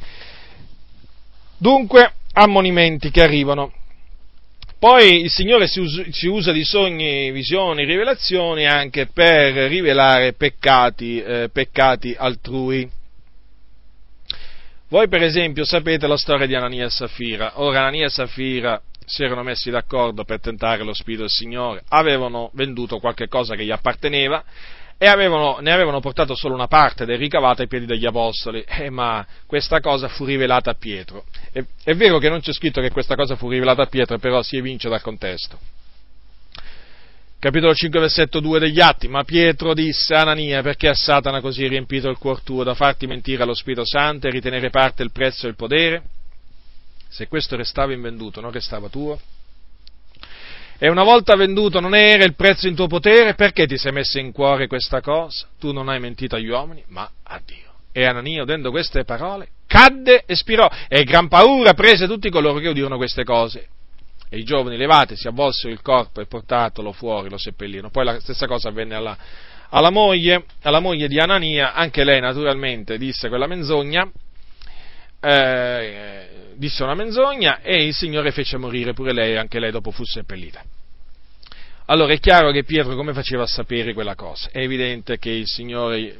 [1.56, 3.72] Dunque, ammonimenti che arrivano
[4.84, 11.22] poi il Signore si usa, si usa di sogni, visioni, rivelazioni anche per rivelare peccati,
[11.22, 12.86] eh, peccati altrui.
[14.88, 17.52] Voi per esempio sapete la storia di Anania e Safira.
[17.62, 22.50] Ora Anania e Safira si erano messi d'accordo per tentare lo Spirito del Signore, avevano
[22.52, 24.44] venduto qualche cosa che gli apparteneva
[24.96, 28.90] e avevano, ne avevano portato solo una parte del ricavato ai piedi degli apostoli, eh,
[28.90, 31.24] ma questa cosa fu rivelata a Pietro.
[31.52, 34.42] È, è, vero che non c'è scritto che questa cosa fu rivelata a Pietro, però
[34.42, 35.58] si evince dal contesto.
[37.38, 41.68] Capitolo 5, versetto 2 degli Atti, ma Pietro disse a Anania, perché a Satana così
[41.68, 45.44] riempito il cuor tuo da farti mentire allo Spirito Santo e ritenere parte il prezzo
[45.44, 46.02] e il potere?
[47.08, 49.20] Se questo restava invenduto, non restava tuo?
[50.78, 54.18] E una volta venduto non era il prezzo in tuo potere, perché ti sei messo
[54.18, 55.46] in cuore questa cosa?
[55.58, 57.72] Tu non hai mentito agli uomini, ma a Dio.
[57.92, 62.68] E Anania, udendo queste parole, cadde e spirò, e gran paura prese tutti coloro che
[62.68, 63.68] udirono queste cose.
[64.28, 67.90] E i giovani levati si avvolsero il corpo e portatelo fuori lo seppellirono.
[67.90, 69.16] Poi la stessa cosa avvenne alla,
[69.68, 74.10] alla, moglie, alla moglie di Anania, anche lei naturalmente disse quella menzogna,
[75.24, 80.04] eh, disse una menzogna e il Signore fece morire pure lei, anche lei dopo fu
[80.04, 80.62] seppellita.
[81.86, 84.48] Allora è chiaro che Pietro come faceva a sapere quella cosa?
[84.50, 86.18] È evidente che il Signore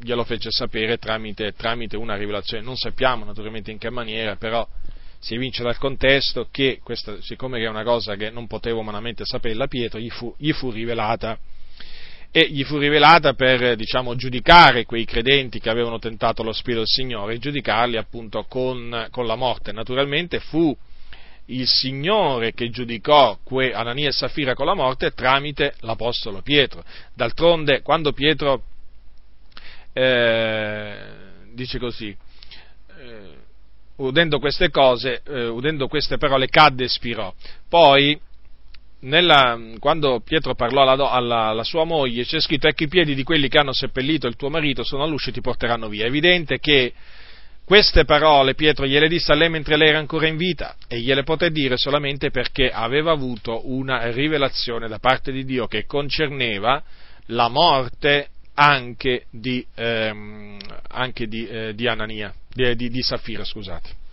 [0.00, 4.66] glielo fece sapere tramite, tramite una rivelazione, non sappiamo naturalmente in che maniera, però
[5.18, 9.66] si evince dal contesto che questa, siccome è una cosa che non potevo umanamente saperla
[9.66, 11.38] Pietro, gli fu, gli fu rivelata
[12.30, 16.88] e gli fu rivelata per diciamo, giudicare quei credenti che avevano tentato lo Spirito del
[16.88, 19.72] Signore e giudicarli appunto con, con la morte.
[19.72, 20.76] Naturalmente fu
[21.46, 26.84] il Signore che giudicò que, Anania e Safira con la morte tramite l'Apostolo Pietro.
[27.14, 28.62] D'altronde, quando Pietro
[29.94, 30.96] eh,
[31.54, 32.14] dice così,
[32.98, 33.36] eh,
[33.96, 37.32] udendo queste cose, eh, udendo queste parole, cadde e spirò.
[37.68, 38.20] Poi
[39.00, 43.22] nella, quando Pietro parlò alla, alla, alla, sua moglie, c'è scritto: Ecco i piedi di
[43.22, 46.04] quelli che hanno seppellito il tuo marito sono all'uscio e ti porteranno via.
[46.04, 46.92] È evidente che
[47.64, 51.22] queste parole Pietro gliele disse a lei mentre lei era ancora in vita e gliele
[51.22, 56.82] poté dire solamente perché aveva avuto una rivelazione da parte di Dio che concerneva
[57.26, 60.58] la morte anche di, ehm,
[60.88, 64.06] anche di, eh, di Anania, di, di, di Safira, scusate.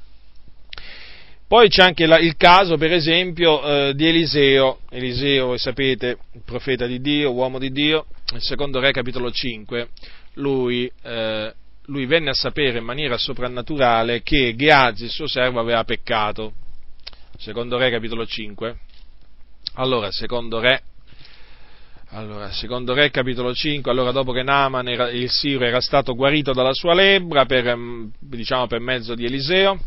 [1.48, 4.80] Poi c'è anche la, il caso, per esempio, eh, di Eliseo.
[4.90, 9.90] Eliseo, voi sapete, profeta di Dio, uomo di Dio, nel secondo re capitolo 5,
[10.36, 11.54] lui, eh,
[11.86, 16.54] lui venne a sapere in maniera soprannaturale che Geazi, il suo servo, aveva peccato.
[17.38, 18.78] Secondo re capitolo 5.
[19.76, 20.82] Allora, secondo re
[22.10, 26.54] allora, secondo Re capitolo 5, allora dopo che Naaman era, il Siro era stato guarito
[26.54, 29.78] dalla sua lebbra per, mm, diciamo, per mezzo di Eliseo,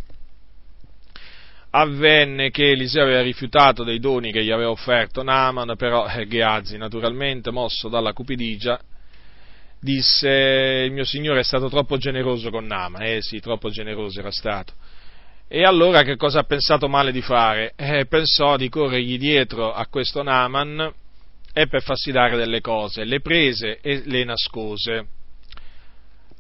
[1.81, 6.77] avvenne che Eliseo aveva rifiutato dei doni che gli aveva offerto Naaman, però eh, Geazi,
[6.77, 8.81] naturalmente, mosso dalla cupidigia,
[9.81, 10.29] disse
[10.87, 14.75] il mio signore è stato troppo generoso con Naaman, eh sì, troppo generoso era stato.
[15.47, 17.73] E allora che cosa ha pensato male di fare?
[17.77, 20.93] Eh, pensò di corrergli dietro a questo Naaman
[21.55, 25.07] e per farsi dare delle cose, le prese e le nascose.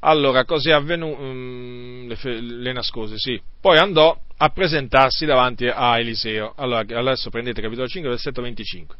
[0.01, 1.21] Allora, cos'è avvenuto?
[1.21, 3.41] Um, le, le, nascose, sì.
[3.61, 6.55] Poi andò a presentarsi davanti a Eliseo.
[6.57, 8.97] Allora, adesso prendete capitolo 5, versetto 25.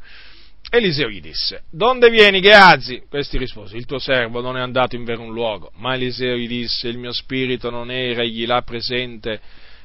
[0.71, 3.03] Eliseo gli disse, Donde vieni, Geazi?
[3.09, 5.71] Questi rispose, il tuo servo non è andato in verun luogo.
[5.75, 9.39] Ma Eliseo gli disse, il mio spirito non era egli là presente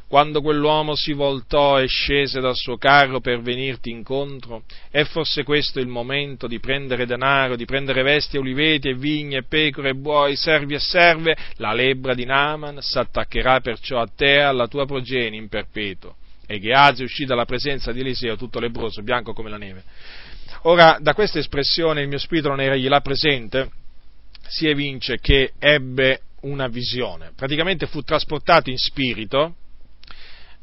[0.07, 4.65] quando quell'uomo si voltò e scese dal suo carro per venirti incontro?
[4.91, 9.91] È forse questo il momento di prendere denaro, di prendere vesti, oliveti e vigne, pecore
[9.91, 11.37] e buoi, servi e serve?
[11.57, 16.17] La lebbra di Naaman s'attaccherà perciò a te e alla tua progenie in perpetuo.
[16.47, 19.83] E Geazi uscì dalla presenza di Eliseo tutto lebroso, bianco come la neve.
[20.63, 23.71] Ora, da questa espressione il mio spirito non era là presente,
[24.47, 27.33] si evince che ebbe una visione.
[27.35, 29.57] Praticamente fu trasportato in spirito,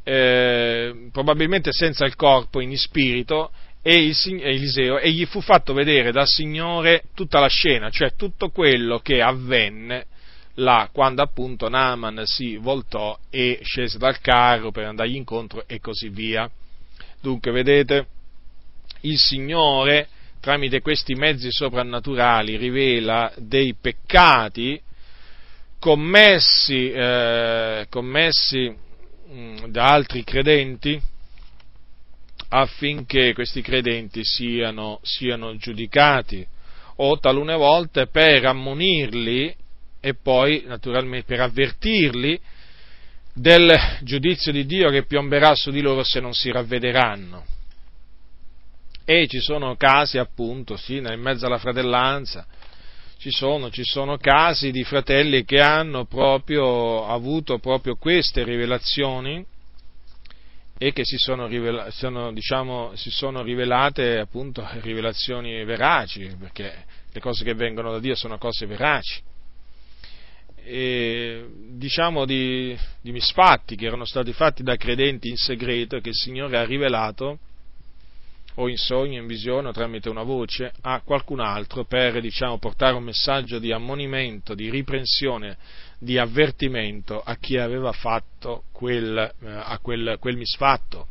[0.04, 3.52] eh, probabilmente senza il corpo, in spirito,
[3.82, 8.50] e il, Eliseo, e gli fu fatto vedere dal Signore tutta la scena, cioè tutto
[8.50, 10.06] quello che avvenne
[10.56, 16.10] là quando appunto Naaman si voltò e scese dal carro per andargli incontro e così
[16.10, 16.50] via.
[17.22, 18.08] Dunque, vedete,
[19.02, 20.08] il Signore
[20.40, 24.80] tramite questi mezzi soprannaturali rivela dei peccati
[25.80, 28.91] commessi, eh, commessi Mm,
[29.68, 31.02] da altri credenti
[32.50, 36.46] affinché questi credenti siano, siano giudicati
[36.98, 39.56] o talune volte per ammonirli
[40.02, 42.40] e poi naturalmente per avvertirli
[43.34, 47.46] del giudizio di Dio che piomberà su di loro se non si ravvederanno.
[49.06, 52.46] E ci sono casi appunto, sì, in mezzo alla fratellanza,
[53.22, 59.46] ci sono, ci sono casi di fratelli che hanno proprio avuto proprio queste rivelazioni
[60.76, 67.20] e che si sono, rivela- sono, diciamo, si sono rivelate appunto rivelazioni veraci, perché le
[67.20, 69.22] cose che vengono da Dio sono cose veraci.
[70.64, 76.10] E, diciamo di, di misfatti che erano stati fatti da credenti in segreto e che
[76.10, 77.38] il Signore ha rivelato
[78.56, 82.96] o in sogno, in visione o tramite una voce a qualcun altro per diciamo, portare
[82.96, 85.58] un messaggio di ammonimento, di riprensione,
[86.00, 91.08] di avvertimento a chi aveva fatto quel, eh, quel, quel misfatto.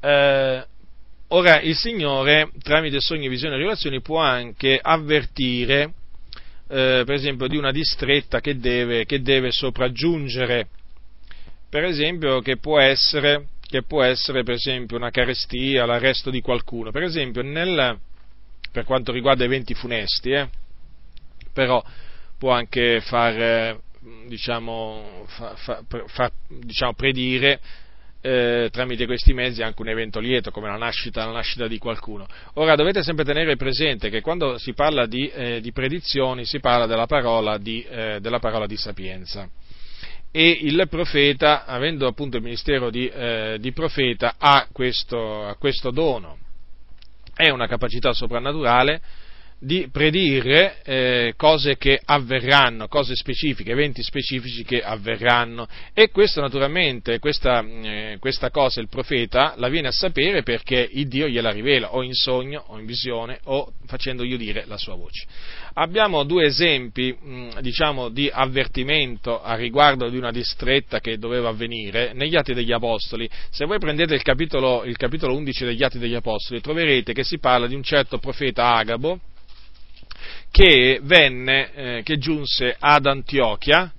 [0.00, 0.66] Eh,
[1.28, 5.92] ora il Signore tramite sogni, visioni e rivelazioni può anche avvertire
[6.68, 10.68] eh, per esempio di una distretta che deve, che deve sopraggiungere,
[11.68, 16.90] per esempio che può essere che può essere per esempio una carestia, l'arresto di qualcuno,
[16.90, 17.98] per esempio nel,
[18.70, 20.48] per quanto riguarda eventi funesti, eh,
[21.52, 21.82] però
[22.38, 23.78] può anche far,
[24.26, 27.60] diciamo, fa, fa, fa, diciamo, predire
[28.20, 32.26] eh, tramite questi mezzi anche un evento lieto come la nascita, la nascita, di qualcuno.
[32.54, 36.86] Ora dovete sempre tenere presente che quando si parla di, eh, di predizioni si parla
[36.86, 39.48] della parola di, eh, della parola di sapienza
[40.30, 46.38] e il profeta, avendo appunto il ministero di, eh, di profeta, ha questo, questo dono.
[47.34, 49.00] È una capacità soprannaturale
[49.58, 55.66] di predire eh, cose che avverranno, cose specifiche, eventi specifici che avverranno.
[55.94, 61.08] E questo naturalmente, questa, eh, questa cosa il profeta la viene a sapere perché il
[61.08, 65.26] Dio gliela rivela o in sogno o in visione o facendogli udire la sua voce.
[65.78, 72.14] Abbiamo due esempi mh, diciamo, di avvertimento a riguardo di una distretta che doveva avvenire
[72.14, 73.28] negli Atti degli Apostoli.
[73.50, 77.38] Se voi prendete il capitolo, il capitolo 11 degli Atti degli Apostoli troverete che si
[77.38, 79.20] parla di un certo profeta Agabo,
[80.50, 83.92] che venne, eh, che giunse ad Antiochia,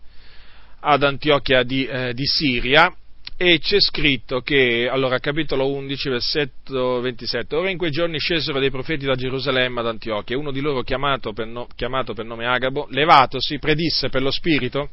[0.79, 2.91] ad Antiochia di, eh, di, Siria,
[3.39, 8.72] e c'è scritto che, allora, capitolo 11, versetto 27, ora in quei giorni scesero dei
[8.72, 12.88] profeti da Gerusalemme ad Antiochia, uno di loro chiamato per, no, chiamato per nome Agabo,
[12.89, 14.89] levatosi, predisse per lo Spirito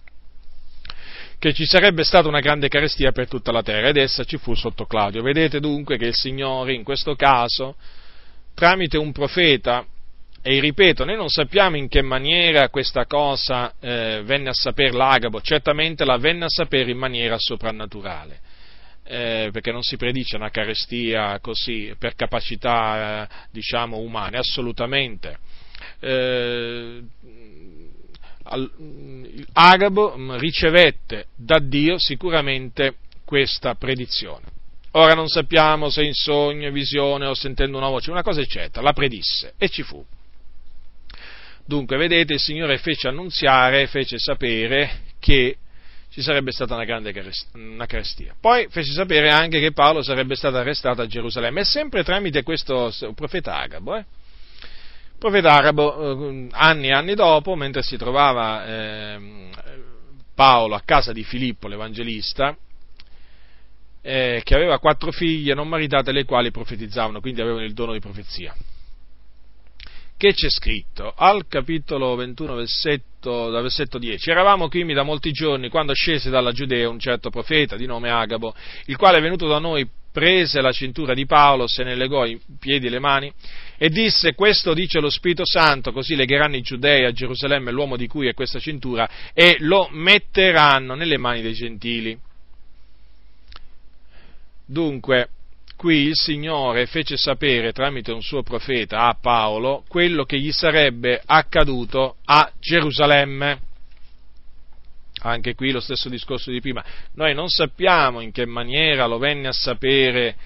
[1.38, 4.54] che ci sarebbe stata una grande carestia per tutta la terra ed essa ci fu
[4.54, 5.22] sotto Claudio.
[5.22, 7.76] Vedete dunque che il Signore in questo caso,
[8.54, 9.84] tramite un profeta,
[10.46, 15.40] e ripeto, noi non sappiamo in che maniera questa cosa eh, venne a sapere l'Agabo,
[15.40, 18.40] certamente la venne a sapere in maniera soprannaturale.
[19.04, 25.38] Eh, perché non si predice una carestia così per capacità eh, diciamo umane, assolutamente.
[26.00, 27.02] Eh,
[29.54, 34.44] Agabo ricevette da Dio sicuramente questa predizione.
[34.90, 38.82] Ora non sappiamo se in sogno, visione o sentendo una voce, una cosa è certa,
[38.82, 40.04] la predisse e ci fu.
[41.66, 45.56] Dunque, vedete, il Signore fece annunziare, fece sapere che
[46.10, 48.36] ci sarebbe stata una grande carestia.
[48.38, 52.92] Poi fece sapere anche che Paolo sarebbe stato arrestato a Gerusalemme, e sempre tramite questo
[53.14, 53.96] profeta Agabo.
[53.96, 54.04] Eh?
[55.18, 59.48] Profeta Arabo, eh, anni e anni dopo, mentre si trovava eh,
[60.34, 62.54] Paolo a casa di Filippo l'Evangelista,
[64.02, 68.00] eh, che aveva quattro figlie non maritate, le quali profetizzavano, quindi avevano il dono di
[68.00, 68.54] profezia
[70.16, 74.30] che c'è scritto al capitolo 21, versetto, da versetto 10.
[74.30, 78.54] Eravamo qui da molti giorni quando scese dalla Giudea un certo profeta di nome Agabo,
[78.86, 82.40] il quale è venuto da noi prese la cintura di Paolo, se ne legò i
[82.60, 83.32] piedi e le mani
[83.76, 88.06] e disse questo dice lo Spirito Santo, così legheranno i giudei a Gerusalemme l'uomo di
[88.06, 92.16] cui è questa cintura e lo metteranno nelle mani dei gentili.
[94.64, 95.28] Dunque,
[95.76, 101.20] qui il Signore fece sapere tramite un suo profeta a Paolo quello che gli sarebbe
[101.24, 103.60] accaduto a Gerusalemme.
[105.20, 106.84] Anche qui lo stesso discorso di prima.
[107.14, 110.36] Noi non sappiamo in che maniera lo venne a sapere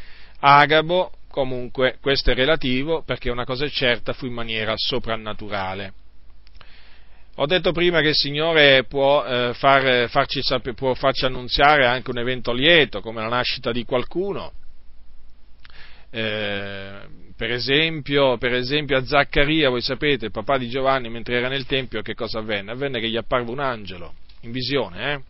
[0.41, 5.93] Agabo, comunque questo è relativo perché una cosa è certa, fu in maniera soprannaturale.
[7.41, 10.41] Ho detto prima che il Signore può, eh, far, farci,
[10.75, 14.53] può farci annunziare anche un evento lieto, come la nascita di qualcuno,
[16.11, 17.01] eh,
[17.37, 21.67] per, esempio, per, esempio, a Zaccaria, voi sapete, il papà di Giovanni, mentre era nel
[21.67, 22.73] Tempio, che cosa avvenne?
[22.73, 25.21] Avvenne che gli apparve un angelo, in visione, eh?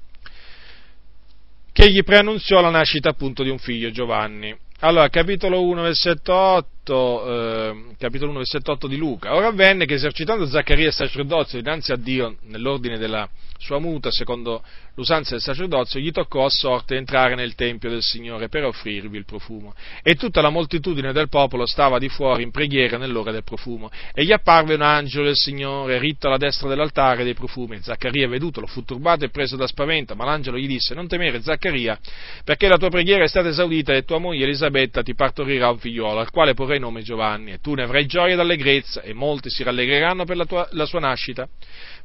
[1.72, 4.56] che gli preannunziò la nascita appunto di un figlio, Giovanni.
[4.80, 9.34] Allora, capitolo 1, versetto 8, eh, capitolo 1, versetto 8 di Luca.
[9.34, 13.28] Ora avvenne che esercitando Zaccaria il sacerdozio dinanzi a Dio, nell'ordine della
[13.58, 14.62] sua muta, secondo
[14.94, 19.24] l'usanza del sacerdozio, gli toccò a sorte entrare nel Tempio del Signore per offrirvi il
[19.24, 19.74] profumo.
[20.02, 23.90] E tutta la moltitudine del popolo stava di fuori in preghiera nell'ora del profumo.
[24.14, 27.78] E gli apparve un angelo del Signore, ritto alla destra dell'altare dei profumi.
[27.80, 31.98] Zaccaria, vedutolo, fu turbato e preso da spavento, ma l'angelo gli disse, non temere Zaccaria,
[32.44, 36.20] perché la tua preghiera è stata esaudita e tua moglie Elisabetta ti partorirà un figliolo,
[36.20, 39.62] al quale porrai nome Giovanni, e tu ne avrai gioia ed allegrezza, e molti si
[39.62, 41.48] rallegreranno per la, tua, la sua nascita.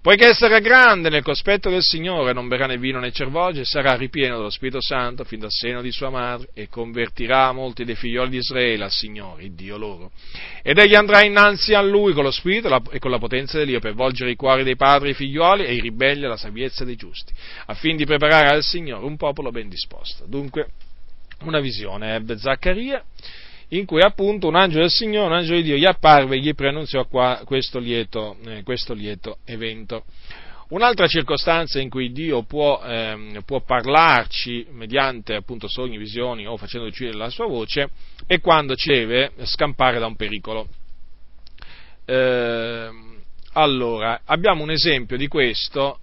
[0.01, 4.35] Poiché sarà grande nel cospetto del Signore, non berrà né vino né cervoge, sarà ripieno
[4.35, 8.37] dello Spirito Santo fin dal seno di sua madre e convertirà molti dei figlioli di
[8.37, 10.11] Israele al Signore, il Dio loro.
[10.61, 13.79] Ed egli andrà innanzi a lui con lo Spirito e con la potenza di Dio
[13.79, 16.97] per volgere i cuori dei padri e i figlioli e i ribelli alla saviezza dei
[16.97, 17.31] giusti,
[17.67, 20.25] affin di preparare al Signore un popolo ben disposto.
[20.27, 20.67] Dunque,
[21.43, 23.03] una visione ebbe Zaccaria
[23.73, 26.53] in cui appunto un angelo del Signore, un angelo di Dio, gli apparve e gli
[26.53, 27.07] preannunziò
[27.43, 30.05] questo lieto, eh, questo lieto evento.
[30.69, 36.87] Un'altra circostanza in cui Dio può, eh, può, parlarci mediante appunto sogni, visioni o facendo
[36.87, 37.89] uccidere la sua voce
[38.25, 40.67] è quando ci deve scampare da un pericolo.
[42.05, 42.89] Eh,
[43.53, 45.99] allora, abbiamo un esempio di questo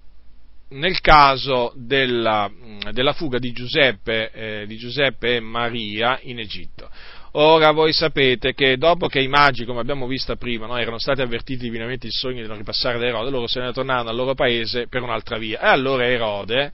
[0.69, 2.49] nel caso della,
[2.91, 6.89] della fuga di Giuseppe, eh, di Giuseppe e Maria in Egitto.
[7.33, 11.21] Ora voi sapete che dopo che i magi, come abbiamo visto prima, no, erano stati
[11.21, 14.33] avvertiti divinamente il sogno di non ripassare da Erode, loro se ne tornarono al loro
[14.33, 15.61] paese per un'altra via.
[15.61, 16.73] E allora Erode,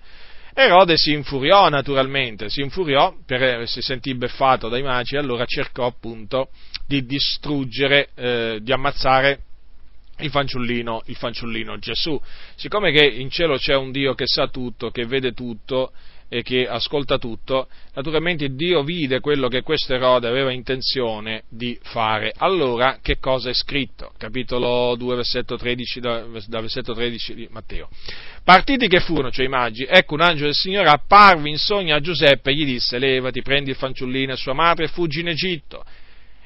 [0.55, 5.85] Erode si infuriò naturalmente, si infuriò, per, si sentì beffato dai magi e allora cercò
[5.85, 6.49] appunto
[6.87, 9.41] di distruggere, eh, di ammazzare
[10.19, 12.19] il fanciullino, il fanciullino Gesù.
[12.55, 15.91] Siccome che in cielo c'è un Dio che sa tutto, che vede tutto,
[16.29, 22.33] e che ascolta tutto, naturalmente Dio vide quello che questo Erode aveva intenzione di fare.
[22.37, 24.11] Allora, che cosa è scritto?
[24.17, 27.89] Capitolo 2, versetto 13, da, da versetto 13 di Matteo.
[28.43, 31.99] Partiti che furono, cioè i magi, ecco un angelo del Signore apparve in sogno a
[31.99, 35.83] Giuseppe e gli disse, levati, prendi il fanciullino e sua madre e fuggi in Egitto.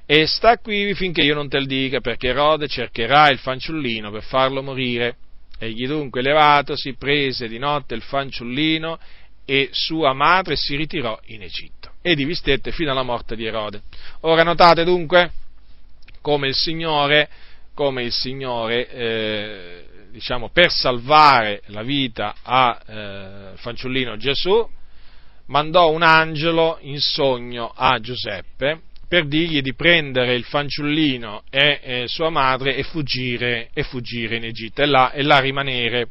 [0.05, 4.23] E sta qui finché io non te lo dica, perché Erode cercherà il fanciullino per
[4.23, 5.15] farlo morire.
[5.57, 8.97] Egli dunque levatosi prese di notte il fanciullino
[9.45, 13.81] e sua madre si ritirò in Egitto e vi stette fino alla morte di Erode.
[14.21, 15.31] Ora notate dunque
[16.21, 17.29] come il Signore,
[17.73, 24.67] come il Signore eh, diciamo, per salvare la vita al eh, fanciullino Gesù,
[25.47, 32.07] mandò un angelo in sogno a Giuseppe per dirgli di prendere il fanciullino e, e
[32.07, 36.07] sua madre e fuggire, e fuggire in Egitto e là, e là, rimanere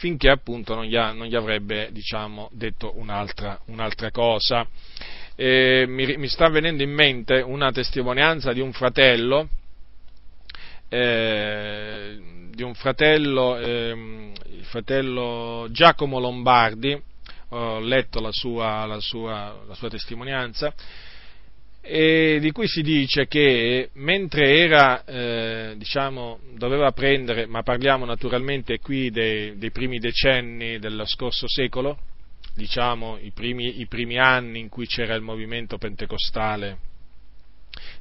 [0.00, 4.66] finché appunto non gli, non gli avrebbe diciamo, detto un'altra, un'altra cosa.
[5.36, 9.46] E mi, mi, sta venendo in mente una testimonianza di un fratello,
[10.88, 12.18] eh,
[12.50, 16.98] di un fratello, eh, il fratello Giacomo Lombardi,
[17.50, 20.72] ho letto la sua, la sua, la sua testimonianza,
[21.82, 28.78] e di cui si dice che mentre era, eh, diciamo, doveva prendere, ma parliamo naturalmente
[28.78, 31.98] qui dei, dei primi decenni dello scorso secolo,
[32.54, 36.78] diciamo i primi, i primi, anni in cui c'era il movimento pentecostale,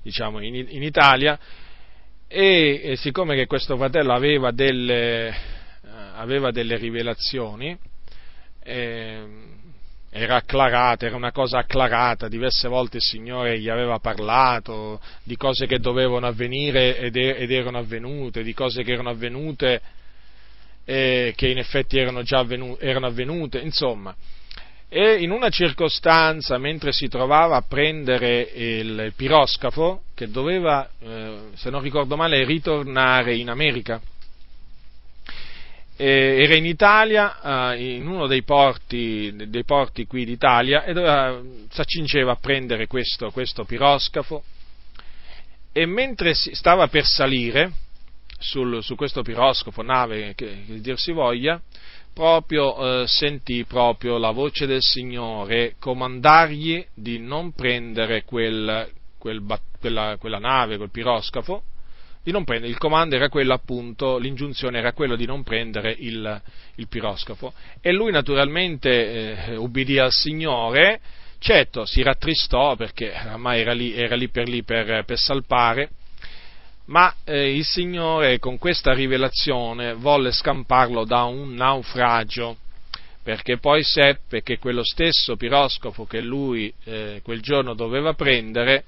[0.02, 1.40] diciamo, in, in Italia,
[2.28, 5.34] e, e, siccome che questo fratello aveva delle, eh,
[6.16, 7.78] aveva delle rivelazioni,
[8.62, 9.58] eh,
[10.12, 15.68] era acclarata, era una cosa acclarata, diverse volte il Signore gli aveva parlato di cose
[15.68, 19.82] che dovevano avvenire ed, erano avvenute, di cose che erano avvenute
[20.84, 24.16] e che in effetti erano già avvenute, erano avvenute, insomma.
[24.92, 31.70] E in una circostanza, mentre si trovava a prendere il piroscafo, che doveva, eh, se
[31.70, 34.02] non ricordo male, ritornare in America,
[36.02, 41.82] era in Italia, eh, in uno dei porti, dei porti qui d'Italia, e doveva, si
[41.82, 44.42] accingeva a prendere questo, questo piroscafo,
[45.74, 47.72] e mentre stava per salire
[48.40, 51.62] sul, su questo piroscafo, nave che, che dir si voglia,
[52.14, 59.44] proprio eh, sentì proprio la voce del Signore comandargli di non prendere quel, quel,
[59.78, 61.62] quella, quella nave, quel piroscafo,
[62.24, 66.42] di non prendere, il comando era quello appunto, l'ingiunzione era quello di non prendere il,
[66.76, 67.54] il piroscafo.
[67.82, 71.00] E lui naturalmente eh, ubbidì al Signore,
[71.40, 75.90] certo si rattristò perché ormai era lì, era lì per lì per, per salpare,
[76.86, 82.58] ma eh, il Signore con questa rivelazione volle scamparlo da un naufragio.
[83.22, 88.86] Perché poi seppe che quello stesso piroscafo che lui eh, quel giorno doveva prendere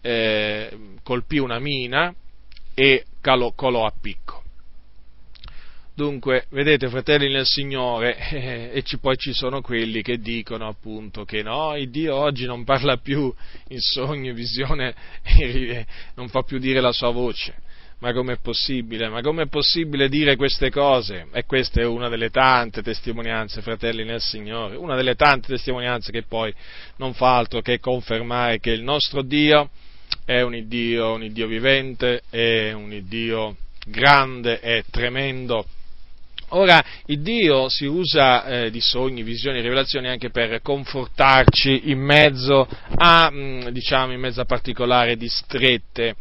[0.00, 2.12] eh, colpì una mina
[2.74, 4.42] e calò, colò a picco.
[5.96, 11.24] Dunque, vedete, fratelli nel Signore, eh, e ci, poi ci sono quelli che dicono appunto
[11.24, 13.32] che no, il Dio oggi non parla più
[13.68, 14.92] in sogno, visione,
[15.22, 15.86] eh,
[16.16, 17.54] non fa più dire la sua voce.
[18.00, 19.08] Ma com'è possibile?
[19.08, 21.28] Ma com'è possibile dire queste cose?
[21.32, 26.24] E questa è una delle tante testimonianze, fratelli nel Signore, una delle tante testimonianze che
[26.24, 26.52] poi
[26.96, 29.70] non fa altro che confermare che il nostro Dio
[30.24, 33.56] è un Dio, un Dio vivente, è un Dio
[33.86, 35.66] grande, è tremendo.
[36.48, 42.68] Ora, il Dio si usa eh, di sogni, visioni, rivelazioni anche per confortarci in mezzo
[42.96, 46.14] a, mm, diciamo, in mezzo a particolari distrette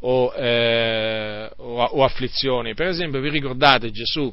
[0.00, 2.74] o, eh, o, o afflizioni.
[2.74, 4.32] Per esempio, vi ricordate Gesù?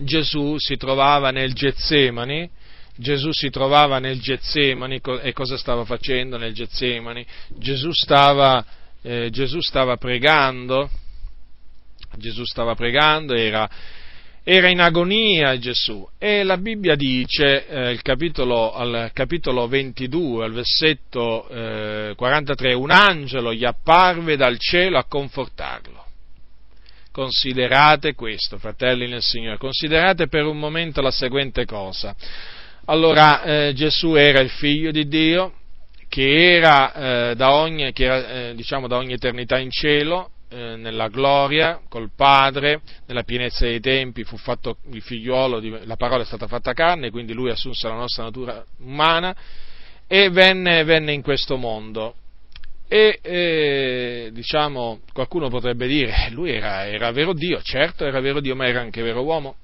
[0.00, 2.50] Gesù si trovava nel Getsemani,
[2.96, 7.26] Gesù si trovava nel Getsemani e cosa stava facendo nel Getsemani?
[7.58, 8.64] Gesù stava,
[9.02, 10.88] eh, Gesù stava pregando,
[12.16, 13.68] Gesù stava pregando, era,
[14.44, 21.48] era, in agonia Gesù e la Bibbia dice eh, capitolo, al capitolo 22, al versetto
[21.48, 26.02] eh, 43, un angelo gli apparve dal cielo a confortarlo.
[27.10, 32.14] Considerate questo, fratelli nel Signore, considerate per un momento la seguente cosa.
[32.86, 35.54] Allora eh, Gesù era il figlio di Dio
[36.06, 40.76] che era, eh, da, ogni, che era eh, diciamo, da ogni eternità in cielo, eh,
[40.76, 46.22] nella gloria, col Padre, nella pienezza dei tempi, fu fatto il figliuolo, di, la parola
[46.22, 49.34] è stata fatta carne, quindi lui assunse la nostra natura umana
[50.06, 52.14] e venne, venne in questo mondo.
[52.86, 58.54] E eh, diciamo, qualcuno potrebbe dire, lui era, era vero Dio, certo era vero Dio,
[58.54, 59.56] ma era anche vero uomo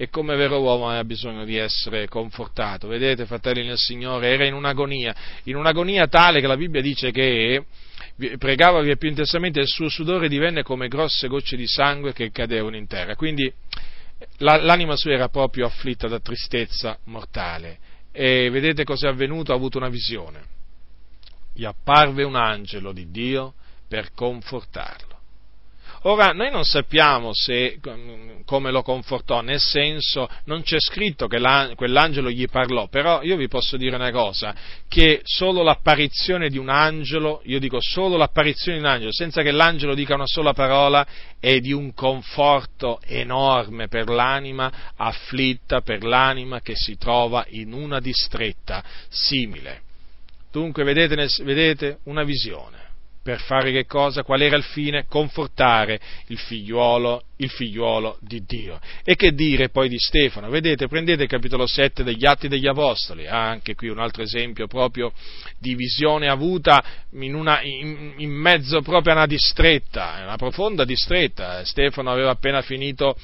[0.00, 2.86] e come vero uomo ha bisogno di essere confortato.
[2.86, 5.12] Vedete, fratelli nel Signore, era in un'agonia,
[5.44, 7.64] in un'agonia tale che la Bibbia dice che
[8.38, 12.30] pregava via più intensamente e il suo sudore divenne come grosse gocce di sangue che
[12.30, 13.16] cadevano in terra.
[13.16, 13.52] Quindi
[14.36, 17.78] la, l'anima sua era proprio afflitta da tristezza mortale.
[18.12, 19.50] E vedete cosa è avvenuto?
[19.50, 20.44] Ha avuto una visione.
[21.52, 23.54] Gli apparve un angelo di Dio
[23.88, 25.07] per confortarlo.
[26.08, 27.80] Ora, noi non sappiamo se,
[28.46, 31.38] come lo confortò, nel senso, non c'è scritto che
[31.74, 34.54] quell'angelo gli parlò, però io vi posso dire una cosa,
[34.88, 39.50] che solo l'apparizione di un angelo, io dico solo l'apparizione di un angelo, senza che
[39.50, 41.06] l'angelo dica una sola parola,
[41.38, 48.00] è di un conforto enorme per l'anima afflitta, per l'anima che si trova in una
[48.00, 49.82] distretta simile.
[50.50, 52.77] Dunque, vedete, vedete una visione
[53.22, 54.22] per fare che cosa?
[54.22, 55.04] Qual era il fine?
[55.06, 58.80] Confortare il figliuolo, il figliuolo di Dio.
[59.04, 60.48] E che dire poi di Stefano?
[60.48, 64.66] Vedete, prendete il capitolo 7 degli Atti degli Apostoli, ah, anche qui un altro esempio
[64.66, 65.12] proprio
[65.58, 66.82] di visione avuta
[67.12, 71.64] in, una, in, in mezzo proprio a una distretta, una profonda distretta.
[71.64, 73.16] Stefano aveva appena finito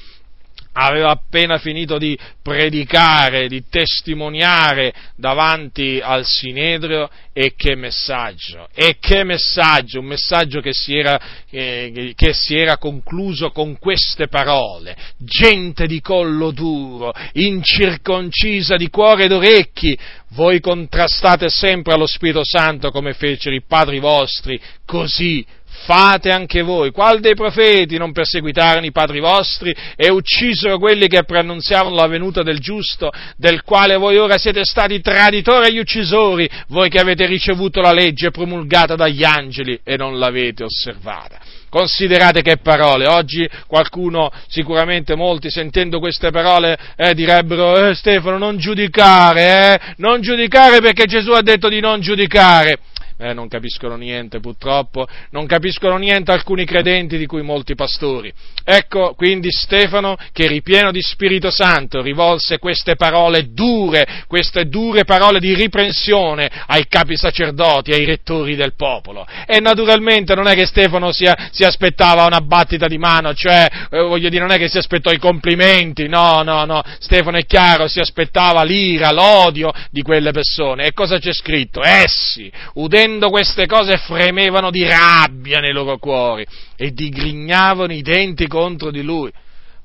[0.77, 9.23] aveva appena finito di predicare, di testimoniare davanti al Sinedrio e che messaggio, e che
[9.23, 11.19] messaggio, un messaggio che si, era,
[11.49, 19.25] eh, che si era concluso con queste parole, gente di collo duro, incirconcisa di cuore
[19.25, 19.97] ed orecchi,
[20.29, 25.45] voi contrastate sempre allo Spirito Santo come fecero i padri vostri, così
[25.83, 26.91] fate anche voi.
[26.91, 32.43] Qual dei profeti non perseguitarono i padri vostri e uccisero quelli che preannunziavano la venuta
[32.43, 37.81] del giusto, del quale voi ora siete stati traditori e uccisori, voi che avete ricevuto
[37.81, 41.39] la legge promulgata dagli angeli e non l'avete osservata.
[41.69, 48.57] Considerate che parole, oggi qualcuno, sicuramente molti, sentendo queste parole, eh, direbbero, eh, Stefano, non
[48.57, 52.79] giudicare, eh, non giudicare perché Gesù ha detto di non giudicare
[53.17, 58.31] eh, non capiscono niente purtroppo, non capiscono niente alcuni credenti di cui molti pastori.
[58.63, 65.39] Ecco quindi Stefano che ripieno di Spirito Santo rivolse queste parole dure, queste dure parole
[65.39, 69.25] di riprensione ai capi sacerdoti, ai rettori del popolo.
[69.45, 74.01] E naturalmente non è che Stefano si, si aspettava una battita di mano, cioè eh,
[74.01, 77.87] voglio dire non è che si aspettò i complimenti, no, no, no, Stefano è chiaro,
[77.87, 80.85] si aspettava l'ira, l'odio di quelle persone.
[80.85, 81.81] E cosa c'è scritto?
[81.81, 86.45] Essi, udendo vedendo queste cose fremevano di rabbia nei loro cuori
[86.75, 89.31] e digrignavano i denti contro di lui.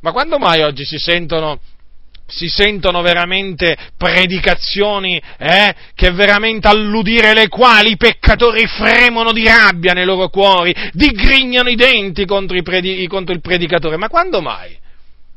[0.01, 1.61] Ma quando mai oggi si sentono
[2.31, 9.95] si sentono veramente predicazioni eh, che veramente alludire le quali i peccatori fremono di rabbia
[9.95, 13.97] nei loro cuori, digrignano i denti contro, predi- contro il predicatore.
[13.97, 14.79] Ma quando mai?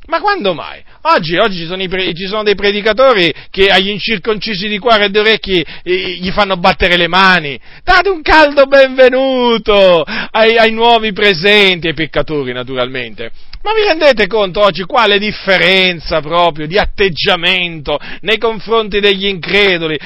[0.06, 0.82] Ma quando mai?
[1.02, 5.10] Oggi, oggi ci, sono i, ci, sono dei predicatori che agli incirconcisi di cuore e
[5.10, 7.58] di orecchi gli fanno battere le mani.
[7.82, 13.32] Date un caldo benvenuto ai, ai nuovi presenti, ai peccatori naturalmente.
[13.62, 19.98] Ma vi rendete conto oggi quale differenza proprio di atteggiamento nei confronti degli increduli?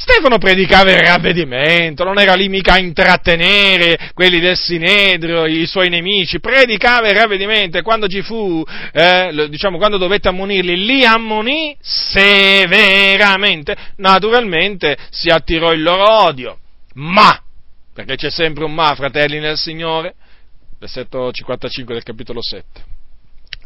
[0.00, 5.88] Stefano predicava il ravvedimento, non era lì mica a intrattenere quelli del Sinedrio, i suoi
[5.88, 11.76] nemici, predicava il ravvedimento e quando ci fu, eh, diciamo, quando dovette ammonirli, li ammonì
[11.80, 13.76] severamente.
[13.96, 16.60] Naturalmente si attirò il loro odio,
[16.94, 17.36] ma,
[17.92, 20.14] perché c'è sempre un ma, fratelli nel Signore,
[20.78, 22.84] versetto 55 del capitolo 7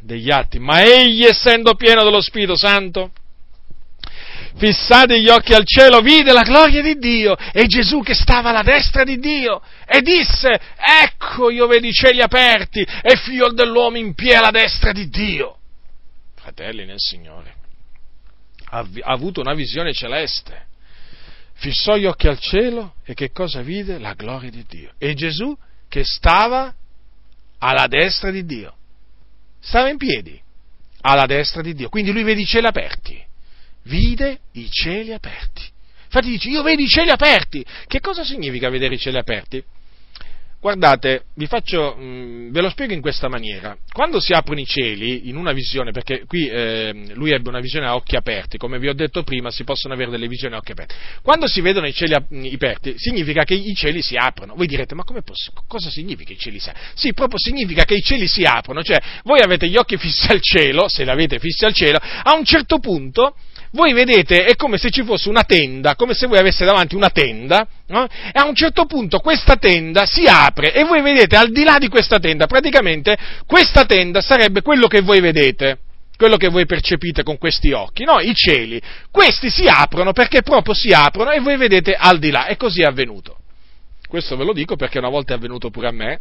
[0.00, 3.10] degli Atti, ma egli essendo pieno dello Spirito Santo,
[4.56, 8.62] fissati gli occhi al cielo, vide la gloria di Dio e Gesù che stava alla
[8.62, 14.14] destra di Dio e disse, ecco io vedo i cieli aperti e figlio dell'uomo in
[14.14, 15.58] piedi alla destra di Dio.
[16.34, 17.54] Fratelli nel Signore,
[18.70, 20.66] ha, avuto una visione celeste,
[21.54, 23.98] fissò gli occhi al cielo e che cosa vide?
[23.98, 24.92] La gloria di Dio.
[24.98, 25.56] E Gesù
[25.88, 26.74] che stava
[27.58, 28.74] alla destra di Dio,
[29.60, 30.40] stava in piedi
[31.02, 33.30] alla destra di Dio, quindi lui vede i cieli aperti
[33.84, 35.70] vide i cieli aperti.
[36.04, 37.64] Infatti dice, io vedo i cieli aperti.
[37.86, 39.64] Che cosa significa vedere i cieli aperti?
[40.62, 43.76] Guardate, vi faccio, mm, ve lo spiego in questa maniera.
[43.90, 47.86] Quando si aprono i cieli in una visione, perché qui eh, lui ebbe una visione
[47.86, 50.70] a occhi aperti, come vi ho detto prima, si possono avere delle visioni a occhi
[50.70, 50.94] aperti.
[51.20, 54.54] Quando si vedono i cieli aperti, significa che i cieli si aprono.
[54.54, 56.88] Voi direte, ma posso, cosa significa i cieli si aprono?
[56.94, 60.40] Sì, proprio significa che i cieli si aprono, cioè voi avete gli occhi fissi al
[60.40, 63.34] cielo, se li avete fissi al cielo, a un certo punto
[63.72, 67.10] voi vedete, è come se ci fosse una tenda, come se voi aveste davanti una
[67.10, 68.04] tenda, no?
[68.04, 71.78] e a un certo punto questa tenda si apre e voi vedete al di là
[71.78, 73.16] di questa tenda, praticamente
[73.46, 75.78] questa tenda sarebbe quello che voi vedete
[76.14, 78.20] quello che voi percepite con questi occhi, no?
[78.20, 78.80] I cieli.
[79.10, 82.46] Questi si aprono perché proprio si aprono e voi vedete al di là.
[82.46, 83.38] E così è avvenuto.
[84.06, 86.20] Questo ve lo dico perché una volta è avvenuto pure a me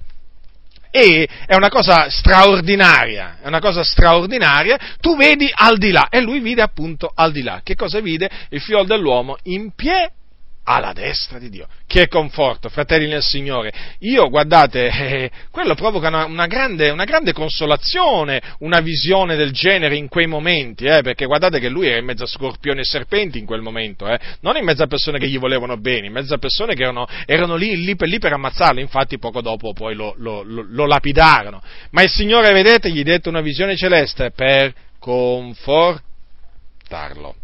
[0.91, 6.21] e è una cosa straordinaria, è una cosa straordinaria, tu vedi al di là, e
[6.21, 7.61] lui vide appunto al di là.
[7.63, 8.29] Che cosa vide?
[8.49, 10.19] Il figlio dell'uomo in piedi
[10.63, 11.67] alla destra di Dio.
[11.87, 13.73] Che conforto, fratelli nel Signore.
[13.99, 19.95] Io, guardate, eh, quello provoca una, una, grande, una, grande, consolazione, una visione del genere
[19.95, 23.39] in quei momenti, eh, perché guardate che lui era in mezzo a scorpioni e serpenti
[23.39, 26.35] in quel momento, eh, non in mezzo a persone che gli volevano bene, in mezzo
[26.35, 29.95] a persone che erano, erano lì, lì, per, lì, per, ammazzarlo, infatti poco dopo poi
[29.95, 31.61] lo, lo, lo, lo lapidarono.
[31.91, 37.40] Ma il Signore, vedete, gli dette una visione celeste per confortarlo.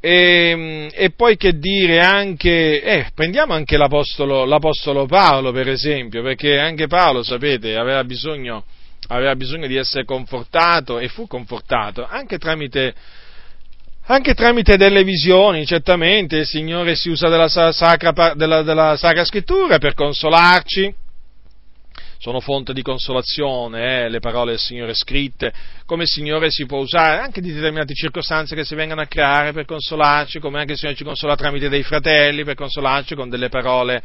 [0.00, 6.22] E, ehm, e, poi che dire anche, eh, prendiamo anche l'apostolo, l'apostolo, Paolo per esempio,
[6.22, 8.64] perché anche Paolo, sapete, aveva bisogno,
[9.08, 12.94] aveva bisogno di essere confortato e fu confortato anche tramite,
[14.06, 19.78] anche tramite delle visioni, certamente il Signore si usa della sacra, della, della sacra scrittura
[19.78, 20.94] per consolarci
[22.18, 25.52] sono fonte di consolazione, eh, le parole del Signore scritte,
[25.86, 29.52] come il Signore si può usare anche di determinate circostanze che si vengono a creare
[29.52, 33.48] per consolarci, come anche il Signore ci consola tramite dei fratelli per consolarci con delle
[33.48, 34.02] parole,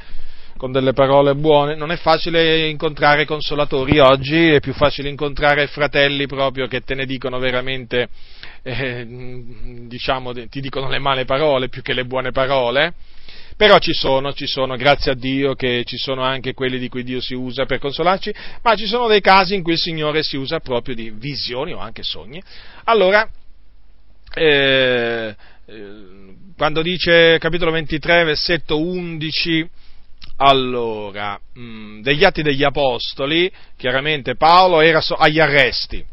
[0.58, 1.76] con delle parole buone.
[1.76, 7.06] Non è facile incontrare consolatori oggi, è più facile incontrare fratelli proprio che te ne
[7.06, 8.10] dicono veramente,
[8.62, 9.08] eh,
[9.88, 12.94] diciamo, ti dicono le male parole più che le buone parole
[13.64, 17.02] però ci sono, ci sono, grazie a Dio che ci sono anche quelli di cui
[17.02, 20.36] Dio si usa per consolarci, ma ci sono dei casi in cui il Signore si
[20.36, 22.44] usa proprio di visioni o anche sogni.
[22.84, 23.26] Allora,
[24.34, 25.34] eh,
[25.66, 25.96] eh
[26.58, 29.70] quando dice capitolo 23, versetto 11,
[30.38, 36.06] allora, mh, mm, degli atti degli apostoli, chiaramente Paolo era agli arresti.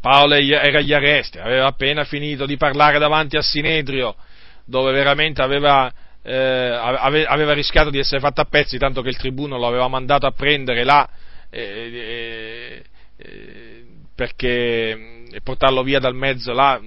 [0.00, 4.16] Paolo era agli arresti, aveva appena finito di parlare davanti a Sinedrio,
[4.64, 5.90] dove veramente aveva
[6.22, 10.26] eh, aveva rischiato di essere fatto a pezzi, tanto che il tribuno lo aveva mandato
[10.26, 11.08] a prendere là
[11.50, 12.82] eh,
[13.16, 13.84] eh,
[14.14, 16.80] perché, e portarlo via dal mezzo là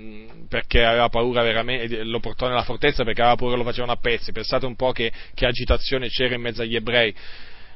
[0.51, 3.97] perché aveva paura veramente, lo portò nella fortezza perché aveva paura che lo facevano a
[3.97, 4.33] pezzi.
[4.33, 7.15] Pensate un po' che, che agitazione c'era in mezzo agli ebrei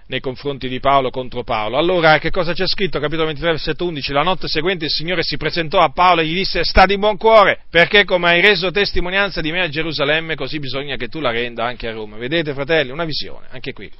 [0.07, 1.77] nei confronti di Paolo contro Paolo.
[1.77, 2.99] Allora, che cosa c'è scritto?
[2.99, 4.13] Capitolo 23, versetto 11.
[4.13, 7.17] La notte seguente il Signore si presentò a Paolo e gli disse: Sta di buon
[7.17, 11.31] cuore, perché come hai reso testimonianza di me a Gerusalemme, così bisogna che tu la
[11.31, 12.17] renda anche a Roma.
[12.17, 13.91] Vedete, fratelli, una visione, anche qui.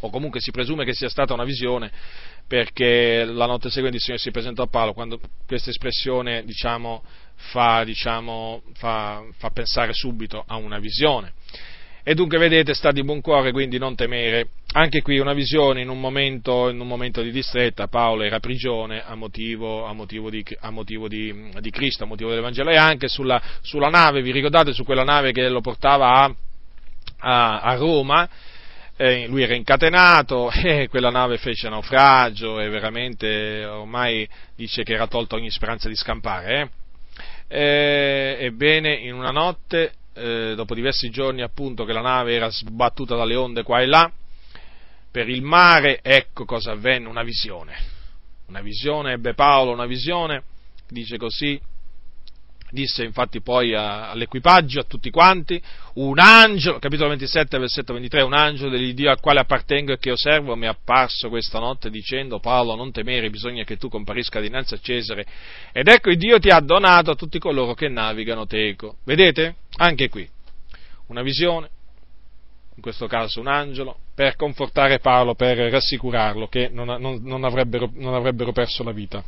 [0.00, 1.90] O comunque si presume che sia stata una visione,
[2.46, 7.02] perché la notte seguente il Signore si presentò a Paolo, quando questa espressione, diciamo,
[7.34, 11.32] fa, diciamo, fa, fa pensare subito a una visione.
[12.08, 14.50] E dunque vedete, sta di buon cuore, quindi non temere.
[14.74, 19.02] Anche qui una visione in un momento, in un momento di distretta, Paolo era prigione
[19.04, 23.08] a motivo, a motivo, di, a motivo di, di, Cristo, a motivo dell'Evangelo, e anche
[23.08, 26.32] sulla, sulla, nave, vi ricordate, su quella nave che lo portava
[27.18, 28.28] a, a, Roma,
[28.96, 35.08] eh, lui era incatenato e quella nave fece naufragio e veramente ormai dice che era
[35.08, 36.70] tolta ogni speranza di scampare.
[37.48, 37.58] Eh?
[37.58, 43.14] Eh, ebbene, in una notte eh, dopo diversi giorni appunto che la nave era sbattuta
[43.14, 44.10] dalle onde qua e là,
[45.10, 47.94] per il mare, ecco cosa avvenne, una visione.
[48.48, 50.42] Una visione, ebbe Paolo una visione,
[50.88, 51.60] dice così,
[52.70, 55.60] disse infatti poi a, all'equipaggio, a tutti quanti,
[55.94, 60.56] un angelo, capitolo 27, versetto 23, un angelo dell'Iddio al quale appartengo e che osservo
[60.56, 64.78] mi è apparso questa notte dicendo Paolo non temere, bisogna che tu comparisca dinanzi a
[64.80, 65.26] Cesare
[65.72, 68.96] ed ecco il Dio ti ha donato a tutti coloro che navigano teco.
[69.04, 69.56] Vedete?
[69.78, 70.28] Anche qui,
[71.08, 71.68] una visione,
[72.76, 77.90] in questo caso un angelo, per confortare Paolo, per rassicurarlo che non, non, non, avrebbero,
[77.94, 79.22] non avrebbero, perso la vita,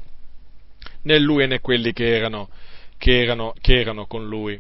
[1.03, 2.49] né lui né quelli che erano,
[2.97, 4.59] che erano, che erano con lui.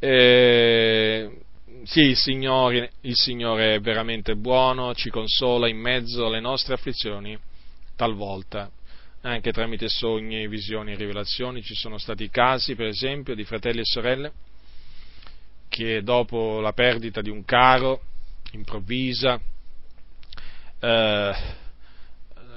[0.00, 1.30] Eh,
[1.84, 7.38] sì, il Signore, il Signore è veramente buono, ci consola in mezzo alle nostre afflizioni,
[7.94, 8.68] talvolta
[9.20, 11.62] anche tramite sogni, visioni e rivelazioni.
[11.62, 14.32] Ci sono stati casi, per esempio, di fratelli e sorelle
[15.78, 18.00] che dopo la perdita di un caro
[18.50, 19.40] improvvisa,
[20.80, 21.32] eh,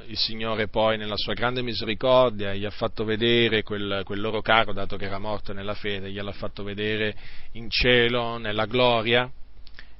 [0.07, 4.73] il Signore poi nella sua grande misericordia gli ha fatto vedere quel, quel, loro caro,
[4.73, 7.15] dato che era morto nella fede, gliel'ha fatto vedere
[7.52, 9.31] in cielo, nella gloria,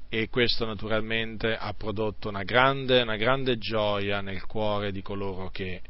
[0.10, 5.82] e questo naturalmente ha prodotto una grande, una grande gioia nel cuore di coloro che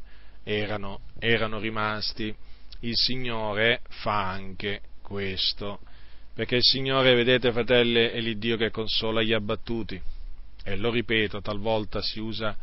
[0.44, 2.36] erano, erano rimasti.
[2.82, 5.80] Il Signore fa anche questo
[6.34, 10.02] perché il Signore, vedete fratelli, è l'Iddio che consola gli abbattuti.
[10.64, 12.56] E lo ripeto, talvolta si usa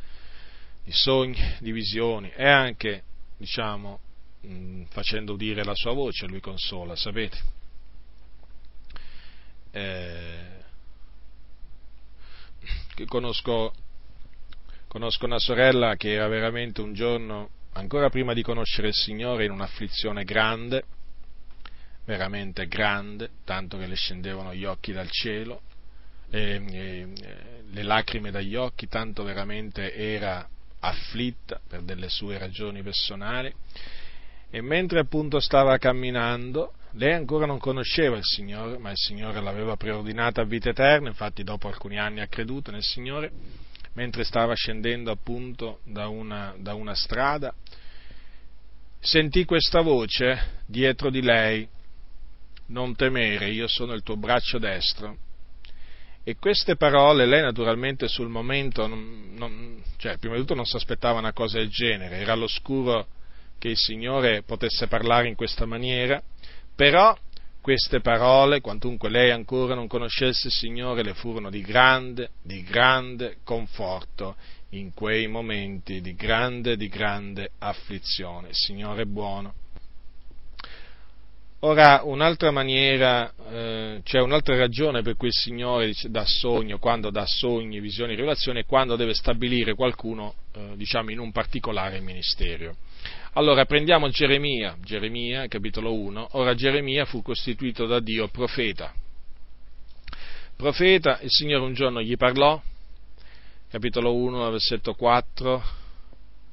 [0.84, 3.02] di sogni, di visioni e anche,
[3.36, 4.00] diciamo,
[4.40, 7.38] mh, facendo udire la sua voce, lui consola, sapete.
[9.70, 10.56] Eh,
[13.06, 13.74] conosco,
[14.86, 19.50] conosco una sorella che era veramente un giorno, ancora prima di conoscere il Signore, in
[19.50, 20.84] un'afflizione grande,
[22.08, 25.60] veramente grande, tanto che le scendevano gli occhi dal cielo,
[26.30, 27.08] e, e,
[27.70, 30.48] le lacrime dagli occhi, tanto veramente era
[30.80, 33.52] afflitta per delle sue ragioni personali.
[34.50, 39.76] E mentre appunto stava camminando, lei ancora non conosceva il Signore, ma il Signore l'aveva
[39.76, 43.30] preordinata a vita eterna, infatti dopo alcuni anni ha creduto nel Signore,
[43.92, 47.54] mentre stava scendendo appunto da una, da una strada,
[48.98, 51.68] sentì questa voce dietro di lei,
[52.68, 55.16] non temere, io sono il tuo braccio destro.
[56.24, 60.76] E queste parole lei naturalmente sul momento, non, non, cioè prima di tutto non si
[60.76, 63.06] aspettava una cosa del genere, era all'oscuro
[63.58, 66.22] che il Signore potesse parlare in questa maniera,
[66.74, 67.16] però
[67.60, 73.38] queste parole, quantunque lei ancora non conoscesse il Signore, le furono di grande, di grande
[73.42, 74.36] conforto
[74.70, 78.48] in quei momenti di grande, di grande afflizione.
[78.48, 79.54] Il Signore è buono.
[81.62, 87.26] Ora, un'altra maniera, eh, c'è un'altra ragione per cui il Signore dà sogno, quando dà
[87.26, 92.76] sogni, visioni, rivelazioni, è quando deve stabilire qualcuno, eh, diciamo, in un particolare ministero.
[93.32, 96.28] Allora, prendiamo Geremia, Geremia, capitolo 1.
[96.32, 98.94] Ora, Geremia fu costituito da Dio profeta.
[100.54, 102.62] Profeta, il Signore un giorno gli parlò,
[103.68, 105.62] capitolo 1, versetto 4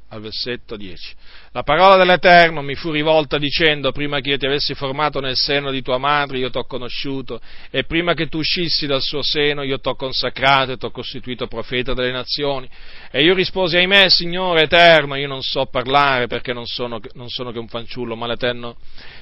[0.09, 1.15] al versetto 10.
[1.55, 5.71] La parola dell'Eterno mi fu rivolta dicendo, prima che io ti avessi formato nel seno
[5.71, 7.39] di tua madre, io t'ho conosciuto,
[7.71, 11.93] e prima che tu uscissi dal suo seno, io t'ho consacrato e t'ho costituito profeta
[11.93, 12.67] delle nazioni.
[13.09, 17.53] E io risposi, ahimè, Signore Eterno, io non so parlare perché non sono, non sono
[17.53, 18.75] che un fanciullo, ma l'Eterno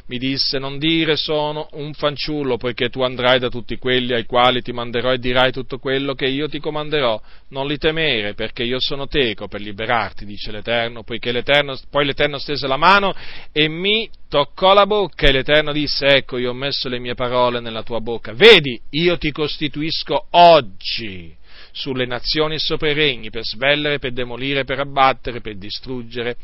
[0.07, 4.63] mi disse, non dire sono un fanciullo, poiché tu andrai da tutti quelli ai quali
[4.63, 7.21] ti manderò e dirai tutto quello che io ti comanderò.
[7.49, 12.21] Non li temere, perché io sono teco per liberarti, dice l'Eterno, poiché l'Eterno, poi l'Eterno
[12.39, 13.13] stese la mano
[13.51, 17.59] e mi toccò la bocca e l'Eterno disse, ecco, io ho messo le mie parole
[17.59, 18.33] nella tua bocca.
[18.33, 21.35] Vedi, io ti costituisco oggi
[21.71, 26.35] sulle nazioni e sopra i regni, per svellere, per demolire, per abbattere, per distruggere,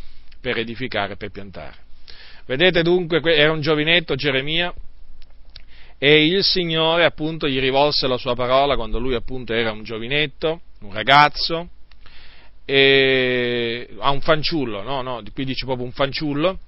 [0.42, 1.76] per edificare, per piantare.
[2.46, 4.74] Vedete dunque, era un giovinetto Geremia
[6.00, 10.62] e il Signore appunto gli rivolse la sua parola quando lui appunto era un giovinetto,
[10.82, 11.70] un ragazzo,
[12.70, 16.60] e, a un fanciullo, no, no, qui dice proprio un fanciullo,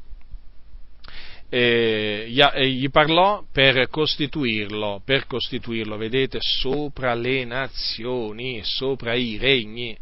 [1.48, 9.96] e gli parlò per costituirlo, per costituirlo, vedete, sopra le nazioni, sopra i regni.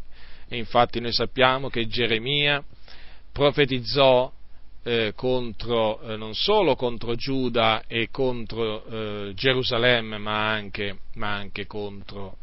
[0.48, 2.64] E infatti noi sappiamo che Geremia
[3.32, 4.32] profetizzò
[4.84, 11.66] eh, contro, eh, non solo contro Giuda e contro eh, Gerusalemme, ma anche, ma anche
[11.66, 12.38] contro,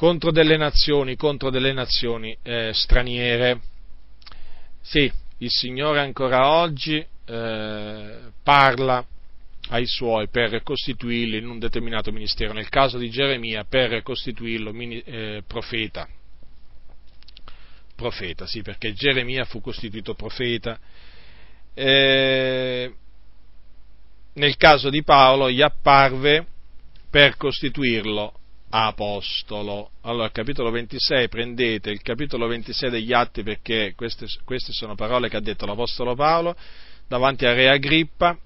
[0.00, 3.60] contro, delle nazioni, contro delle nazioni eh, straniere.
[4.80, 9.06] Sì, il Signore ancora oggi eh, parla
[9.68, 15.42] ai suoi per costituirli in un determinato ministero, nel caso di Geremia per costituirlo eh,
[15.46, 16.08] profeta
[17.94, 20.78] profeta, sì, perché Geremia fu costituito profeta.
[21.74, 22.94] Eh,
[24.32, 26.46] nel caso di Paolo gli apparve
[27.10, 28.39] per costituirlo
[28.70, 29.90] apostolo.
[30.02, 35.36] Allora, capitolo 26, prendete il capitolo 26 degli Atti perché queste, queste sono parole che
[35.36, 36.56] ha detto l'apostolo Paolo
[37.06, 38.38] davanti a Re Agrippa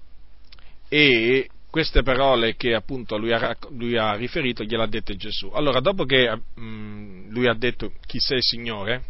[0.89, 5.51] e queste parole che appunto lui ha, lui ha riferito gliel'ha dette Gesù.
[5.53, 9.03] Allora, dopo che mh, lui ha detto chi sei Signore,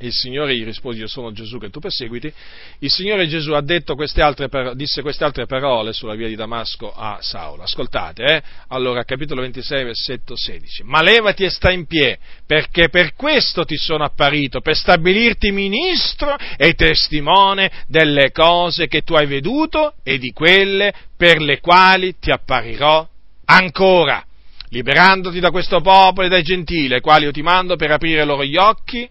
[0.00, 2.32] il Signore gli rispose, io sono Gesù che tu perseguiti.
[2.80, 3.54] Il Signore Gesù
[3.94, 7.62] queste altre, disse queste altre parole sulla via di Damasco a Saulo.
[7.62, 8.42] Ascoltate, eh?
[8.68, 10.82] Allora, capitolo 26, versetto 16.
[10.84, 16.36] Ma levati e sta in piedi, perché per questo ti sono apparito, per stabilirti ministro
[16.56, 22.30] e testimone delle cose che tu hai veduto e di quelle per le quali ti
[22.30, 23.08] apparirò
[23.46, 24.24] ancora,
[24.68, 28.44] liberandoti da questo popolo e dai gentili, ai quali io ti mando per aprire loro
[28.44, 29.08] gli occhi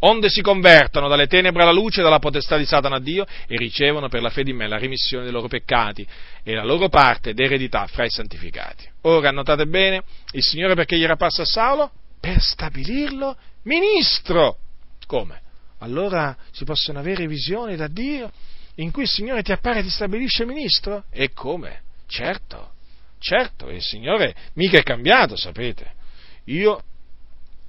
[0.00, 4.08] onde si convertano dalle tenebre alla luce, dalla potestà di Satana a Dio e ricevono
[4.08, 6.06] per la fede in me la remissione dei loro peccati
[6.42, 8.88] e la loro parte d'eredità fra i santificati.
[9.02, 10.02] Ora, notate bene,
[10.32, 11.90] il Signore perché gli era apparso a Saulo?
[12.20, 14.58] Per stabilirlo ministro.
[15.06, 15.40] Come?
[15.78, 18.30] Allora si possono avere visioni da Dio
[18.76, 21.04] in cui il Signore ti appare e ti stabilisce ministro?
[21.10, 21.82] E come?
[22.06, 22.72] Certo,
[23.18, 25.92] certo, il Signore mica è cambiato, sapete.
[26.44, 26.82] Io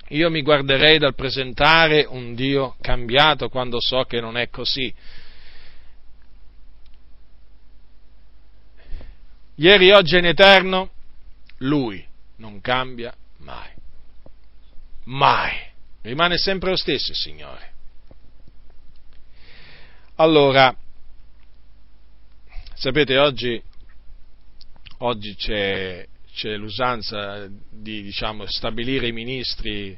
[0.09, 4.93] io mi guarderei dal presentare un Dio cambiato quando so che non è così.
[9.55, 10.91] Ieri, oggi e in eterno,
[11.57, 12.05] Lui
[12.37, 13.71] non cambia mai.
[15.05, 15.57] Mai.
[16.01, 17.73] Rimane sempre lo stesso, Signore.
[20.15, 20.75] Allora,
[22.79, 23.61] Sapete, oggi,
[24.99, 26.07] oggi c'è,
[26.39, 29.97] c'è, l'usanza di diciamo, stabilire i ministri,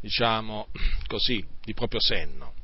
[0.00, 0.68] diciamo
[1.06, 2.54] così, di proprio senno.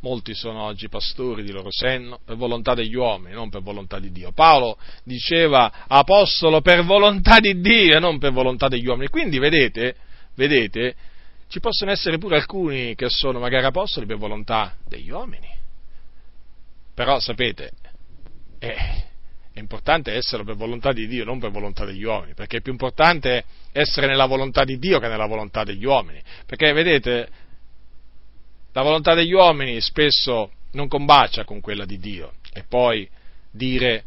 [0.00, 4.10] Molti sono oggi pastori di loro senno per volontà degli uomini, non per volontà di
[4.12, 4.32] Dio.
[4.32, 9.08] Paolo diceva apostolo per volontà di Dio e non per volontà degli uomini.
[9.08, 9.96] Quindi vedete,
[10.36, 10.94] vedete,
[11.48, 15.48] ci possono essere pure alcuni che sono magari apostoli per volontà degli uomini.
[16.94, 17.72] Però sapete,
[18.58, 19.06] è,
[19.58, 22.72] è importante essere per volontà di Dio, non per volontà degli uomini, perché è più
[22.72, 26.22] importante essere nella volontà di Dio che nella volontà degli uomini.
[26.46, 27.28] Perché vedete,
[28.72, 32.34] la volontà degli uomini spesso non combacia con quella di Dio.
[32.52, 33.08] E poi
[33.50, 34.04] dire,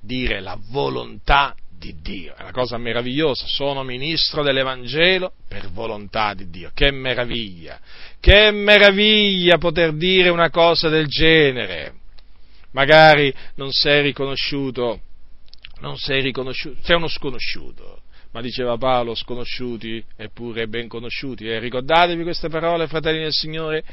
[0.00, 6.48] dire la volontà di Dio, è una cosa meravigliosa, sono ministro dell'Evangelo per volontà di
[6.48, 7.80] Dio, che meraviglia,
[8.20, 12.01] che meraviglia poter dire una cosa del genere,
[12.72, 15.00] magari non sei riconosciuto,
[15.80, 21.46] non sei riconosciuto, sei uno sconosciuto, ma diceva Paolo, sconosciuti eppure ben conosciuti.
[21.46, 23.84] E ricordatevi queste parole, fratelli del Signore,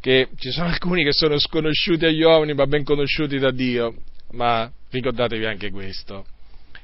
[0.00, 3.94] che ci sono alcuni che sono sconosciuti agli uomini, ma ben conosciuti da Dio.
[4.32, 6.26] Ma ricordatevi anche questo,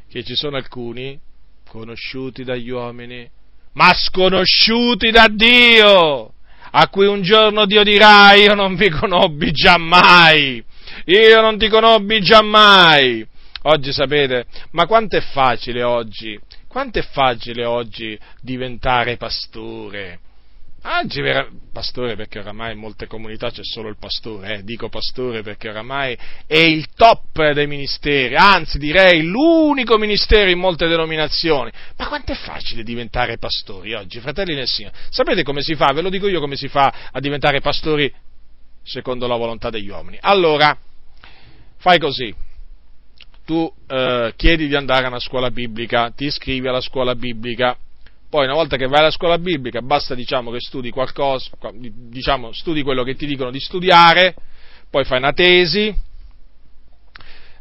[0.08, 1.18] che ci sono alcuni
[1.68, 3.28] conosciuti dagli uomini,
[3.72, 6.34] ma sconosciuti da Dio,
[6.70, 10.62] a cui un giorno Dio dirà, io non vi conobbi giammai,
[11.06, 13.26] io non ti conobbi giammai.
[13.64, 16.38] Oggi sapete, ma quanto è facile oggi
[16.72, 20.20] quanto è facile oggi diventare pastore?
[20.84, 21.20] Oggi,
[21.70, 24.64] pastore perché oramai in molte comunità c'è solo il pastore, eh?
[24.64, 26.16] dico pastore perché oramai
[26.46, 31.70] è il top dei ministeri, anzi direi l'unico ministero in molte denominazioni.
[31.98, 34.96] Ma quanto è facile diventare pastori oggi, fratelli del Signore?
[35.10, 35.92] Sapete come si fa?
[35.92, 38.10] Ve lo dico io come si fa a diventare pastori
[38.82, 40.18] secondo la volontà degli uomini.
[40.20, 40.76] Allora,
[41.76, 42.34] fai così,
[43.44, 47.76] tu eh, chiedi di andare a una scuola biblica, ti iscrivi alla scuola biblica,
[48.28, 52.82] poi una volta che vai alla scuola biblica basta diciamo che studi qualcosa, diciamo studi
[52.82, 54.34] quello che ti dicono di studiare,
[54.88, 55.94] poi fai una tesi,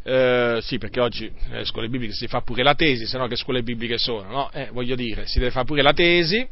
[0.03, 3.35] eh, sì, perché oggi nelle scuole bibliche si fa pure la tesi, se no che
[3.35, 4.51] scuole bibliche sono, no?
[4.51, 6.47] Eh, voglio dire, si deve fare pure la tesi,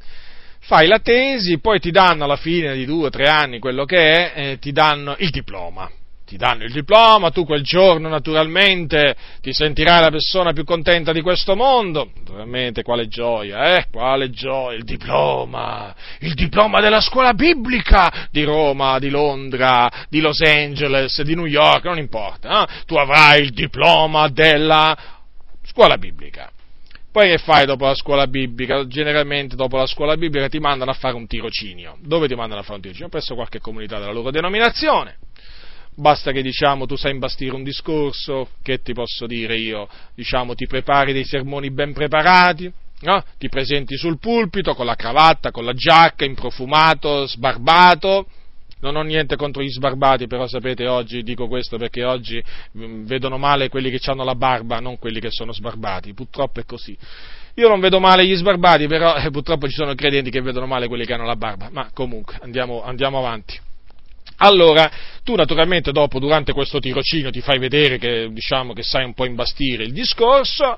[0.59, 3.97] fai la tesi, poi ti danno alla fine di due o tre anni quello che
[3.97, 5.89] è, eh, ti danno il diploma
[6.29, 11.21] ti danno il diploma, tu quel giorno naturalmente ti sentirai la persona più contenta di
[11.21, 13.87] questo mondo, naturalmente quale gioia, eh?
[13.91, 20.41] Quale gioia, il diploma, il diploma della scuola biblica di Roma, di Londra, di Los
[20.41, 22.83] Angeles, di New York, non importa, eh?
[22.85, 24.95] tu avrai il diploma della
[25.63, 26.51] scuola biblica.
[27.11, 28.85] Poi che fai dopo la scuola biblica?
[28.85, 31.97] Generalmente dopo la scuola biblica ti mandano a fare un tirocinio.
[32.01, 33.09] Dove ti mandano a fare un tirocinio?
[33.09, 35.17] Presso qualche comunità della loro denominazione
[35.99, 40.65] basta che diciamo tu sai imbastire un discorso, che ti posso dire io, diciamo ti
[40.65, 42.71] prepari dei sermoni ben preparati,
[43.01, 43.23] no?
[43.37, 48.27] ti presenti sul pulpito con la cravatta, con la giacca, improfumato, sbarbato,
[48.81, 52.41] non ho niente contro gli sbarbati, però sapete oggi, dico questo perché oggi
[52.77, 56.65] mm, vedono male quelli che hanno la barba, non quelli che sono sbarbati, purtroppo è
[56.65, 56.97] così.
[57.55, 60.87] Io non vedo male gli sbarbati, però eh, purtroppo ci sono credenti che vedono male
[60.87, 63.59] quelli che hanno la barba, ma comunque andiamo, andiamo avanti.
[64.41, 64.89] Allora,
[65.23, 69.25] tu naturalmente dopo, durante questo tirocinio, ti fai vedere che, diciamo, che sai un po'
[69.25, 70.77] imbastire il discorso,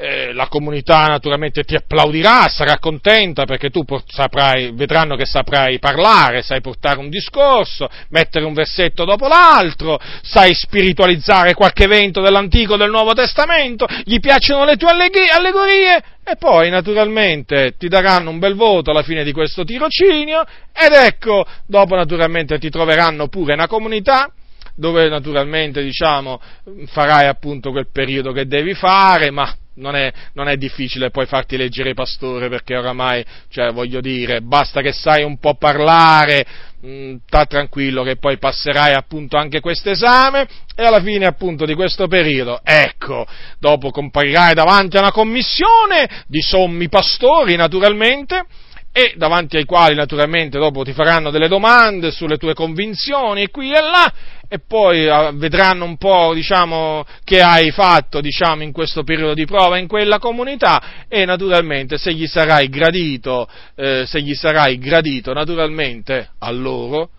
[0.00, 6.40] eh, la comunità naturalmente ti applaudirà, sarà contenta perché tu saprai, vedranno che saprai parlare,
[6.40, 12.78] sai portare un discorso, mettere un versetto dopo l'altro, sai spiritualizzare qualche evento dell'Antico e
[12.78, 18.54] del Nuovo Testamento, gli piacciono le tue allegorie e poi naturalmente ti daranno un bel
[18.54, 24.32] voto alla fine di questo tirocinio ed ecco, dopo naturalmente ti troveranno pure una comunità
[24.76, 26.40] dove naturalmente diciamo
[26.86, 31.56] farai appunto quel periodo che devi fare, ma non è, non è, difficile poi farti
[31.56, 36.44] leggere pastore perché oramai, cioè, voglio dire, basta che sai un po' parlare,
[36.84, 41.74] mm, sta tranquillo che poi passerai appunto anche questo esame e alla fine appunto di
[41.74, 43.26] questo periodo, ecco,
[43.58, 48.44] dopo comparirai davanti a una commissione di sommi pastori naturalmente
[48.92, 53.80] e davanti ai quali naturalmente dopo ti faranno delle domande sulle tue convinzioni qui e
[53.80, 54.12] là
[54.52, 59.44] e poi ah, vedranno un po' diciamo, che hai fatto diciamo, in questo periodo di
[59.44, 65.32] prova in quella comunità e naturalmente se gli sarai gradito, eh, se gli sarai gradito
[65.32, 67.10] naturalmente a loro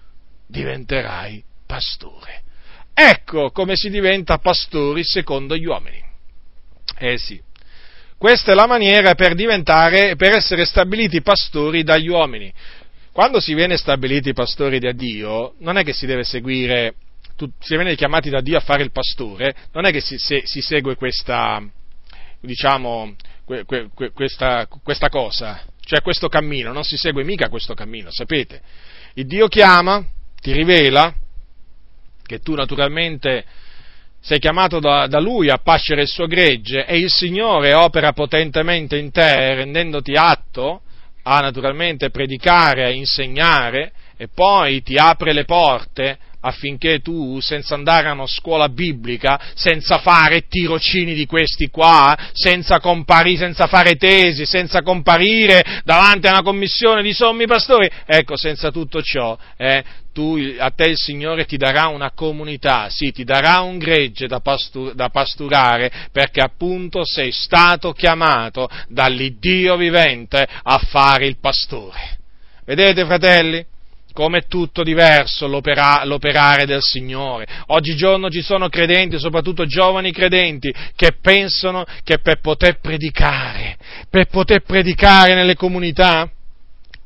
[0.45, 2.41] diventerai pastore.
[2.93, 6.03] Ecco come si diventa pastori secondo gli uomini.
[6.99, 7.41] Eh sì.
[8.17, 12.51] Questa è la maniera per diventare, per essere stabiliti pastori dagli uomini.
[13.13, 16.95] Quando si viene stabiliti pastori da Dio, non è che si deve seguire
[17.59, 20.61] si viene chiamati da Dio a fare il pastore, non è che si, se, si
[20.61, 21.61] segue questa,
[22.39, 23.15] diciamo,
[23.45, 28.61] que, que, questa, questa cosa, cioè questo cammino, non si segue mica questo cammino, sapete?
[29.15, 30.05] Il Dio chiama,
[30.39, 31.13] ti rivela
[32.26, 33.45] che tu naturalmente
[34.22, 38.97] sei chiamato da, da, Lui a pascere il suo gregge e il Signore opera potentemente
[38.97, 40.81] in te, rendendoti atto
[41.23, 48.07] a naturalmente predicare, a insegnare e poi ti apre le porte affinché tu, senza andare
[48.07, 54.45] a una scuola biblica, senza fare tirocini di questi qua, senza, compari, senza fare tesi,
[54.45, 60.38] senza comparire davanti a una commissione di sommi pastori, ecco, senza tutto ciò, eh, tu,
[60.57, 64.93] a te il Signore ti darà una comunità, sì, ti darà un gregge da, pastur,
[64.93, 72.19] da pasturare, perché appunto sei stato chiamato dall'Iddio vivente a fare il pastore.
[72.65, 73.65] Vedete, fratelli?
[74.13, 77.47] Come è tutto diverso l'opera, l'operare del Signore.
[77.67, 83.77] Oggigiorno ci sono credenti, soprattutto giovani credenti, che pensano che per poter predicare,
[84.09, 86.29] per poter predicare nelle comunità,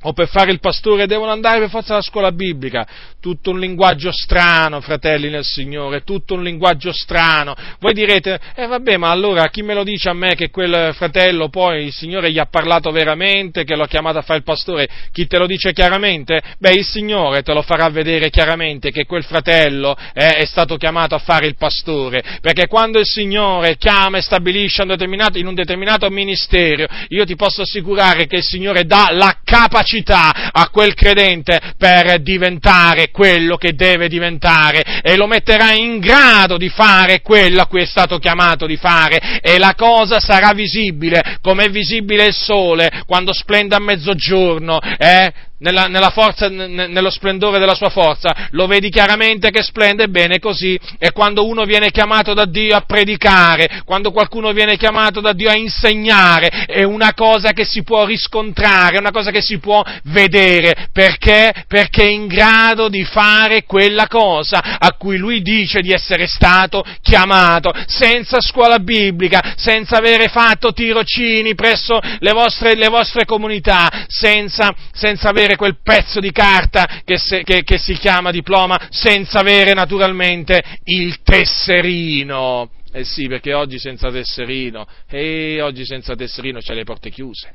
[0.06, 2.86] o per fare il pastore devono andare per forza alla scuola biblica.
[3.20, 7.56] Tutto un linguaggio strano, fratelli nel Signore, tutto un linguaggio strano.
[7.80, 11.50] Voi direte, eh vabbè, ma allora chi me lo dice a me che quel fratello
[11.50, 14.88] poi il Signore gli ha parlato veramente, che l'ho chiamato a fare il pastore?
[15.12, 16.40] Chi te lo dice chiaramente?
[16.60, 21.16] Beh, il Signore te lo farà vedere chiaramente che quel fratello eh, è stato chiamato
[21.16, 24.94] a fare il pastore, perché quando il Signore chiama e stabilisce un
[25.34, 30.52] in un determinato ministero, io ti posso assicurare che il Signore dà la capacità capacità
[30.52, 36.70] a quel credente per diventare quello che deve diventare e lo metterà in grado di
[36.70, 41.66] fare quello a cui è stato chiamato di fare e la cosa sarà visibile come
[41.66, 45.34] è visibile il sole quando splende a mezzogiorno, eh?
[45.60, 50.40] Nella, nella forza, n- nello splendore della sua forza, lo vedi chiaramente che splende bene
[50.40, 55.34] così, e quando uno viene chiamato da Dio a predicare, quando qualcuno viene chiamato da
[55.34, 59.60] Dio a insegnare, è una cosa che si può riscontrare, è una cosa che si
[59.60, 61.54] può vedere, perché?
[61.68, 66.84] Perché è in grado di fare quella cosa a cui lui dice di essere stato
[67.02, 74.74] chiamato, senza scuola biblica, senza avere fatto tirocini presso le vostre, le vostre comunità, senza,
[74.92, 79.40] senza avere avere quel pezzo di carta che, se, che, che si chiama diploma senza
[79.40, 82.72] avere naturalmente il tesserino.
[82.92, 87.52] Eh sì, perché oggi senza tesserino, e oggi senza tesserino c'è le porte chiuse.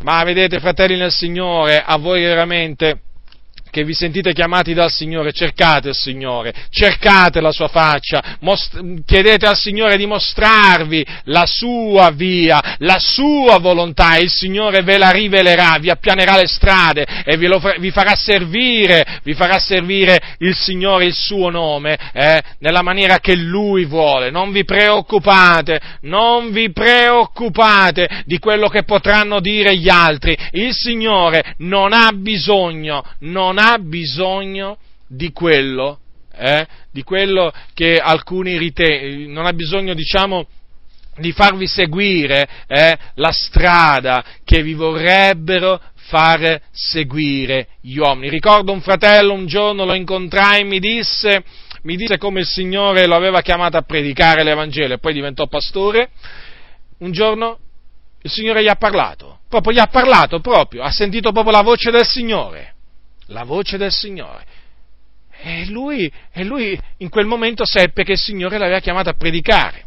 [0.00, 3.00] Ma vedete, fratelli nel Signore, a voi veramente
[3.76, 9.44] che vi sentite chiamati dal Signore, cercate il Signore, cercate la sua faccia, most- chiedete
[9.44, 15.76] al Signore di mostrarvi la sua via, la sua volontà, il Signore ve la rivelerà,
[15.78, 21.04] vi appianerà le strade e vi, fa- vi farà servire, vi farà servire il Signore
[21.04, 24.30] il suo nome, eh, nella maniera che Lui vuole.
[24.30, 30.34] Non vi preoccupate, non vi preoccupate di quello che potranno dire gli altri.
[30.52, 34.78] Il Signore non ha bisogno, non ha ha bisogno
[35.08, 35.98] di quello,
[36.34, 40.46] eh, di quello che alcuni ritengono, non ha bisogno, diciamo,
[41.18, 48.28] di farvi seguire eh, la strada che vi vorrebbero far seguire gli uomini.
[48.28, 51.42] Ricordo un fratello, un giorno lo incontrai e mi disse,
[51.82, 56.10] mi disse come il Signore lo aveva chiamato a predicare l'Evangelo e poi diventò pastore.
[56.98, 57.58] Un giorno
[58.22, 61.90] il Signore gli ha parlato, proprio gli ha parlato proprio, ha sentito proprio la voce
[61.90, 62.74] del Signore
[63.26, 64.44] la voce del Signore.
[65.38, 69.84] E lui, e lui in quel momento seppe che il Signore l'aveva chiamato a predicare.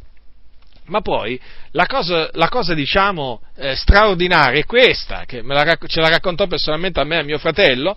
[0.85, 1.39] Ma poi
[1.71, 6.99] la cosa, la cosa diciamo, eh, straordinaria è questa, che la, ce la raccontò personalmente
[6.99, 7.95] a me e a mio fratello,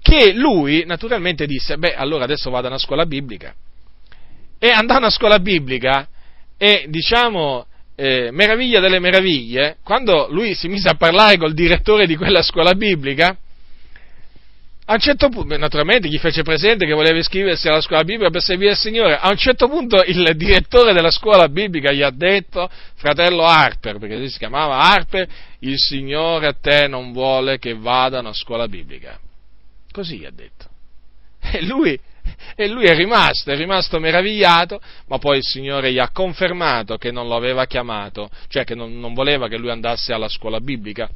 [0.00, 3.54] che lui naturalmente disse, beh, allora adesso vado a una scuola biblica.
[4.58, 6.08] E andò a una scuola biblica
[6.56, 12.16] e, diciamo, eh, meraviglia delle meraviglie, quando lui si mise a parlare col direttore di
[12.16, 13.36] quella scuola biblica,
[14.84, 18.42] a un certo punto, naturalmente gli fece presente che voleva iscriversi alla scuola biblica per
[18.42, 19.16] servire il Signore.
[19.16, 24.16] A un certo punto il direttore della scuola biblica gli ha detto, fratello Harper, perché
[24.16, 25.28] lui si chiamava Harper,
[25.60, 29.18] il Signore a te non vuole che vada a scuola biblica.
[29.92, 30.66] Così gli ha detto.
[31.40, 31.98] E lui,
[32.56, 37.12] e lui è rimasto, è rimasto meravigliato, ma poi il Signore gli ha confermato che
[37.12, 41.08] non lo aveva chiamato, cioè che non, non voleva che lui andasse alla scuola biblica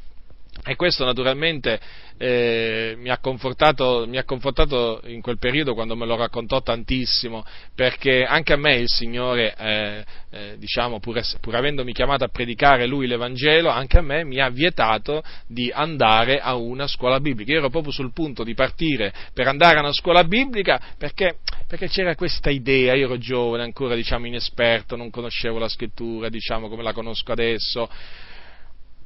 [0.69, 1.79] E questo naturalmente
[2.19, 8.25] eh, mi, ha mi, ha confortato, in quel periodo quando me lo raccontò tantissimo, perché
[8.25, 13.07] anche a me il Signore, eh, eh, diciamo, pur, pur, avendomi chiamato a predicare Lui
[13.07, 17.53] l'Evangelo, anche a me mi ha vietato di andare a una scuola biblica.
[17.53, 21.37] Io ero proprio sul punto di partire per andare a una scuola biblica perché,
[21.69, 26.69] perché c'era questa idea, io ero giovane, ancora diciamo inesperto, non conoscevo la scrittura, diciamo
[26.69, 27.89] come la conosco adesso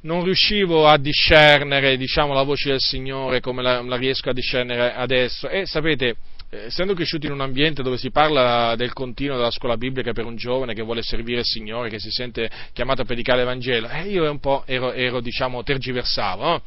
[0.01, 4.93] non riuscivo a discernere diciamo, la voce del Signore come la, la, riesco a discernere
[4.93, 6.15] adesso e sapete,
[6.49, 10.25] eh, essendo cresciuti in un ambiente dove si parla del continuo della scuola biblica per
[10.25, 14.09] un giovane che vuole servire il Signore, che si sente chiamato a predicare l'Evangelo, eh,
[14.09, 16.61] io un po' ero, ero diciamo, tergiversavo, no?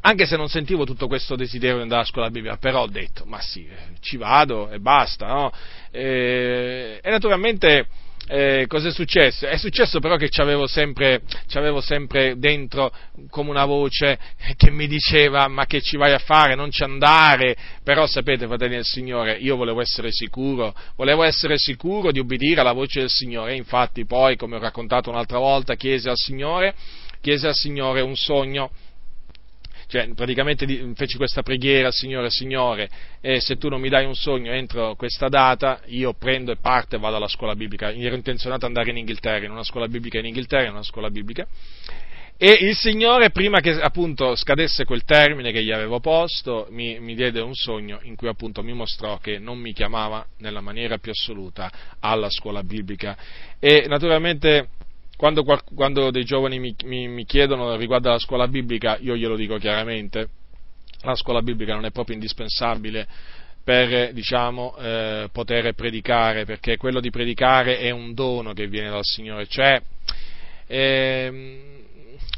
[0.00, 3.24] anche se non sentivo tutto questo desiderio di andare a scuola biblica, però ho detto,
[3.24, 3.66] ma sì,
[4.00, 5.52] ci vado e basta, no?
[5.90, 7.86] e, e naturalmente
[8.26, 9.46] eh, cosa è successo?
[9.46, 12.90] È successo però che c'avevo sempre, c'avevo sempre dentro
[13.28, 14.18] come una voce
[14.56, 18.76] che mi diceva ma che ci vai a fare, non ci andare, però sapete fratelli
[18.76, 23.56] del Signore, io volevo essere sicuro, volevo essere sicuro di obbedire alla voce del Signore,
[23.56, 26.74] infatti poi, come ho raccontato un'altra volta, chiese al Signore,
[27.20, 28.70] chiese al Signore un sogno
[29.94, 30.66] cioè praticamente
[30.96, 32.90] feci questa preghiera, Signore, Signore,
[33.20, 36.96] eh, se tu non mi dai un sogno entro questa data, io prendo e parto
[36.96, 37.92] e vado alla scuola biblica.
[37.92, 41.10] Ero intenzionato ad andare in Inghilterra, in una scuola biblica in Inghilterra, in una scuola
[41.10, 41.46] biblica.
[42.36, 47.14] E il Signore, prima che appunto scadesse quel termine che gli avevo posto, mi, mi,
[47.14, 51.12] diede un sogno in cui appunto mi mostrò che non mi chiamava nella maniera più
[51.12, 53.16] assoluta alla scuola biblica.
[53.60, 54.70] E naturalmente
[55.24, 55.42] quando,
[55.74, 60.28] quando dei giovani mi, mi, mi chiedono riguardo alla scuola biblica, io glielo dico chiaramente,
[61.00, 63.08] la scuola biblica non è proprio indispensabile
[63.64, 69.02] per diciamo, eh, poter predicare, perché quello di predicare è un dono che viene dal
[69.02, 69.80] Signore, cioè
[70.66, 71.62] eh,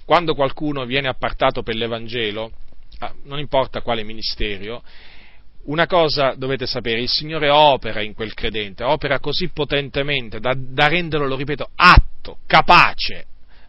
[0.05, 2.53] quando qualcuno viene appartato per l'Evangelo,
[3.01, 4.85] ah, non importa quale ministero,
[5.65, 10.87] una cosa dovete sapere, il Signore opera in quel credente, opera così potentemente da, da
[10.87, 12.16] renderlo, lo ripeto, atto,
[12.47, 13.27] capace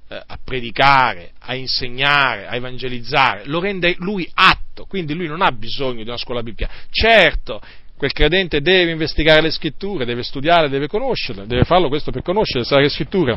[0.10, 5.52] eh, a predicare, a insegnare, a evangelizzare, lo rende lui atto, quindi lui non ha
[5.52, 6.70] bisogno di una scuola biblica.
[6.90, 7.62] Certo,
[7.98, 12.64] quel credente deve investigare le scritture, deve studiare, deve conoscerle, deve farlo questo per conoscere
[12.82, 13.36] le scritture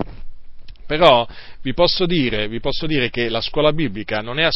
[0.91, 1.25] però
[1.62, 4.49] vi posso, dire, vi posso dire, che la scuola biblica non è,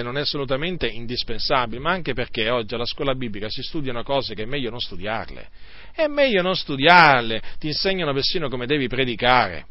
[0.00, 4.44] non è, assolutamente, indispensabile, ma anche perché oggi alla scuola biblica si studiano cose che
[4.44, 5.48] è meglio non studiarle.
[5.92, 9.66] È meglio non studiarle, ti insegnano persino come devi predicare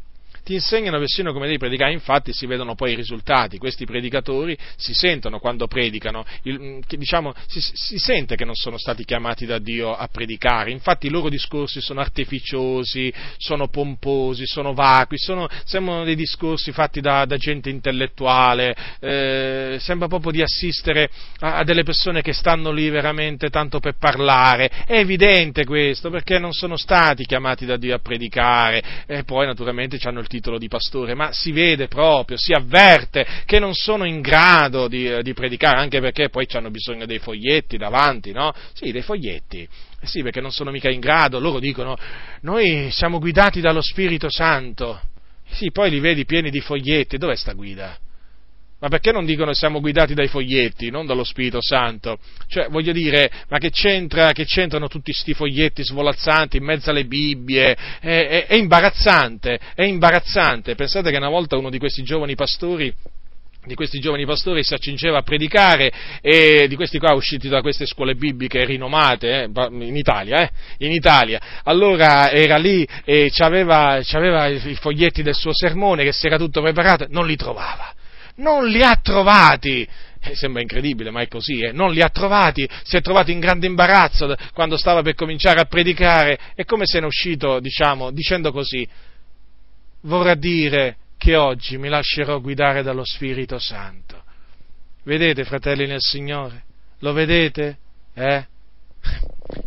[0.50, 4.96] ti insegnano persino come devi predicare, infatti si vedono poi i risultati, questi predicatori si
[4.96, 9.60] sentono quando predicano, il, mm, diciamo, si, si, sente che non sono stati chiamati da
[9.60, 16.04] Dio a predicare, infatti i loro discorsi sono artificiosi, sono pomposi, sono vacui, sono, sembrano
[16.04, 21.12] dei discorsi fatti da, da gente intellettuale, eh, sembra proprio di assistere
[21.42, 26.40] a, a delle persone che stanno lì veramente tanto per parlare, è evidente questo, perché
[26.40, 30.58] non sono stati chiamati da Dio a predicare, e poi naturalmente hanno il titolo titolo
[30.58, 35.22] di pastore, ma si vede proprio, si avverte che non sono in grado di, eh,
[35.22, 38.54] di predicare, anche perché poi hanno bisogno dei foglietti davanti, no?
[38.74, 39.68] Sì, dei foglietti.
[40.02, 41.98] Eh sì, perché non sono mica in grado, loro dicono,
[42.42, 45.02] noi siamo guidati dallo Spirito Santo.
[45.52, 47.98] Sì, poi li vedi pieni di foglietti, dov'è sta guida?
[48.80, 52.18] Ma perché non dicono siamo guidati dai foglietti, non dallo Spirito Santo?
[52.48, 57.04] Cioè, voglio dire, ma che, c'entra, che c'entrano tutti questi foglietti svolazzanti in mezzo alle
[57.04, 57.76] Bibbie?
[58.00, 60.76] È, è, è imbarazzante, è imbarazzante.
[60.76, 62.94] Pensate che una volta uno di questi giovani pastori
[63.62, 65.92] di questi giovani pastori si accingeva a predicare
[66.22, 70.92] e di questi qua usciti da queste scuole bibliche rinomate eh, in Italia, eh, in
[70.92, 71.42] Italia.
[71.66, 77.06] Allora era lì e c'aveva i foglietti del suo sermone che si era tutto preparato,
[77.10, 77.94] non li trovava
[78.40, 79.88] non li ha trovati.
[80.22, 81.72] Eh, sembra incredibile, ma è così, eh?
[81.72, 85.66] non li ha trovati, si è trovato in grande imbarazzo quando stava per cominciare a
[85.66, 88.86] predicare, è come se ne è uscito, diciamo, dicendo così,
[90.02, 94.24] vorrà dire che oggi mi lascerò guidare dallo Spirito Santo.
[95.04, 96.64] Vedete, fratelli nel Signore?
[97.00, 97.78] Lo vedete?
[98.14, 98.46] Eh?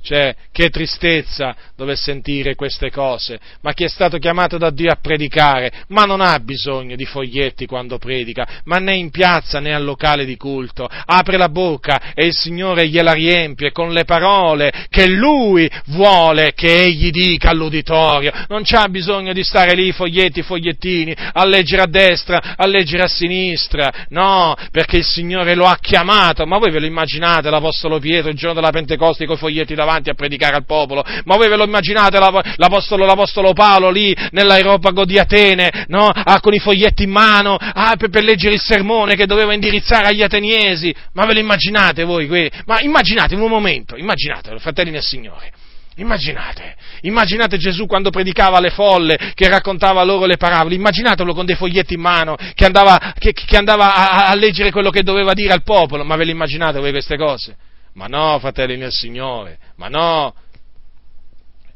[0.00, 4.98] Cioè, che tristezza dover sentire queste cose, ma chi è stato chiamato da Dio a
[5.00, 9.82] predicare, ma non ha bisogno di foglietti quando predica, ma né in piazza né al
[9.82, 15.08] locale di culto, apre la bocca e il Signore gliela riempie con le parole che
[15.08, 21.44] Lui vuole che egli dica all'uditorio, non c'ha bisogno di stare lì foglietti, fogliettini, a
[21.44, 26.58] leggere a destra, a leggere a sinistra, no, perché il Signore lo ha chiamato, ma
[26.58, 30.10] voi ve lo immaginate l'Apostolo Pietro il giorno della Pentecoste con i foglietti seduti davanti
[30.10, 35.18] a predicare al popolo, ma voi ve lo immaginate l'apostolo, l'apostolo Paolo lì nell'aeropago di
[35.18, 36.08] Atene, no?
[36.08, 40.08] ah, con i foglietti in mano, ah, per, per, leggere il sermone che doveva indirizzare
[40.08, 42.50] agli ateniesi, ma ve lo immaginate voi?
[42.66, 45.50] Ma immaginate in un momento, immaginate, fratelli nel Signore,
[45.96, 51.54] Immaginate, immaginate Gesù quando predicava alle folle, che raccontava loro le parabole, immaginatelo con dei
[51.54, 55.52] foglietti in mano, che andava, che, che andava a, a, leggere quello che doveva dire
[55.52, 57.56] al popolo, ma ve le immaginate voi queste cose?
[57.94, 60.34] Ma no, fratelli nel Signore, ma no,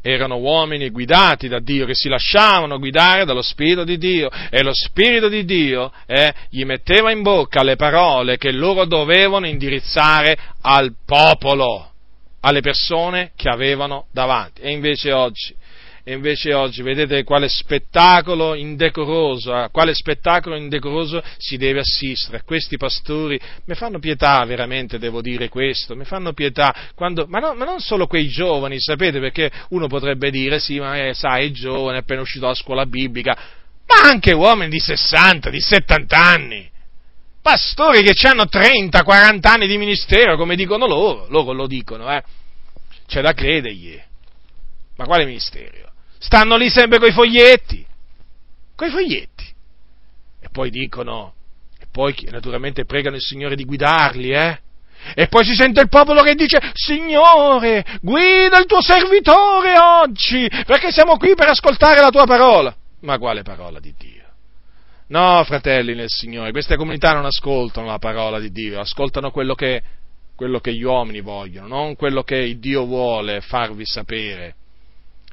[0.06, 4.70] erano uomini guidati da Dio, che si lasciavano guidare dallo Spirito di Dio e lo
[4.72, 10.94] Spirito di Dio eh, gli metteva in bocca le parole che loro dovevano indirizzare al
[11.04, 11.90] popolo
[12.40, 14.60] alle persone che avevano davanti.
[14.60, 15.54] E invece oggi,
[16.08, 22.44] e invece oggi vedete quale spettacolo indecoroso, a quale spettacolo indecoroso si deve assistere.
[22.44, 27.54] Questi pastori mi fanno pietà, veramente devo dire questo, mi fanno pietà, quando, ma, no,
[27.54, 31.50] ma, non solo quei giovani, sapete, perché uno potrebbe dire sì, ma è, sai, è
[31.50, 33.36] giovane, è appena uscito dalla scuola biblica,
[33.86, 36.70] ma anche uomini di 60, di 70 anni
[37.42, 42.22] pastori che hanno 30, 40 anni di ministero, come dicono loro, loro lo dicono, eh.
[43.08, 44.00] C'è da credergli.
[44.96, 45.85] Ma quale ministero?
[46.18, 47.86] Stanno lì sempre coi foglietti,
[48.74, 49.44] coi foglietti.
[50.40, 51.34] E poi dicono,
[51.78, 54.60] e poi naturalmente pregano il Signore di guidarli, eh.
[55.14, 60.90] E poi si sente il popolo che dice, Signore, guida il tuo servitore oggi, perché
[60.90, 62.74] siamo qui per ascoltare la tua parola.
[63.00, 64.24] Ma quale parola di Dio?
[65.08, 69.80] No, fratelli nel Signore, queste comunità non ascoltano la parola di Dio, ascoltano quello che,
[70.34, 74.54] quello che gli uomini vogliono, non quello che Dio vuole farvi sapere.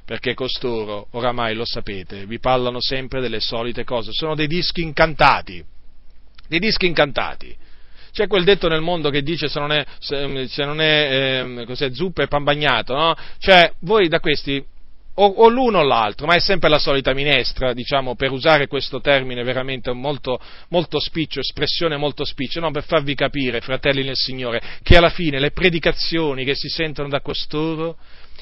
[0.05, 5.63] Perché costoro, oramai lo sapete, vi parlano sempre delle solite cose, sono dei dischi incantati,
[6.47, 7.55] dei dischi incantati.
[8.11, 11.93] C'è quel detto nel mondo che dice se non è, se, se non è eh,
[11.93, 13.15] zuppa e pan bagnato, no?
[13.39, 14.63] Cioè, voi da questi
[15.15, 18.99] o, o, l'uno o l'altro, ma è sempre la solita minestra, diciamo, per usare questo
[18.99, 20.39] termine veramente molto,
[20.69, 25.39] molto spiccio, espressione molto spiccio, no, per farvi capire, fratelli nel Signore, che alla fine
[25.39, 27.97] le predicazioni che si sentono da costoro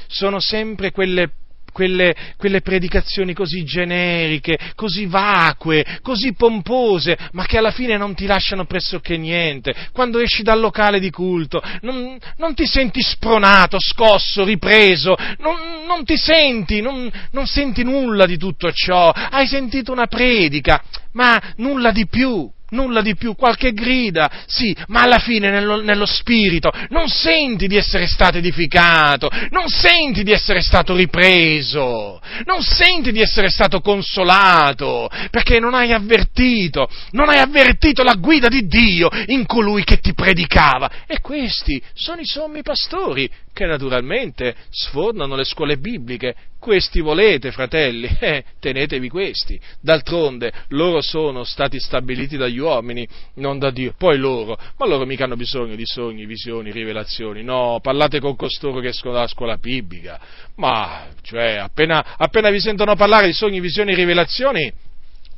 [0.07, 1.31] sono sempre quelle
[1.71, 8.25] quelle, quelle, predicazioni così generiche, così vacue, così pompose, ma che alla fine non ti
[8.25, 9.73] lasciano pressoché niente.
[9.91, 16.03] Quando esci dal locale di culto non, non ti senti spronato, scosso, ripreso, non, non
[16.03, 19.09] ti senti, non, non senti nulla di tutto ciò.
[19.09, 20.83] Hai sentito una predica,
[21.13, 26.05] ma nulla di più nulla di più, qualche grida, sì, ma alla fine nello, nello,
[26.05, 33.11] spirito non senti di essere stato edificato, non senti di essere stato ripreso, non senti
[33.11, 39.09] di essere stato consolato, perché non hai avvertito, non hai avvertito la guida di Dio
[39.27, 40.89] in colui che ti predicava.
[41.07, 46.35] E questi sono i sommi pastori che naturalmente sfornano le scuole bibliche.
[46.61, 49.59] Questi volete, fratelli, eh, tenetevi questi.
[49.79, 53.07] D'altronde loro sono stati stabiliti dagli uomini,
[53.37, 53.95] non da Dio.
[53.97, 57.41] Poi loro, ma loro mica hanno bisogno di sogni, visioni, rivelazioni.
[57.41, 60.21] No, parlate con costoro che escono dalla scuola biblica.
[60.57, 64.71] Ma, cioè, appena, appena vi sentono parlare di sogni, visioni, rivelazioni,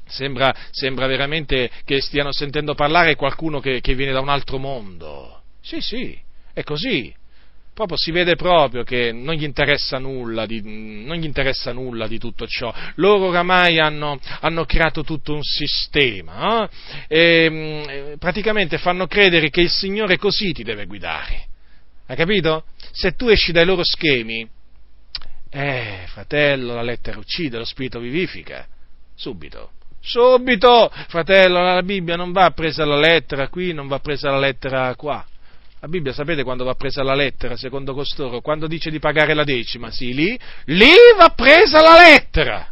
[0.06, 5.44] sembra, sembra veramente che stiano sentendo parlare qualcuno che, che viene da un altro mondo.
[5.62, 6.20] Sì, sì,
[6.52, 7.16] è così
[7.74, 12.48] proprio si vede proprio che non gli interessa nulla di, gli interessa nulla di tutto
[12.48, 12.74] ciò.
[12.96, 16.70] Loro oramai hanno, hanno creato tutto un sistema
[17.08, 17.46] eh?
[17.46, 21.48] e mm, praticamente fanno credere che il Signore così ti deve guidare.
[22.06, 22.66] Hai capito?
[22.92, 24.48] Se tu esci dai loro schemi,
[25.50, 28.68] eh, fratello, la lettera uccide, lo spirito vivifica.
[29.16, 29.72] Subito.
[30.02, 34.94] Subito, fratello, la Bibbia non va presa la lettera qui, non va presa la lettera
[34.96, 35.26] qua.
[35.84, 38.40] La Bibbia sapete quando va presa la lettera, secondo costoro?
[38.40, 42.72] Quando dice di pagare la decima, sì, lì, lì va presa la lettera.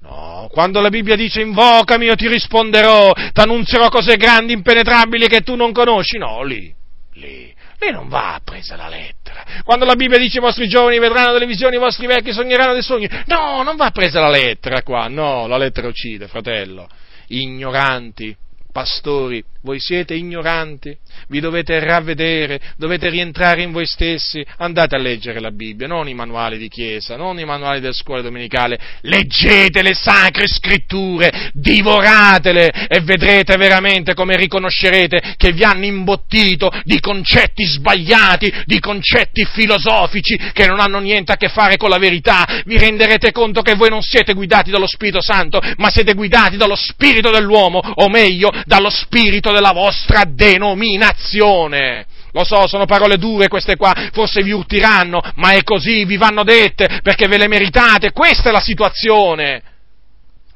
[0.00, 5.42] No, quando la Bibbia dice invocami io ti risponderò, ti annunzierò cose grandi, impenetrabili che
[5.42, 6.74] tu non conosci, no, lì,
[7.12, 9.44] lì, lì non va presa la lettera.
[9.62, 12.80] Quando la Bibbia dice i vostri giovani vedranno delle visioni, i vostri vecchi sogneranno dei
[12.80, 16.88] sogni, no, non va presa la lettera qua, no, la lettera uccide, fratello.
[17.26, 18.34] Ignoranti,
[18.78, 20.96] pastori, voi siete ignoranti,
[21.26, 26.14] vi dovete ravvedere, dovete rientrare in voi stessi, andate a leggere la Bibbia, non i
[26.14, 33.00] manuali di chiesa, non i manuali della scuola domenicale, leggete le sacre scritture, divoratele e
[33.00, 40.66] vedrete veramente come riconoscerete che vi hanno imbottito di concetti sbagliati, di concetti filosofici che
[40.68, 44.02] non hanno niente a che fare con la verità, vi renderete conto che voi non
[44.02, 49.50] siete guidati dallo Spirito Santo, ma siete guidati dallo Spirito dell'uomo, o meglio, dallo Spirito
[49.50, 52.06] della vostra denominazione.
[52.32, 56.44] Lo so, sono parole dure queste qua, forse vi urtiranno, ma è così, vi vanno
[56.44, 59.62] dette perché ve le meritate, questa è la situazione.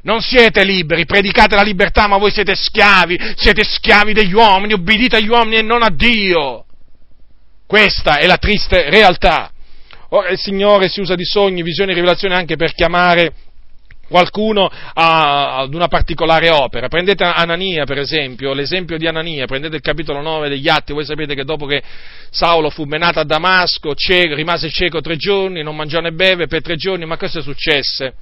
[0.03, 5.17] Non siete liberi, predicate la libertà, ma voi siete schiavi, siete schiavi degli uomini, obbedite
[5.17, 6.67] agli uomini e non a Dio.
[7.67, 9.51] Questa è la triste realtà.
[10.11, 13.33] Ora il Signore si usa di sogni, visioni e rivelazioni anche per chiamare
[14.13, 16.87] qualcuno ad una particolare opera.
[16.87, 21.35] Prendete Anania, per esempio, l'esempio di Anania, prendete il capitolo 9 degli Atti, voi sapete
[21.35, 21.83] che dopo che
[22.31, 26.63] Saulo fu menato a Damasco, cieco, rimase cieco tre giorni, non mangiò né beve per
[26.63, 28.15] tre giorni, ma cosa successe?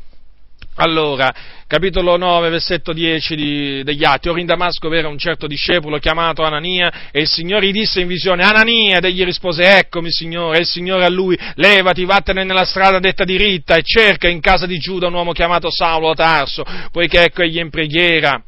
[0.82, 1.30] Allora,
[1.66, 6.42] capitolo 9, versetto 10 di, degli Atti, ora in Damasco era un certo discepolo chiamato
[6.42, 10.60] Anania e il Signore gli disse in visione, Anania, ed egli rispose, eccomi Signore, e
[10.60, 14.78] il Signore a lui, levati, vattene nella strada detta diritta e cerca in casa di
[14.78, 18.42] Giuda un uomo chiamato Saulo Tarso, poiché ecco egli in preghiera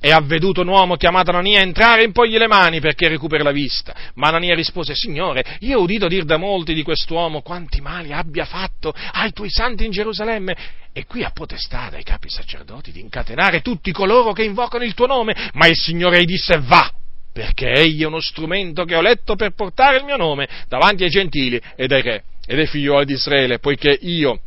[0.00, 3.94] e ha veduto un uomo chiamato Anania entrare impogli le mani perché recuperi la vista.
[4.14, 8.44] Ma Anania rispose, Signore, io ho udito dire da molti di quest'uomo quanti mali abbia
[8.44, 10.56] fatto ai tuoi santi in Gerusalemme
[10.92, 15.06] e qui ha potestà dai capi sacerdoti di incatenare tutti coloro che invocano il tuo
[15.06, 15.36] nome.
[15.52, 16.90] Ma il Signore gli disse, va,
[17.32, 21.10] perché egli è uno strumento che ho letto per portare il mio nome davanti ai
[21.10, 24.40] gentili ed ai re ed ai figlioli di Israele, poiché io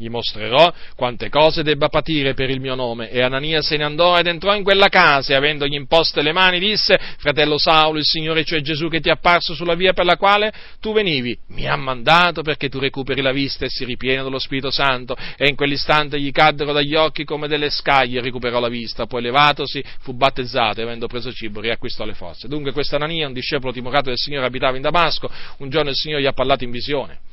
[0.00, 3.10] gli mostrerò quante cose debba patire per il mio nome.
[3.10, 6.58] E Anania se ne andò ed entrò in quella casa e avendogli imposte le mani
[6.58, 10.16] disse, fratello Saulo, il Signore cioè Gesù che ti è apparso sulla via per la
[10.16, 14.38] quale tu venivi, mi ha mandato perché tu recuperi la vista e si ripiena dello
[14.38, 15.14] Spirito Santo.
[15.36, 19.04] E in quell'istante gli caddero dagli occhi come delle scaglie recuperò la vista.
[19.04, 22.48] Poi levatosi fu battezzato e avendo preso cibo riacquistò le forze.
[22.48, 25.30] Dunque questa Anania, un discepolo timorato del Signore, abitava in Damasco.
[25.58, 27.28] Un giorno il Signore gli ha parlato in visione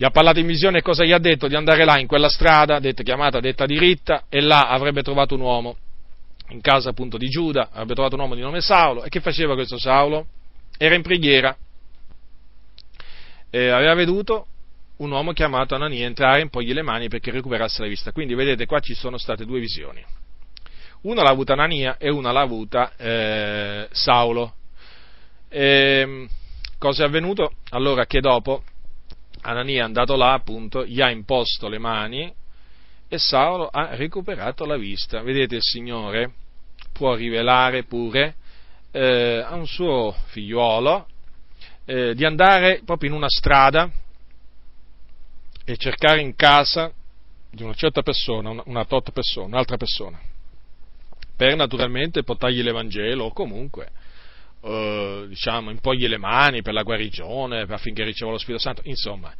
[0.00, 1.48] gli ha parlato in visione e cosa gli ha detto?
[1.48, 5.40] Di andare là in quella strada, detta, chiamata detta diritta, e là avrebbe trovato un
[5.40, 5.76] uomo,
[6.50, 9.54] in casa appunto di Giuda, avrebbe trovato un uomo di nome Saulo, e che faceva
[9.54, 10.26] questo Saulo?
[10.78, 11.56] Era in preghiera,
[13.50, 14.46] e aveva veduto
[14.98, 18.12] un uomo chiamato Anania entrare impogli le mani perché recuperasse la vista.
[18.12, 20.04] Quindi vedete qua ci sono state due visioni.
[21.02, 24.54] Una l'ha avuta Anania e una l'ha avuta eh, Saulo.
[25.48, 26.28] E, ehm,
[26.78, 27.52] cosa è avvenuto?
[27.70, 28.62] Allora che dopo
[29.42, 32.32] Anania è andato là, appunto, gli ha imposto le mani
[33.08, 35.22] e Saulo ha recuperato la vista.
[35.22, 36.32] Vedete, il Signore
[36.92, 38.34] può rivelare pure
[38.90, 41.06] eh, a un suo figliuolo
[41.84, 43.90] eh, di andare proprio in una strada
[45.64, 46.92] e cercare in casa
[47.50, 50.18] di una certa persona, una, una tot persona, un'altra persona,
[51.36, 53.90] per naturalmente portargli l'Evangelo o comunque
[54.62, 58.82] eh, diciamo, impogli le mani per la guarigione, affinché riceva lo Spirito Santo.
[58.84, 59.32] Insomma,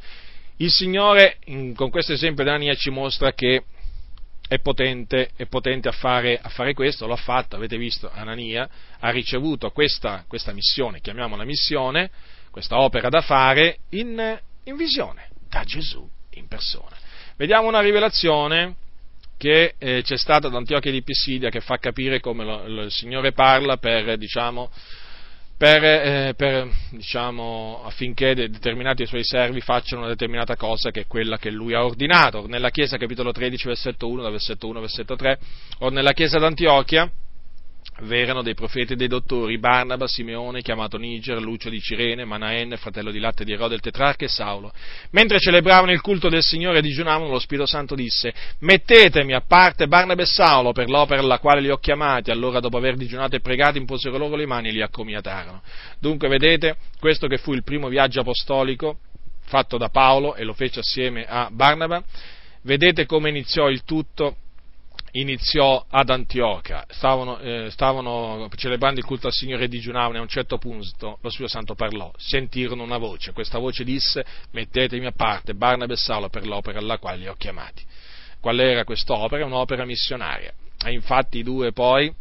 [0.57, 3.63] il Signore in, con questo esempio di Anania ci mostra che
[4.47, 8.67] è potente, è potente a, fare, a, fare, questo, lo ha fatto, avete visto, Anania
[8.99, 12.09] ha ricevuto questa, questa missione, chiamiamola missione,
[12.49, 16.97] questa opera da fare in, in visione da Gesù in persona.
[17.37, 18.75] Vediamo una rivelazione
[19.37, 22.91] che eh, c'è stata ad Antiochia di Pisidia che fa capire come lo, lo, il
[22.91, 24.69] Signore parla per, diciamo,
[25.59, 31.37] per, eh, per, diciamo, affinché determinati suoi servi facciano una determinata cosa che è quella
[31.37, 32.47] che lui ha ordinato.
[32.47, 35.39] Nella Chiesa, capitolo 13, versetto 1, versetto 1, versetto 3,
[35.79, 37.11] o nella Chiesa d'Antiochia,
[38.01, 43.11] v'erano dei profeti e dei dottori, Barnaba, Simeone, chiamato Niger, Lucio di Cirene, Manaen, fratello
[43.11, 44.71] di latte di Erode, il tetrarca e Saulo.
[45.11, 49.87] Mentre celebravano il culto del Signore e digiunavano, lo Spirito Santo disse, mettetemi a parte
[49.87, 53.41] Barnaba e Saulo per l'opera alla quale li ho chiamati, allora dopo aver digiunato e
[53.41, 55.61] pregato imposero loro le mani e li accomiatarono.
[55.99, 58.99] Dunque vedete, questo che fu il primo viaggio apostolico
[59.49, 62.03] fatto da Paolo e lo fece assieme a Barnaba,
[62.61, 64.35] vedete come iniziò il tutto
[65.11, 70.21] iniziò ad Antiochia, stavano, eh, stavano, celebrando il culto al Signore e digiunavano e a
[70.21, 75.11] un certo punto lo Spirito Santo parlò, sentirono una voce, questa voce disse mettetemi a
[75.11, 77.83] parte Barnabé e Saulo per l'opera alla quale li ho chiamati.
[78.39, 79.45] Qual era quest'opera?
[79.45, 80.53] Un'opera missionaria.
[80.85, 82.13] E infatti i due poi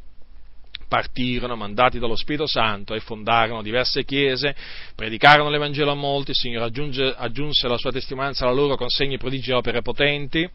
[0.89, 4.57] partirono, mandati dallo Spirito Santo, e fondarono diverse chiese,
[4.97, 9.19] predicarono l'Evangelo a molti, il Signore aggiunge, aggiunse la sua testimonianza alla loro con segni,
[9.19, 10.49] prodigi e opere potenti,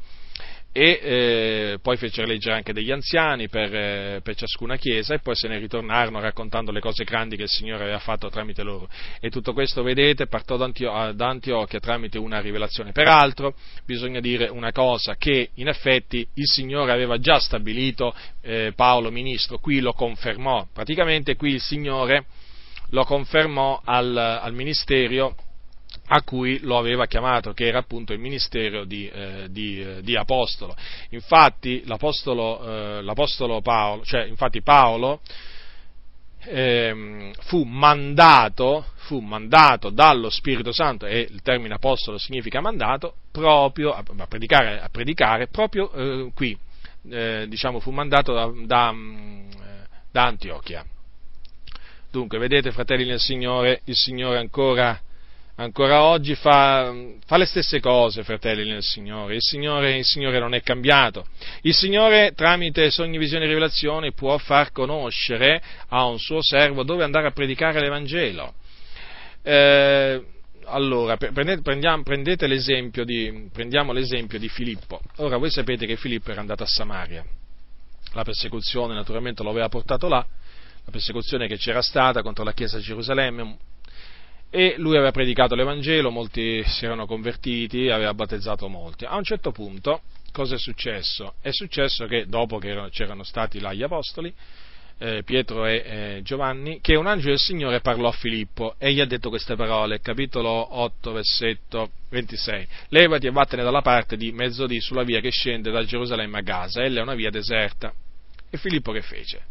[0.76, 5.36] e eh, poi fecero leggere anche degli anziani per, eh, per, ciascuna chiesa e poi
[5.36, 8.90] se ne ritornarono raccontando le cose grandi che il Signore aveva fatto tramite loro.
[9.20, 12.92] E tutto questo, vedete, partò da, da Antiochia tramite una rivelazione.
[12.92, 13.54] Peraltro,
[13.86, 19.60] bisogna dire una cosa, che in effetti il Signore aveva già stabilito eh, Paolo ministro,
[19.60, 22.26] qui lo confermò, praticamente qui il Signore
[22.90, 25.36] lo confermò al, al ministero
[26.08, 30.16] a cui lo aveva chiamato, che era appunto il ministero di, eh, di, eh, di
[30.16, 30.76] apostolo.
[31.10, 35.22] Infatti l'apostolo, eh, l'apostolo Paolo, cioè infatti Paolo
[36.46, 43.92] eh, fu, mandato, fu mandato dallo Spirito Santo, e il termine apostolo significa mandato, proprio
[43.92, 46.58] a, a predicare, a predicare, proprio eh, qui,
[47.10, 48.94] eh, diciamo, fu mandato da, da,
[50.12, 50.86] da Antiochia.
[52.12, 55.00] Dunque, vedete, fratelli nel Signore, il Signore ancora
[55.56, 56.94] ancora oggi fa,
[57.26, 59.36] fa, le stesse cose, fratelli nel Signore.
[59.36, 59.98] Il, Signore.
[59.98, 61.28] il Signore non è cambiato.
[61.62, 67.04] Il Signore, tramite sogni, visioni e rivelazioni, può far conoscere a un suo servo dove
[67.04, 68.54] andare a predicare l'Evangelo.
[69.44, 70.22] Eh,
[70.66, 75.02] allora, prendete, l'esempio di, prendiamo l'esempio di Filippo.
[75.18, 77.24] Ora, voi sapete che Filippo era andato a Samaria.
[78.14, 80.26] La persecuzione, naturalmente, lo aveva portato là.
[80.86, 83.58] La persecuzione che c'era stata contro la Chiesa di Gerusalemme,
[84.56, 89.04] e lui aveva predicato l'Evangelo, molti si erano convertiti, aveva battezzato molti.
[89.04, 90.02] A un certo punto,
[90.32, 91.34] cosa è successo?
[91.42, 94.32] È successo che dopo che c'erano stati là gli apostoli,
[95.00, 99.00] eh, Pietro e eh, Giovanni, che un angelo del Signore parlò a Filippo e gli
[99.00, 102.68] ha detto queste parole, capitolo 8, versetto 26.
[102.90, 106.84] Levati e vattene dalla parte di mezzodì sulla via che scende da Gerusalemme a Gaza,
[106.84, 107.92] ella è una via deserta.
[108.52, 109.42] E Filippo che fece?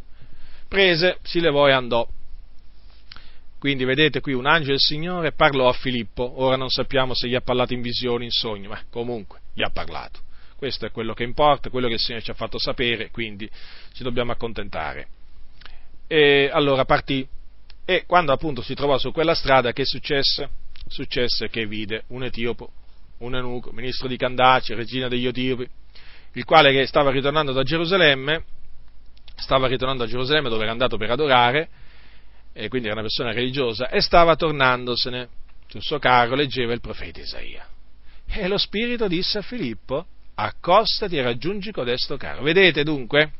[0.69, 2.07] Prese, si levò e andò
[3.63, 7.37] quindi vedete qui un angelo del Signore parlò a Filippo, ora non sappiamo se gli
[7.37, 10.19] ha parlato in visione, in sogno, ma comunque gli ha parlato.
[10.57, 13.49] Questo è quello che importa, quello che il Signore ci ha fatto sapere, quindi
[13.93, 15.07] ci dobbiamo accontentare.
[16.09, 17.25] E allora partì
[17.85, 20.49] e quando appunto si trovò su quella strada che successe?
[20.89, 22.69] Successe che vide un etiopo,
[23.19, 25.69] un eunuco, ministro di Candace, regina degli Etiopi,
[26.33, 28.43] il quale che stava ritornando da Gerusalemme,
[29.37, 31.69] stava ritornando a Gerusalemme dove era andato per adorare,
[32.53, 35.29] e quindi era una persona religiosa, e stava tornandosene.
[35.69, 37.67] Sul suo carro leggeva il profeta Isaia.
[38.27, 42.43] E lo Spirito disse a Filippo, accostati e raggiungi codesto carro.
[42.43, 43.33] Vedete dunque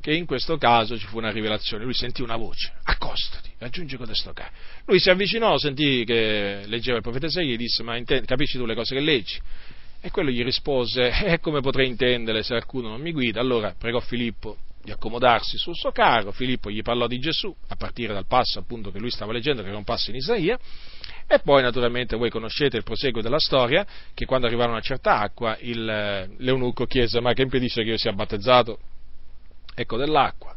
[0.00, 1.84] che in questo caso ci fu una rivelazione.
[1.84, 4.52] Lui sentì una voce, accostati, raggiungi codesto carro.
[4.86, 8.64] Lui si avvicinò, sentì che leggeva il profeta Isaia e disse, ma intendi, capisci tu
[8.64, 9.38] le cose che leggi?
[10.00, 13.40] E quello gli rispose, e come potrei intendere se qualcuno non mi guida?
[13.40, 18.12] Allora pregò Filippo di accomodarsi sul suo carro, Filippo gli parlò di Gesù, a partire
[18.12, 20.58] dal passo appunto che lui stava leggendo, che era un passo in Isaia,
[21.26, 25.56] e poi naturalmente voi conoscete il proseguo della storia, che quando arrivarono a certa acqua,
[25.60, 25.84] il,
[26.38, 28.78] l'eunuco chiese, ma che impedisce che io sia battezzato?
[29.74, 30.56] Ecco dell'acqua.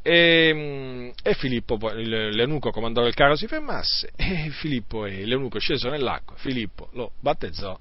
[0.00, 5.90] E, e Filippo, l'eunuco comandò che il carro si fermasse, e Filippo e l'eunuco scesero
[5.90, 7.78] nell'acqua, Filippo lo battezzò,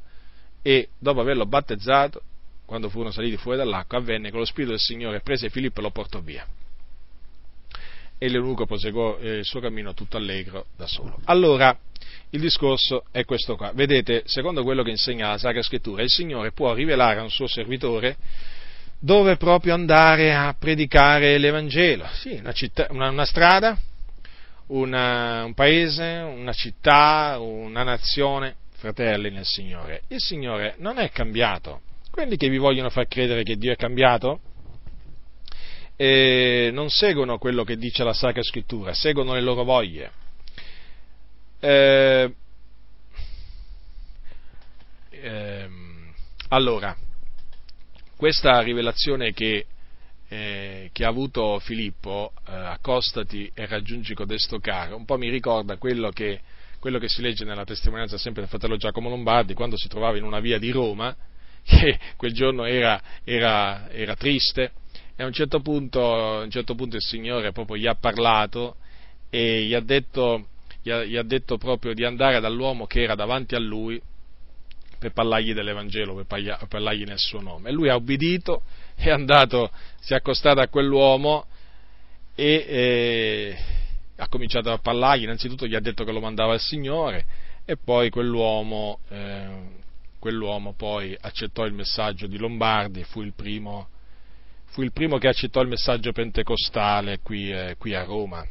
[0.61, 2.21] e dopo averlo battezzato
[2.67, 5.89] quando furono saliti fuori dall'acqua, avvenne che lo Spirito del Signore prese Filippo e lo
[5.89, 6.45] portò via.
[8.17, 11.17] E l'eunuco proseguò eh, il suo cammino tutto allegro da solo.
[11.25, 11.75] Allora,
[12.31, 13.71] il discorso è questo qua.
[13.73, 17.47] Vedete, secondo quello che insegna la Sacra Scrittura, il Signore può rivelare a un suo
[17.47, 18.17] servitore
[18.99, 22.05] dove proprio andare a predicare l'Evangelo.
[22.15, 23.77] Sì, una, città, una, una strada,
[24.67, 30.01] una, un paese, una città, una nazione, fratelli nel Signore.
[30.09, 31.81] Il Signore non è cambiato
[32.17, 34.39] quelli che vi vogliono far credere che Dio è cambiato
[35.95, 40.11] eh, non seguono quello che dice la Sacra Scrittura, seguono le loro voglie.
[41.59, 42.33] Eh,
[45.11, 45.69] eh,
[46.47, 46.97] allora,
[48.15, 49.67] questa rivelazione che,
[50.27, 55.77] eh, che, ha avuto Filippo, eh, accostati e raggiungi codesto caro, un po' mi ricorda
[55.77, 56.41] quello che,
[56.79, 60.23] quello che si legge nella testimonianza sempre del fratello Giacomo Lombardi, quando si trovava in
[60.23, 61.15] una via di Roma,
[61.67, 64.71] che quel giorno era, era, era triste
[65.19, 68.77] e a un, certo punto, a un certo punto il Signore proprio gli ha parlato
[69.29, 70.47] e gli ha detto,
[70.81, 73.99] gli ha, gli ha detto proprio di andare dall'uomo che era davanti a lui
[74.99, 77.69] per parlargli dell'Evangelo, per, parlargli nel suo nome.
[77.69, 78.61] E lui ha obbedito,
[78.95, 81.45] è andato, si è accostato a quell'uomo
[82.35, 83.57] e eh,
[84.17, 87.25] ha cominciato a parlargli, innanzitutto gli ha detto che lo mandava il Signore
[87.65, 89.85] e poi quell'uomo eh,
[90.27, 93.87] quell'uomo poi accettò il messaggio di Lombardi fu il primo,
[94.65, 98.45] fu il primo che accettò il messaggio pentecostale qui, eh, qui a Roma.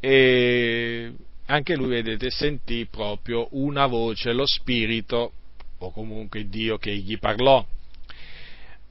[0.00, 1.12] E
[1.46, 5.32] anche lui, vedete, sentì proprio una voce, lo Spirito,
[5.78, 7.64] o comunque Dio che gli parlò.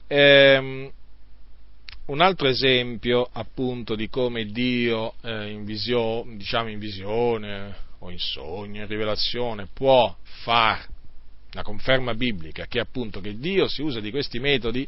[0.06, 0.90] Ehm,
[2.06, 8.18] un altro esempio appunto di come Dio eh, in, visio, diciamo in visione o in
[8.18, 10.94] sogno, in rivelazione può far
[11.56, 14.86] la conferma biblica, che appunto che Dio si usa di questi metodi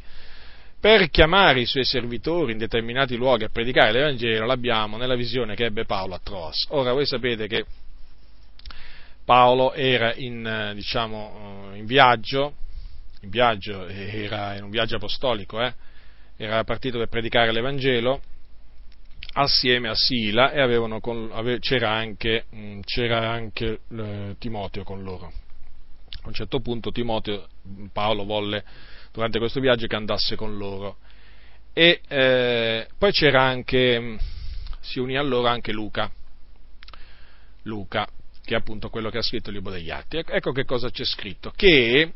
[0.80, 5.64] per chiamare i suoi servitori in determinati luoghi a predicare l'Evangelo, l'abbiamo nella visione che
[5.64, 6.66] ebbe Paolo a Troas.
[6.70, 7.64] Ora voi sapete che
[9.24, 12.55] Paolo era in, diciamo, in viaggio,
[13.22, 15.74] in viaggio, era in un viaggio apostolico, eh?
[16.36, 18.20] era partito per predicare l'Evangelo
[19.32, 25.32] assieme a Sila e con, ave, c'era anche, mm, c'era anche eh, Timoteo con loro.
[26.28, 27.48] A un certo punto Timoteo,
[27.90, 28.62] Paolo volle
[29.12, 30.98] durante questo viaggio che andasse con loro.
[31.73, 34.18] E eh, poi c'era anche,
[34.81, 36.12] si unì a loro anche Luca,
[37.62, 38.07] Luca,
[38.44, 40.18] che è appunto quello che ha scritto il libro degli Atti.
[40.18, 42.12] Ecco che cosa c'è scritto, che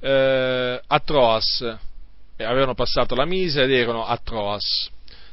[0.00, 1.78] eh, a Troas
[2.38, 4.90] avevano passato la Mise ed erano a Troas.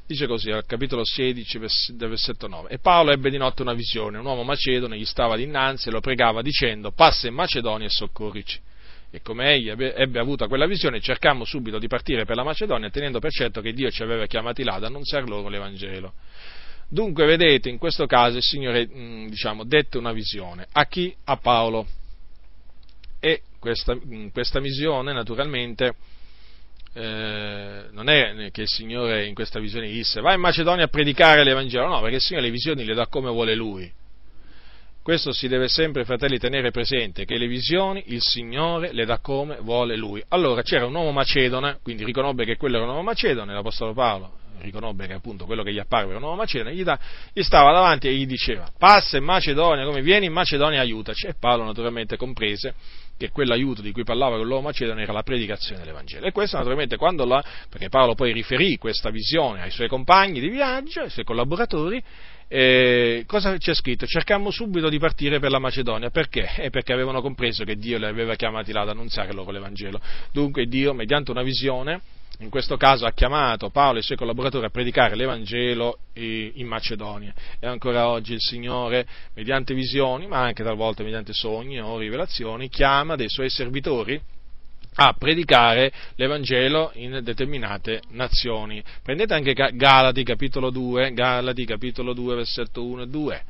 [0.10, 1.60] Dice così al capitolo 16
[1.94, 2.70] del versetto 9.
[2.70, 6.00] E Paolo ebbe di notte una visione, un uomo macedone gli stava dinanzi e lo
[6.00, 8.60] pregava dicendo passa in Macedonia e soccorrici.
[9.12, 13.20] E come egli ebbe avuto quella visione, cercammo subito di partire per la Macedonia, tenendo
[13.20, 16.14] per certo che Dio ci aveva chiamati là ad annunziare loro l'Evangelo.
[16.88, 20.66] Dunque, vedete, in questo caso il Signore, diciamo, dette una visione.
[20.72, 21.16] A chi?
[21.26, 21.86] A Paolo.
[23.20, 23.96] E questa,
[24.32, 25.94] questa visione, naturalmente,
[26.94, 31.44] eh, non è che il Signore in questa visione disse vai in Macedonia a predicare
[31.44, 33.92] l'Evangelo, no, perché il Signore le visioni le dà come vuole Lui.
[35.02, 39.58] Questo si deve sempre, fratelli, tenere presente, che le visioni il Signore le dà come
[39.62, 40.24] vuole Lui.
[40.30, 44.38] Allora c'era un uomo macedone, quindi riconobbe che quello era un uomo macedone, l'Apostolo Paolo
[44.62, 47.00] riconobbe che appunto quello che gli apparve era un uomo macedone, gli, da,
[47.32, 51.28] gli, stava davanti e gli diceva passa in Macedonia, come vieni in Macedonia aiutaci.
[51.28, 52.76] E Paolo naturalmente comprese
[53.20, 56.26] che quell'aiuto di cui parlava con l'uomo macedone era la predicazione dell'Evangelo.
[56.26, 60.48] E questo naturalmente quando la, perché Paolo poi riferì questa visione ai suoi compagni di
[60.48, 62.02] viaggio, ai suoi collaboratori,
[62.48, 64.06] eh, cosa c'è scritto?
[64.06, 66.50] Cercammo subito di partire per la Macedonia, perché?
[66.56, 70.00] Eh, perché avevano compreso che Dio li aveva chiamati là ad annunziare loro l'Evangelo.
[70.32, 72.00] Dunque Dio, mediante una visione,
[72.42, 77.34] in questo caso ha chiamato Paolo e i suoi collaboratori a predicare l'Evangelo in Macedonia
[77.60, 83.16] e ancora oggi il Signore, mediante visioni, ma anche talvolta mediante sogni o rivelazioni, chiama
[83.16, 84.20] dei suoi servitori
[84.96, 88.82] a predicare l'Evangelo in determinate nazioni.
[89.04, 93.44] Prendete anche Galati capitolo 2, Galati capitolo 2 versetto 1 e 2.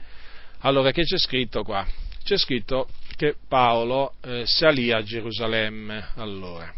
[0.62, 1.86] Allora che c'è scritto qua?
[2.24, 6.74] C'è scritto che Paolo eh, salì a Gerusalemme allora.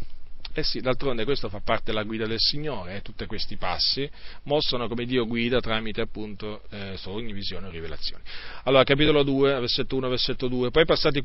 [0.54, 4.10] Eh sì, d'altronde questo fa parte della guida del Signore, eh, tutti questi passi
[4.44, 8.22] mostrano come Dio guida tramite appunto eh, sogni, visioni o rivelazioni.
[8.64, 11.24] Allora, capitolo 2, versetto 1, versetto 2, poi passati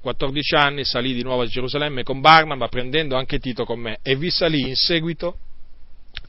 [0.00, 4.16] 14 anni salì di nuovo a Gerusalemme con Barnaba, prendendo anche Tito con me, e
[4.16, 5.36] vi salì in seguito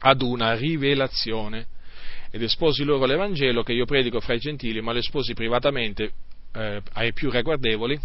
[0.00, 1.66] ad una rivelazione
[2.30, 6.12] ed esposi loro l'Evangelo che io predico fra i gentili, ma lo esposi privatamente
[6.52, 7.98] eh, ai più ragguardevoli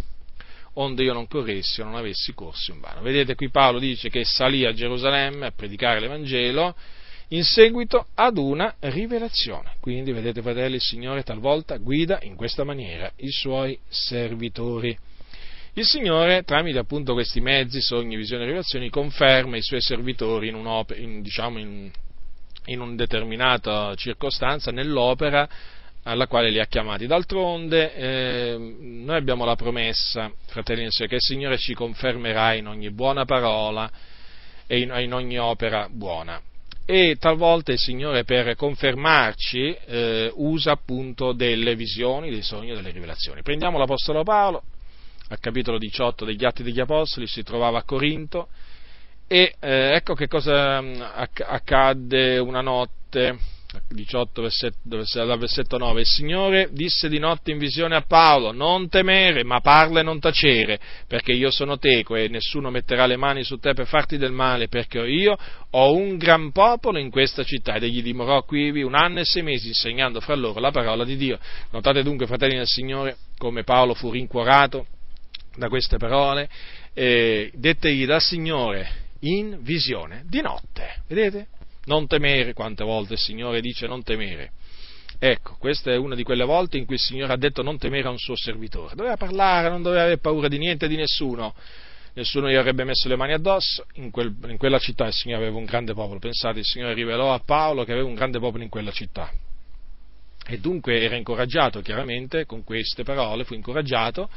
[0.73, 3.01] onde io non corressi o non avessi corso in vano.
[3.01, 6.75] Vedete qui Paolo dice che salì a Gerusalemme a predicare l'Evangelo
[7.29, 9.73] in seguito ad una rivelazione.
[9.79, 14.97] Quindi vedete fratelli, il Signore talvolta guida in questa maniera i suoi servitori.
[15.73, 20.85] Il Signore, tramite appunto questi mezzi, sogni, visioni e rivelazioni, conferma i suoi servitori in,
[20.95, 21.91] in, diciamo in,
[22.65, 25.47] in una determinata circostanza nell'opera
[26.09, 27.05] alla quale li ha chiamati.
[27.05, 32.67] D'altronde eh, noi abbiamo la promessa, fratelli e sorelle, che il Signore ci confermerà in
[32.67, 33.89] ogni buona parola
[34.65, 36.41] e in, in ogni opera buona.
[36.85, 43.43] E talvolta il Signore per confermarci eh, usa appunto delle visioni, dei sogni, delle rivelazioni.
[43.43, 44.63] Prendiamo l'Apostolo Paolo,
[45.27, 48.47] al capitolo 18 degli Atti degli Apostoli, si trovava a Corinto
[49.27, 51.01] e eh, ecco che cosa mm,
[51.45, 53.37] accadde una notte
[53.87, 59.43] 18, versetto, versetto 9, il Signore disse di notte in visione a Paolo, non temere,
[59.43, 63.57] ma parla e non tacere, perché io sono teco e nessuno metterà le mani su
[63.57, 65.37] te per farti del male, perché io
[65.69, 69.43] ho un gran popolo in questa città ed egli dimorò qui un anno e sei
[69.43, 71.37] mesi insegnando fra loro la parola di Dio.
[71.69, 74.87] Notate dunque, fratelli del Signore, come Paolo fu rincuorato
[75.55, 76.49] da queste parole,
[76.93, 81.47] eh, dettegli dal Signore in visione di notte, vedete?
[81.89, 84.51] Non temere, quante volte il Signore dice non temere.
[85.17, 88.07] Ecco, questa è una di quelle volte in cui il Signore ha detto non temere
[88.07, 88.95] a un suo servitore.
[88.95, 91.55] Doveva parlare, non doveva avere paura di niente di nessuno.
[92.13, 93.85] Nessuno gli avrebbe messo le mani addosso.
[93.95, 96.19] In, quel, in quella città il Signore aveva un grande popolo.
[96.19, 99.31] Pensate, il Signore rivelò a Paolo che aveva un grande popolo in quella città.
[100.45, 104.29] E dunque era incoraggiato, chiaramente, con queste parole, fu incoraggiato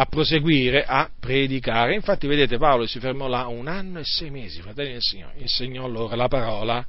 [0.00, 1.94] a proseguire a predicare.
[1.94, 5.88] Infatti, vedete, Paolo si fermò là un anno e sei mesi, fratelli del Signore, insegnò
[5.88, 6.86] loro la parola,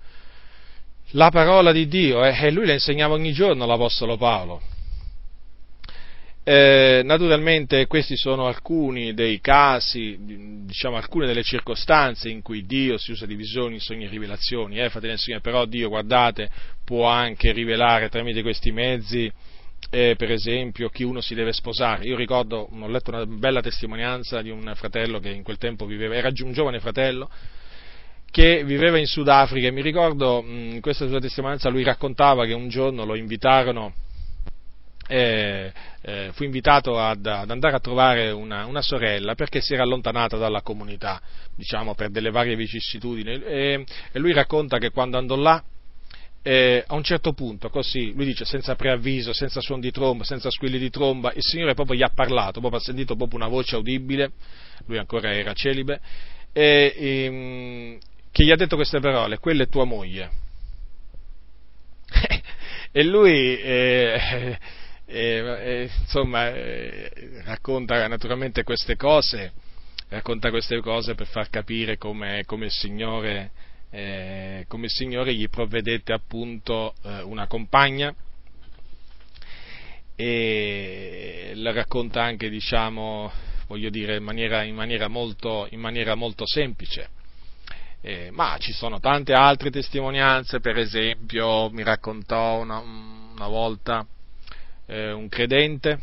[1.12, 4.62] la parola di Dio, eh, e lui la insegnava ogni giorno l'Apostolo Paolo.
[6.44, 10.18] Eh, naturalmente questi sono alcuni dei casi,
[10.66, 14.90] diciamo alcune delle circostanze in cui Dio si usa di visioni, sogni e rivelazioni, eh,
[14.90, 16.48] fratelli del Signore, però Dio, guardate,
[16.86, 19.32] può anche rivelare tramite questi mezzi
[19.90, 22.06] eh, per esempio, chi uno si deve sposare.
[22.06, 26.16] Io ricordo, ho letto una bella testimonianza di un fratello che in quel tempo viveva,
[26.16, 27.30] era un giovane fratello,
[28.32, 32.70] che viveva in Sudafrica e mi ricordo in questa sua testimonianza lui raccontava che un
[32.70, 33.94] giorno lo invitarono
[35.08, 39.82] eh, eh, fu invitato ad, ad, andare a trovare una, una, sorella perché si era
[39.82, 41.20] allontanata dalla comunità,
[41.56, 45.64] diciamo per delle varie vicissitudini e, e lui racconta che quando andò là
[46.42, 50.50] eh, a un certo punto, così, lui dice senza preavviso, senza suon di tromba, senza
[50.50, 53.76] squilli di tromba, il Signore proprio gli ha parlato, proprio ha sentito proprio una voce
[53.76, 54.32] udibile,
[54.86, 56.00] lui ancora era celibe,
[56.54, 57.98] e, e, ehm,
[58.32, 60.30] che gli ha detto queste parole, quella è tua moglie.
[62.92, 64.58] e lui eh,
[65.06, 67.12] eh, insomma, eh,
[67.44, 69.52] racconta naturalmente queste cose,
[70.10, 73.52] racconta queste cose per far capire come, come, il, Signore,
[73.92, 78.14] eh, come Signore gli provvedette appunto eh, una compagna
[80.16, 83.32] e la racconta anche, diciamo,
[83.68, 87.10] voglio dire, in maniera, in maniera, molto, in maniera molto, semplice.
[88.02, 94.06] Eh, ma ci sono tante altre testimonianze, per esempio mi raccontò una, una volta
[94.86, 96.00] eh, un credente,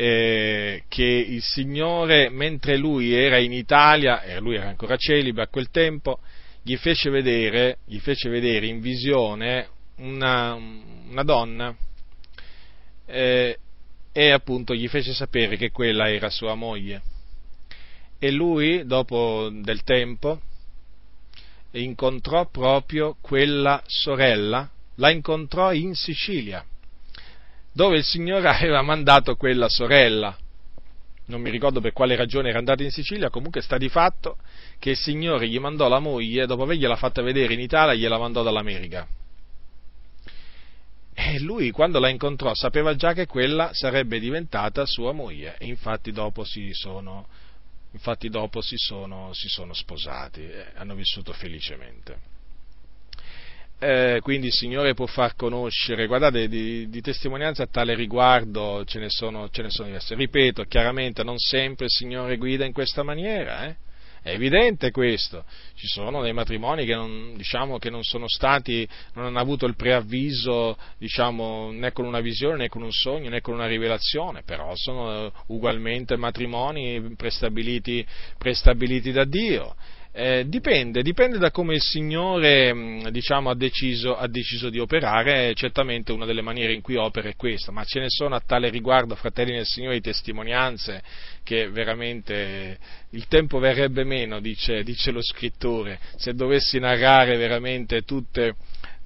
[0.00, 5.48] eh, che il Signore, mentre lui era in Italia, e lui era ancora celibe a
[5.48, 6.20] quel tempo,
[6.62, 11.74] gli fece vedere, gli fece vedere in visione una, una donna
[13.06, 13.58] eh,
[14.12, 17.02] e appunto gli fece sapere che quella era sua moglie.
[18.20, 20.40] E lui, dopo del tempo,
[21.72, 26.64] incontrò proprio quella sorella, la incontrò in Sicilia
[27.78, 30.36] dove il Signore aveva mandato quella sorella.
[31.26, 34.38] Non mi ricordo per quale ragione era andata in Sicilia, comunque sta di fatto
[34.80, 38.42] che il Signore gli mandò la moglie, dopo avergliela fatta vedere in Italia, gliela mandò
[38.42, 39.06] dall'America.
[41.14, 46.10] E lui, quando la incontrò, sapeva già che quella sarebbe diventata sua moglie, e infatti
[46.10, 47.28] dopo si sono,
[47.92, 52.37] infatti dopo si sono, si sono sposati, e hanno vissuto felicemente
[53.78, 58.98] eh, quindi il Signore può far conoscere, guardate, di, di testimonianze a tale riguardo ce
[58.98, 60.14] ne, sono, ce ne, sono, diverse.
[60.14, 63.76] Ripeto, chiaramente non sempre il Signore guida in questa maniera, eh?
[64.22, 65.44] è evidente questo.
[65.74, 69.76] Ci sono dei matrimoni che non, diciamo, che non sono stati, non hanno avuto il
[69.76, 74.72] preavviso diciamo, né con una visione, né con un sogno, né con una rivelazione, però
[74.74, 78.04] sono ugualmente matrimoni prestabiliti,
[78.36, 79.76] prestabiliti da Dio.
[80.10, 85.54] Eh, dipende, dipende da come il Signore mm, diciamo, ha, deciso, ha, deciso, di operare,
[85.54, 88.70] certamente una delle maniere in cui opera è questa, ma ce ne sono a tale
[88.70, 91.02] riguardo, fratelli del Signore, di testimonianze
[91.44, 92.78] che veramente
[93.10, 98.54] il tempo verrebbe meno, dice, dice lo scrittore, se dovessi narrare veramente tutte,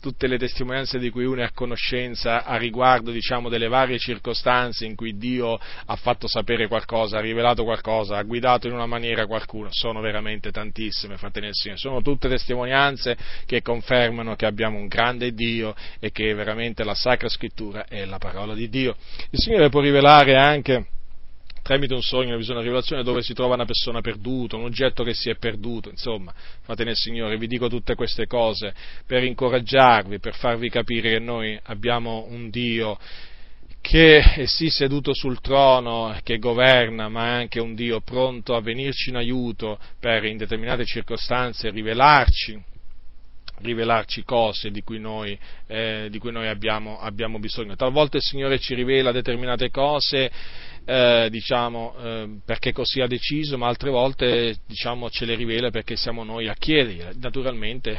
[0.02, 4.84] tutte le testimonianze di cui uno è a conoscenza a riguardo diciamo, delle varie circostanze
[4.84, 5.56] in cui Dio
[5.86, 10.50] ha fatto sapere qualcosa, ha rivelato qualcosa, ha guidato in una maniera qualcuno, sono veramente
[10.50, 13.16] tantissime, fratelli del Signore, sono tutte testimonianze
[13.46, 18.18] che confermano che abbiamo un grande Dio e che veramente la Sacra Scrittura è la
[18.18, 18.96] parola di Dio.
[19.30, 20.86] Il Signore può rivelare anche
[21.62, 25.04] tramite un sogno, una visione, una rivelazione dove si trova una persona perduta, un oggetto
[25.04, 28.74] che si è perduto, insomma, fate nel Signore, vi dico tutte queste cose
[29.06, 32.98] per incoraggiarvi, per farvi capire che noi abbiamo un Dio
[33.80, 38.60] che è sì seduto sul trono, che governa, ma è anche un Dio pronto a
[38.60, 42.70] venirci in aiuto per in determinate circostanze rivelarci
[43.62, 47.76] rivelarci cose di cui noi, eh, di cui noi abbiamo, abbiamo, bisogno.
[47.76, 50.30] Talvolta il Signore ci rivela determinate cose
[50.84, 55.96] eh, diciamo, eh, perché così ha deciso, ma altre volte diciamo, ce le rivela perché
[55.96, 57.14] siamo noi a chiedergliele.
[57.20, 57.90] Naturalmente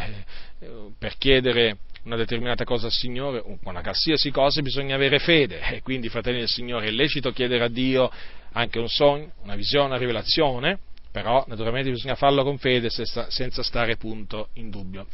[0.60, 5.82] eh, per chiedere una determinata cosa al Signore, una qualsiasi cosa bisogna avere fede e
[5.82, 8.12] quindi fratelli del Signore è lecito chiedere a Dio
[8.52, 10.80] anche un sogno, una visione, una rivelazione,
[11.12, 15.08] però naturalmente bisogna farlo con fede senza stare punto in dubbio.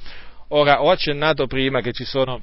[0.50, 2.42] Ora ho accennato prima che ci sono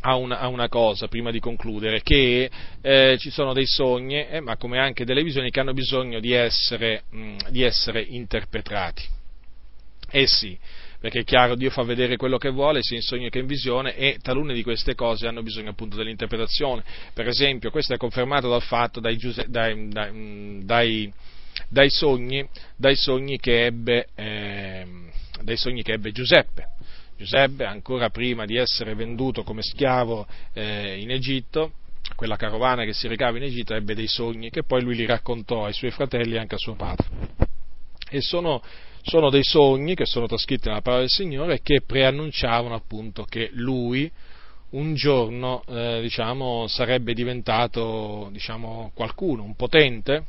[0.00, 4.40] a una, a una, cosa prima di concludere, che eh, ci sono dei sogni, eh,
[4.40, 9.02] ma come anche delle visioni che hanno bisogno di essere, mh, di essere interpretati.
[10.10, 10.58] Eh sì,
[10.98, 13.96] perché è chiaro, Dio fa vedere quello che vuole, sia in sogno che in visione,
[13.96, 16.82] e talune di queste cose hanno bisogno appunto dell'interpretazione.
[17.12, 19.88] Per esempio, questo è confermato dal fatto dai, dai,
[20.64, 21.12] dai,
[21.68, 22.46] dai, sogni,
[22.94, 24.86] sogni, che ebbe, eh,
[25.42, 26.78] dai sogni che ebbe Giuseppe
[27.20, 31.72] Giuseppe, ancora prima di essere venduto come schiavo eh, in Egitto,
[32.16, 35.66] quella carovana che si recava in Egitto ebbe dei sogni che poi lui li raccontò
[35.66, 37.06] ai suoi fratelli e anche a suo padre.
[38.08, 38.62] E sono,
[39.02, 44.10] sono dei sogni che sono trascritti nella parola del Signore che preannunciavano appunto che lui
[44.70, 50.24] un giorno eh, diciamo, sarebbe diventato diciamo, qualcuno, un potente,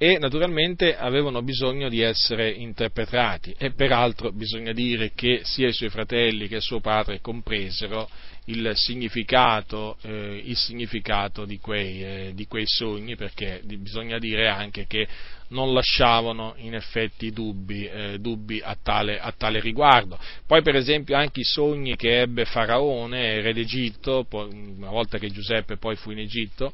[0.00, 5.88] e naturalmente avevano bisogno di essere interpretati e peraltro bisogna dire che sia i suoi
[5.88, 8.08] fratelli che suo padre compresero
[8.44, 14.86] il significato, eh, il significato di, quei, eh, di, quei, sogni perché bisogna dire anche
[14.86, 15.06] che
[15.48, 20.18] non lasciavano in effetti dubbi, eh, dubbi a, tale, a, tale, riguardo.
[20.46, 25.76] Poi per esempio anche i sogni che ebbe Faraone, re d'Egitto, una volta che Giuseppe
[25.76, 26.72] poi fu in Egitto,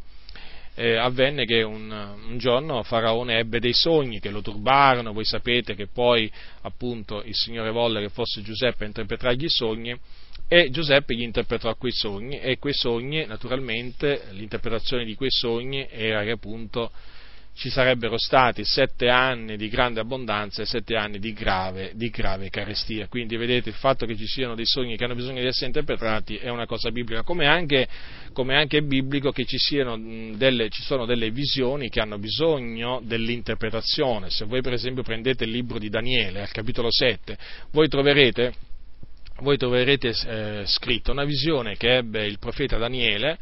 [0.75, 5.75] eh, avvenne che un, un, giorno Faraone ebbe dei sogni che lo turbarono, voi sapete
[5.75, 6.31] che poi
[6.63, 9.97] appunto il Signore volle che fosse Giuseppe a interpretargli i sogni
[10.49, 16.23] e Giuseppe gli interpretò quei sogni e quei sogni, naturalmente, l'interpretazione di quei sogni era
[16.23, 16.91] che appunto
[17.55, 22.51] ci sarebbero stati sette anni di grande abbondanza e sette anni di grave, di grave,
[22.51, 23.07] carestia.
[23.07, 26.37] Quindi vedete il fatto che ci siano dei sogni che hanno bisogno di essere interpretati
[26.37, 27.89] è una cosa biblica, come anche,
[28.33, 29.57] come anche è biblico che ci,
[30.37, 34.31] delle, ci sono delle visioni che hanno bisogno dell'interpretazione.
[34.31, 37.39] Se voi per esempio prendete il libro di Daniele al capitolo 7,
[37.71, 38.53] voi troverete,
[39.43, 43.39] voi troverete eh, scritto una visione che ebbe il profeta Daniele,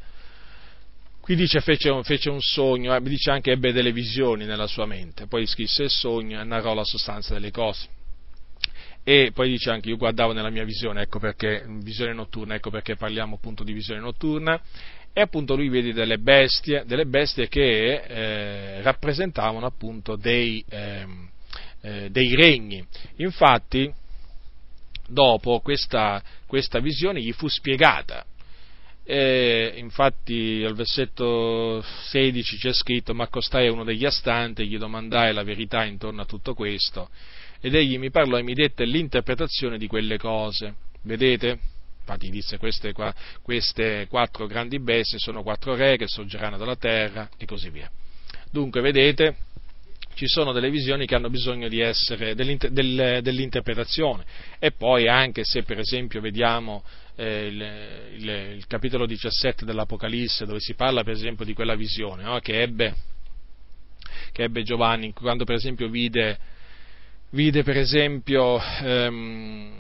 [1.23, 5.28] Qui dice fece fece un sogno, eh, dice anche ebbe delle visioni nella sua mente,
[5.28, 7.86] poi scrisse il sogno e narrò la sostanza delle cose.
[9.05, 12.97] E poi dice anche io guardavo nella mia visione, ecco perché, visione notturna, ecco perché
[12.97, 14.60] parliamo appunto di visione notturna,
[15.12, 21.07] e appunto lui vede delle bestie, delle bestie che eh, rappresentavano appunto dei, eh,
[21.83, 22.84] eh, dei regni.
[23.18, 23.89] Infatti,
[25.07, 28.26] dopo questa, questa visione gli fu spiegata
[29.05, 35.33] e infatti al versetto 16 c'è scritto: Ma accostai a uno degli astanti gli domandai
[35.33, 37.09] la verità intorno a tutto questo.
[37.61, 40.75] Ed egli mi parlò e mi dette l'interpretazione di quelle cose.
[41.03, 41.59] Vedete?
[42.01, 42.93] Infatti disse queste,
[43.43, 47.89] queste quattro grandi bestie sono quattro re che sorgeranno dalla terra e così via.
[48.51, 49.37] Dunque, vedete,
[50.15, 54.25] ci sono delle visioni che hanno bisogno essere dell'inter- del, dell'interpretazione
[54.59, 56.83] e poi anche se per esempio vediamo
[57.16, 57.60] eh, il,
[58.18, 62.39] il, il, capitolo 17 dell'Apocalisse dove si parla per esempio di quella visione no?
[62.41, 62.94] che, ebbe,
[64.32, 66.39] che, ebbe, Giovanni quando per esempio vide,
[67.31, 69.73] vide per esempio ehm,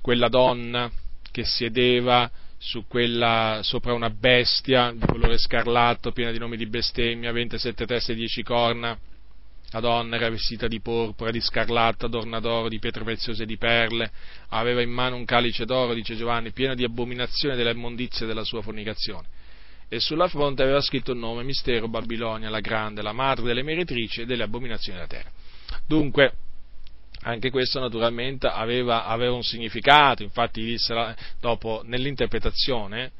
[0.00, 0.90] quella donna
[1.30, 7.30] che sedeva su quella, sopra una bestia di colore scarlatto piena di nomi di bestemmia,
[7.30, 8.98] 27 teste e 10 corna
[9.74, 13.56] la donna era vestita di porpora, di scarlatta, adorna d'oro, di pietre preziose e di
[13.56, 14.08] perle,
[14.50, 18.62] aveva in mano un calice d'oro, dice Giovanni, pieno di abominazione delle immondizie della sua
[18.62, 19.26] fornicazione.
[19.88, 24.20] E sulla fronte aveva scritto il nome mistero Babilonia, la grande, la madre delle meretrici
[24.20, 25.30] e delle abominazioni della terra.
[25.88, 26.32] Dunque,
[27.22, 33.10] anche questo naturalmente aveva, aveva un significato, infatti disse dopo nell'interpretazione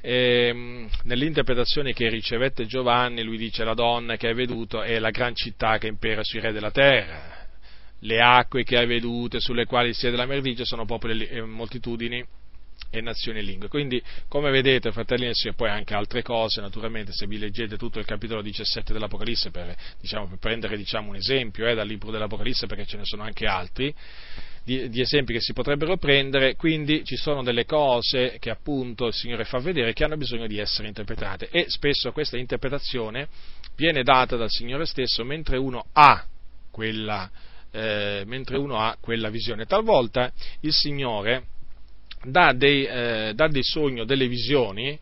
[0.00, 5.10] e, ehm, nell'interpretazione che ricevette Giovanni, lui dice la donna che hai veduto è la
[5.10, 7.38] gran città che impera sui re della terra.
[8.00, 12.24] Le acque che hai vedute, sulle quali siede la meraviglia, sono popoli e moltitudini
[12.88, 13.68] e nazioni e lingue.
[13.68, 17.98] Quindi, come vedete, fratelli e sorelle, poi anche altre cose, naturalmente, se vi leggete tutto
[17.98, 22.66] il capitolo 17 dell'Apocalisse, per, diciamo, per prendere diciamo, un esempio eh, dal libro dell'Apocalisse,
[22.66, 23.94] perché ce ne sono anche altri,
[24.64, 29.14] di, di, esempi che si potrebbero prendere, quindi ci sono delle cose che appunto il
[29.14, 33.28] Signore fa vedere che hanno bisogno di essere interpretate e spesso questa interpretazione
[33.74, 36.24] viene data dal Signore stesso mentre uno ha
[36.70, 37.30] quella,
[37.70, 39.64] eh, mentre uno ha quella visione.
[39.64, 41.44] Talvolta il Signore
[42.24, 44.98] dà dei, eh, dà dei sogni o delle visioni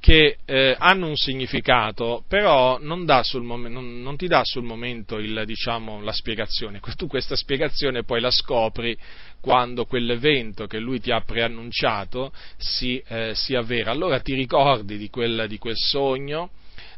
[0.00, 3.04] che eh, hanno un significato, però non,
[3.42, 6.80] mom- non, non ti dà sul momento il, diciamo, la spiegazione.
[6.96, 8.96] Tu questa spiegazione poi la scopri
[9.40, 13.90] quando quell'evento che lui ti ha preannunciato si, eh, si avvera.
[13.90, 16.50] Allora ti ricordi di quel, di quel sogno,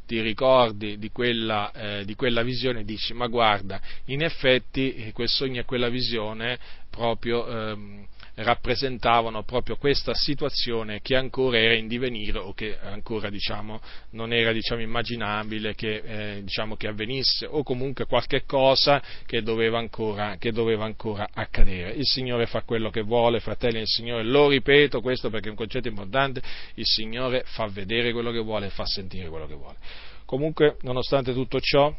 [0.06, 5.28] ti ricordi di quella, eh, di quella, visione e dici ma guarda, in effetti quel
[5.28, 8.06] sogno e quella visione proprio ehm,
[8.42, 13.80] rappresentavano proprio questa situazione che ancora era in divenire o che ancora diciamo,
[14.10, 19.78] non era diciamo, immaginabile che, eh, diciamo, che, avvenisse o comunque qualche cosa che doveva,
[19.78, 21.92] ancora, che doveva ancora accadere.
[21.92, 25.56] Il Signore fa quello che vuole, fratelli del Signore, lo ripeto questo perché è un
[25.56, 26.42] concetto importante,
[26.74, 29.76] il Signore fa vedere quello che vuole e fa sentire quello che vuole.
[30.24, 31.94] Comunque, nonostante tutto ciò,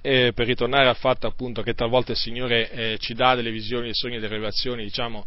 [0.00, 3.84] eh, per ritornare al fatto appunto che talvolta il Signore eh, ci dà delle visioni,
[3.84, 5.24] dei sogni e delle rivelazioni, diciamo,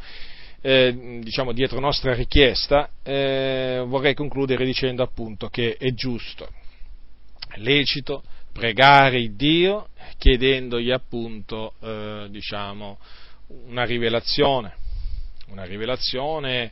[0.62, 6.50] eh, diciamo dietro nostra richiesta, eh, vorrei concludere dicendo appunto che è giusto,
[7.50, 12.98] è lecito pregare il Dio chiedendogli appunto, eh, diciamo,
[13.68, 14.76] una rivelazione,
[15.48, 16.72] una rivelazione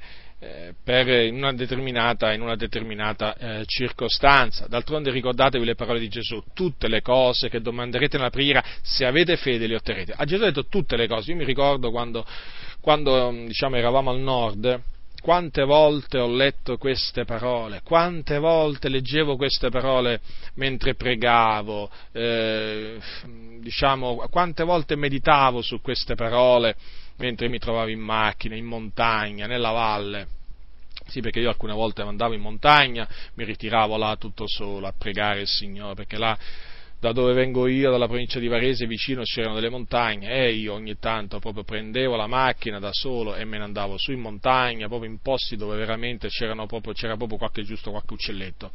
[0.83, 4.65] per, in una determinata, in una determinata eh, circostanza.
[4.67, 9.37] D'altronde ricordatevi le parole di Gesù, tutte le cose che domanderete nella preghiera, se avete
[9.37, 10.13] fede le otterrete.
[10.15, 12.25] A Gesù ha detto tutte le cose, io mi ricordo quando,
[12.79, 14.81] quando diciamo, eravamo al nord,
[15.21, 20.19] quante volte ho letto queste parole, quante volte leggevo queste parole
[20.55, 22.97] mentre pregavo, eh,
[23.59, 26.75] diciamo, quante volte meditavo su queste parole
[27.17, 30.27] mentre mi trovavo in macchina, in montagna, nella valle.
[31.07, 35.41] Sì, perché io alcune volte andavo in montagna, mi ritiravo là tutto solo a pregare
[35.41, 36.38] il Signore, perché là
[37.01, 40.99] da dove vengo io, dalla provincia di Varese, vicino c'erano delle montagne e io ogni
[40.99, 45.09] tanto proprio prendevo la macchina da solo e me ne andavo su in montagna, proprio
[45.09, 46.27] in posti dove veramente
[46.67, 48.72] proprio, c'era proprio qualche giusto qualche uccelletto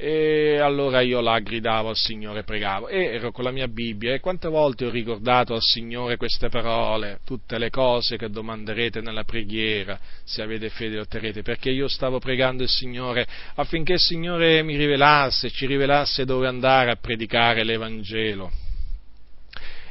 [0.00, 2.86] e allora io là gridavo al Signore, pregavo.
[2.86, 4.14] E ero con la mia Bibbia.
[4.14, 9.24] E quante volte ho ricordato al Signore queste parole, tutte le cose che domanderete nella
[9.24, 14.76] preghiera, se avete fede otterrete, perché io stavo pregando il Signore affinché il Signore mi
[14.76, 18.52] rivelasse, ci rivelasse dove andare a predicare l'Evangelo.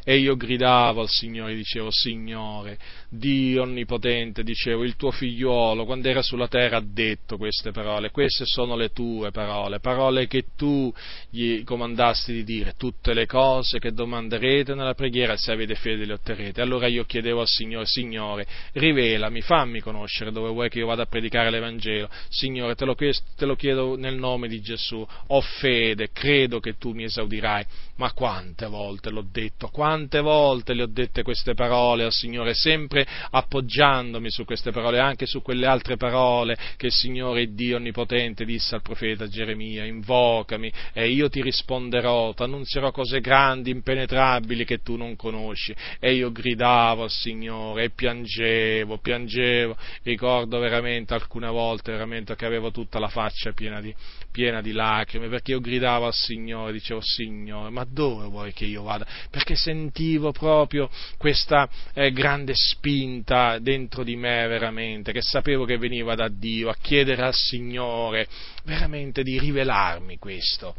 [0.06, 2.78] E io gridavo al Signore, dicevo, Signore,
[3.10, 8.44] Dio onnipotente, dicevo, il tuo figliuolo, quando era sulla terra, ha detto queste parole, queste
[8.46, 10.94] sono le tue parole, parole che tu
[11.30, 16.14] gli comandasti di dire, tutte le cose che domanderete nella preghiera, se avete fede le
[16.14, 16.60] otterrete.
[16.60, 21.08] Allora io chiedevo al Signore, Signore, rivelami, fammi conoscere dove vuoi che io vada a
[21.08, 22.10] predicare l'Evangelo.
[22.28, 26.92] Signore, te lo, te lo chiedo nel nome di Gesù, ho fede, credo che tu
[26.92, 27.66] mi esaudirai.
[27.96, 32.97] Ma quante volte l'ho detto, quante volte le ho dette queste parole al Signore, sempre
[33.30, 38.76] appoggiandomi su queste parole, anche su quelle altre parole che il Signore Dio Onnipotente disse
[38.76, 44.96] al profeta Geremia, invocami e io ti risponderò, ti annunzierò cose grandi, impenetrabili che tu
[44.96, 45.76] non conosci.
[46.00, 52.72] E io gridavo al Signore e piangevo, piangevo, ricordo veramente alcune volte veramente che avevo
[52.72, 53.94] tutta la faccia piena di,
[54.32, 58.84] piena di lacrime, perché io gridavo al Signore, dicevo Signore, ma dove vuoi che io
[58.84, 59.06] vada?
[59.30, 62.54] Perché sentivo proprio questa eh, grande
[62.88, 68.28] spinta dentro di me veramente, che sapevo che veniva da Dio, a chiedere al Signore
[68.64, 70.74] veramente di rivelarmi questo.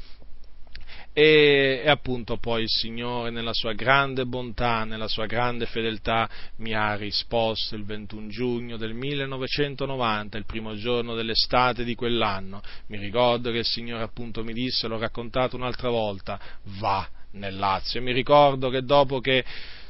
[1.12, 6.28] E, e, appunto poi il Signore nella sua grande bontà, nella sua grande fedeltà
[6.58, 12.62] mi ha risposto il 21 giugno del 1990, il primo giorno dell'estate di quell'anno.
[12.86, 16.40] Mi ricordo che il Signore appunto mi disse, l'ho raccontato un'altra volta,
[16.78, 18.00] va nel Lazio.
[18.00, 19.44] Mi ricordo che dopo che,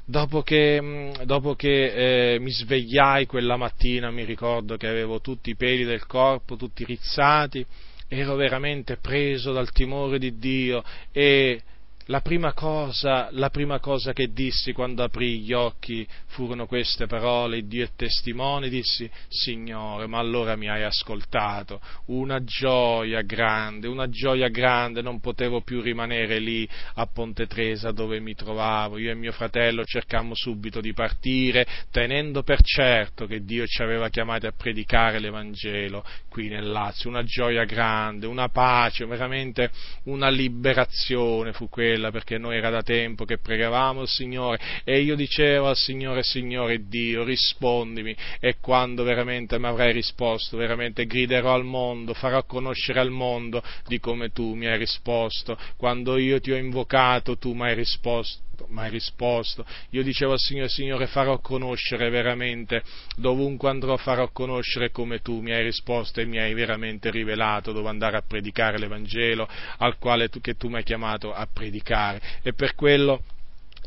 [0.08, 5.50] dopo che, mm, dopo che eh, mi svegliai quella mattina, mi ricordo che avevo tutti
[5.50, 7.64] i peli del corpo, tutti rizzati,
[8.08, 11.60] ero veramente preso dal timore di Dio e
[12.08, 17.66] la prima, cosa, la prima cosa che dissi quando aprì gli occhi furono queste parole,
[17.66, 24.48] Dio è testimone, dissi, Signore, ma allora mi hai ascoltato, una gioia grande, una gioia
[24.48, 29.32] grande, non potevo più rimanere lì a Ponte Tresa dove mi trovavo, io e mio
[29.32, 35.18] fratello cercammo subito di partire, tenendo per certo che Dio ci aveva chiamati a predicare
[35.18, 39.70] l'Evangelo qui nel Lazio, una gioia grande, una pace, veramente
[40.04, 45.00] una liberazione fu quella quella perché noi era da tempo che pregavamo il Signore e
[45.00, 51.52] io dicevo al Signore, Signore Dio, rispondimi e quando veramente mi avrai risposto, veramente griderò
[51.52, 56.52] al mondo, farò conoscere al mondo di come tu mi hai risposto, quando io ti
[56.52, 59.64] ho invocato tu mi hai risposto mai risposto.
[59.90, 62.82] Io dicevo al Signore, Signore, farò conoscere veramente,
[63.16, 67.88] dovunque andrò farò conoscere come tu mi hai risposto e mi hai veramente rivelato dove
[67.88, 72.20] andare a predicare l'Evangelo al quale tu, che tu mi hai chiamato a predicare.
[72.42, 73.22] E per quello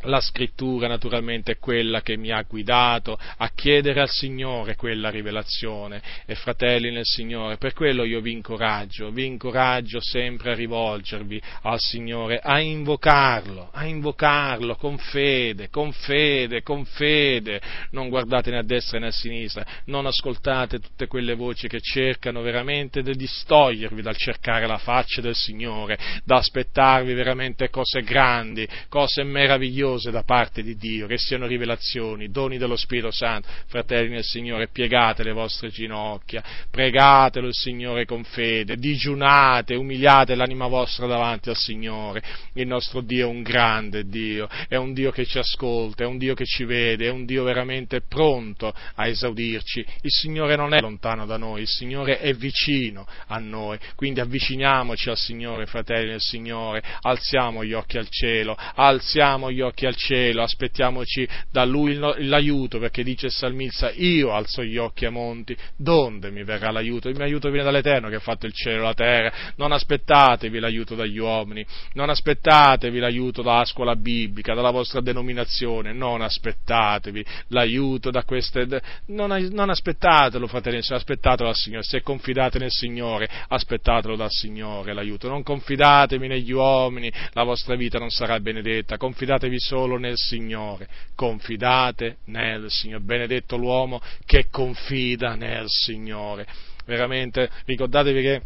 [0.03, 6.01] la scrittura naturalmente è quella che mi ha guidato a chiedere al Signore quella rivelazione.
[6.25, 11.80] E fratelli nel Signore, per quello io vi incoraggio, vi incoraggio sempre a rivolgervi al
[11.80, 18.63] Signore, a invocarlo, a invocarlo con fede, con fede, con fede, non guardate né a
[18.63, 24.15] destra né a sinistra, non ascoltate tutte quelle voci che cercano veramente di distogliervi dal
[24.15, 30.63] cercare la faccia del Signore, da aspettarvi veramente cose grandi, cose meravigliose, meravigliose da parte
[30.63, 35.69] di Dio, che siano rivelazioni, doni dello Spirito Santo, fratelli nel Signore, piegate le vostre
[35.69, 42.21] ginocchia, pregatelo il Signore con fede, digiunate, umiliate l'anima vostra davanti al Signore.
[42.53, 46.17] Il nostro Dio è un grande Dio, è un Dio che ci ascolta, è un
[46.17, 49.85] Dio che ci vede, è un Dio veramente pronto a esaudirci.
[50.01, 55.09] Il Signore non è lontano da noi, il Signore è vicino a noi, quindi avviciniamoci
[55.09, 59.95] al Signore, fratelli nel Signore, alziamo gli occhi al cielo, alziamo gli occhi occhi al
[59.95, 65.56] cielo, aspettiamoci da Lui l'aiuto, perché dice il salmista, io alzo gli occhi ai monti,
[65.76, 67.10] donde mi verrà l'aiuto?
[67.10, 70.60] Il mio aiuto viene dall'Eterno che ha fatto il cielo e la terra, non aspettatevi
[70.60, 78.11] l'aiuto dagli uomini, non aspettatevi l'aiuto dalla scuola biblica, dalla vostra denominazione, non aspettatevi l'aiuto
[78.11, 84.32] da queste, non, non aspettatelo fratelli, aspettatelo dal Signore, se confidate nel Signore, aspettatelo dal
[84.32, 90.17] Signore l'aiuto, non confidatevi negli uomini, la vostra vita non sarà benedetta, confidatevi solo nel
[90.17, 96.45] Signore, confidate nel Signore, benedetto l'uomo che confida nel Signore.
[96.85, 98.41] Veramente, ricordatevi che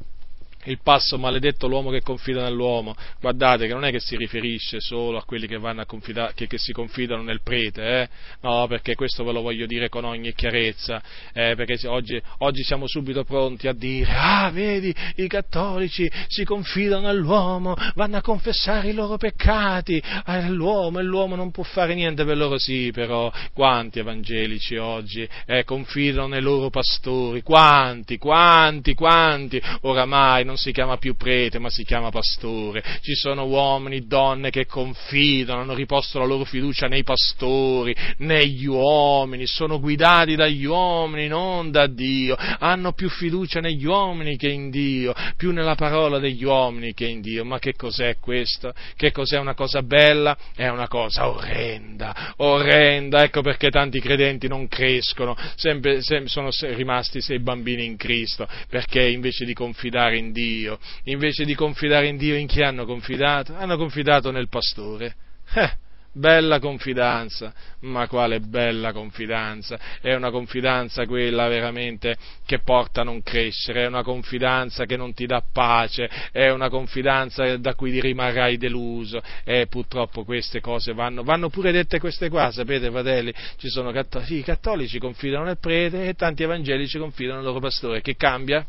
[0.65, 5.17] il passo maledetto l'uomo che confida nell'uomo, guardate che non è che si riferisce solo
[5.17, 8.09] a quelli che, a confida- che, che si confidano nel prete, eh?
[8.41, 11.01] no, perché questo ve lo voglio dire con ogni chiarezza,
[11.33, 17.07] eh, perché oggi, oggi, siamo subito pronti a dire, ah, vedi, i cattolici si confidano
[17.07, 22.25] nell'uomo, vanno a confessare i loro peccati, ah, l'uomo e l'uomo non può fare niente
[22.25, 29.61] per loro, sì, però quanti evangelici oggi eh, confidano nei loro pastori, quanti, quanti, quanti,
[29.81, 32.81] oramai non non si chiama più prete, ma si chiama pastore.
[33.01, 39.45] Ci sono uomini, donne che confidano, hanno riposto la loro fiducia nei pastori, negli uomini,
[39.45, 42.37] sono guidati dagli uomini, non da Dio.
[42.37, 47.19] Hanno più fiducia negli uomini che in Dio, più nella parola degli uomini che in
[47.19, 47.43] Dio.
[47.43, 48.73] Ma che cos'è questo?
[48.95, 50.37] Che cos'è una cosa bella?
[50.55, 53.23] È una cosa orrenda, orrenda.
[53.23, 59.05] Ecco perché tanti credenti non crescono, sempre, sempre sono rimasti sei bambini in Cristo, perché
[59.05, 63.55] invece di confidare in Dio, Dio, invece di confidare in Dio, in chi hanno confidato?
[63.55, 65.15] Hanno confidato nel pastore.
[65.53, 65.71] Eh,
[66.11, 69.79] bella confidenza, ma quale bella confidenza?
[69.99, 72.15] È una confidenza quella veramente
[72.45, 76.69] che porta a non crescere, è una confidenza che non ti dà pace, è una
[76.69, 82.51] confidenza da cui rimarrai deluso e purtroppo queste cose vanno, vanno pure dette queste qua,
[82.51, 83.33] sapete fratelli?
[83.57, 88.01] Ci sono cattolici, i cattolici confidano nel prete e tanti evangelici confidano nel loro pastore,
[88.01, 88.65] che cambia?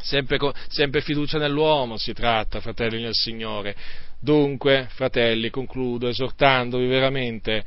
[0.00, 3.74] Sempre, sempre fiducia nell'uomo si tratta, fratelli nel Signore.
[4.20, 7.64] Dunque, fratelli, concludo esortandovi veramente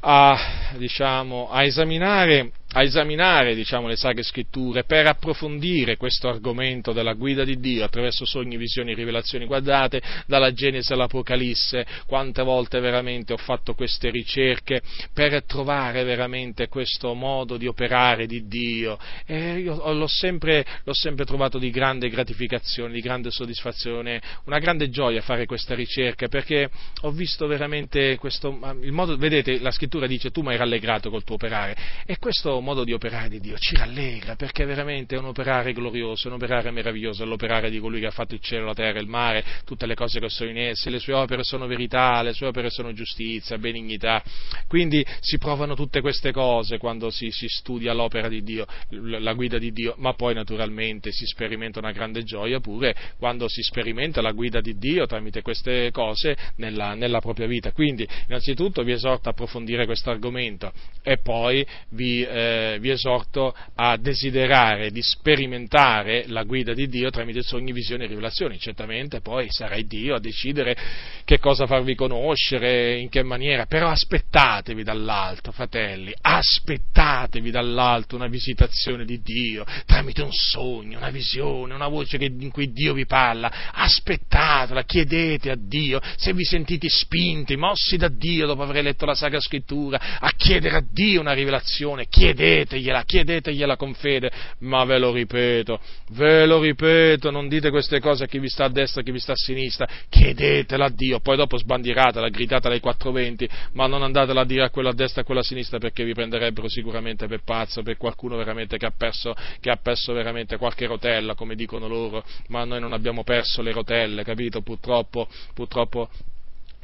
[0.00, 7.14] a, diciamo, a esaminare a esaminare diciamo, le sacre scritture per approfondire questo argomento della
[7.14, 9.46] guida di Dio attraverso sogni, visioni e rivelazioni.
[9.46, 14.82] Guardate, dalla Genesi all'Apocalisse, quante volte veramente ho fatto queste ricerche
[15.14, 21.24] per trovare veramente questo modo di operare di Dio e io l'ho sempre, l'ho sempre
[21.24, 26.68] trovato di grande gratificazione, di grande soddisfazione, una grande gioia fare questa ricerca perché
[27.00, 31.24] ho visto veramente questo, il modo, vedete, la scrittura dice tu mi hai rallegrato col
[31.24, 31.74] tuo operare
[32.04, 36.26] e questo modo di operare di Dio ci rallegra perché veramente è un operare glorioso,
[36.26, 39.06] un operare meraviglioso, è l'operare di colui che ha fatto il cielo, la terra, il
[39.06, 42.48] mare, tutte le cose che sono in esse, le sue opere sono verità, le sue
[42.48, 44.20] opere sono giustizia, benignità.
[44.66, 49.58] Quindi si provano tutte queste cose quando si, si studia l'opera di Dio, la guida
[49.58, 54.32] di Dio, ma poi naturalmente si sperimenta una grande gioia pure quando si sperimenta la
[54.32, 57.70] guida di Dio tramite queste cose nella, nella propria vita.
[57.70, 60.72] Quindi innanzitutto vi esorto a approfondire questo argomento
[61.02, 67.10] e poi vi eh, eh, vi esorto a desiderare di sperimentare la guida di Dio
[67.10, 68.58] tramite sogni, visioni e rivelazioni.
[68.58, 70.76] Certamente poi sarà Dio a decidere
[71.24, 79.04] che cosa farvi conoscere, in che maniera, però aspettatevi dall'alto, fratelli, aspettatevi dall'alto una visitazione
[79.04, 83.52] di Dio tramite un sogno, una visione, una voce che, in cui Dio vi parla.
[83.72, 89.14] Aspettatela, chiedete a Dio, se vi sentite spinti, mossi da Dio dopo aver letto la
[89.14, 94.98] Sacra Scrittura, a chiedere a Dio una rivelazione, chiedete chiedetegliela, chiedetegliela con fede, ma ve
[94.98, 99.00] lo ripeto, ve lo ripeto, non dite queste cose a chi vi sta a destra,
[99.00, 103.48] a chi vi sta a sinistra, chiedetela a Dio, poi dopo sbandiratela, gritatela ai 420,
[103.72, 106.04] ma non andatela a dire a quello a destra e a quello a sinistra perché
[106.04, 110.56] vi prenderebbero sicuramente per pazzo, per qualcuno veramente che ha perso, che ha perso veramente
[110.56, 114.62] qualche rotella, come dicono loro, ma noi non abbiamo perso le rotelle, capito?
[114.62, 116.08] Purtroppo, purtroppo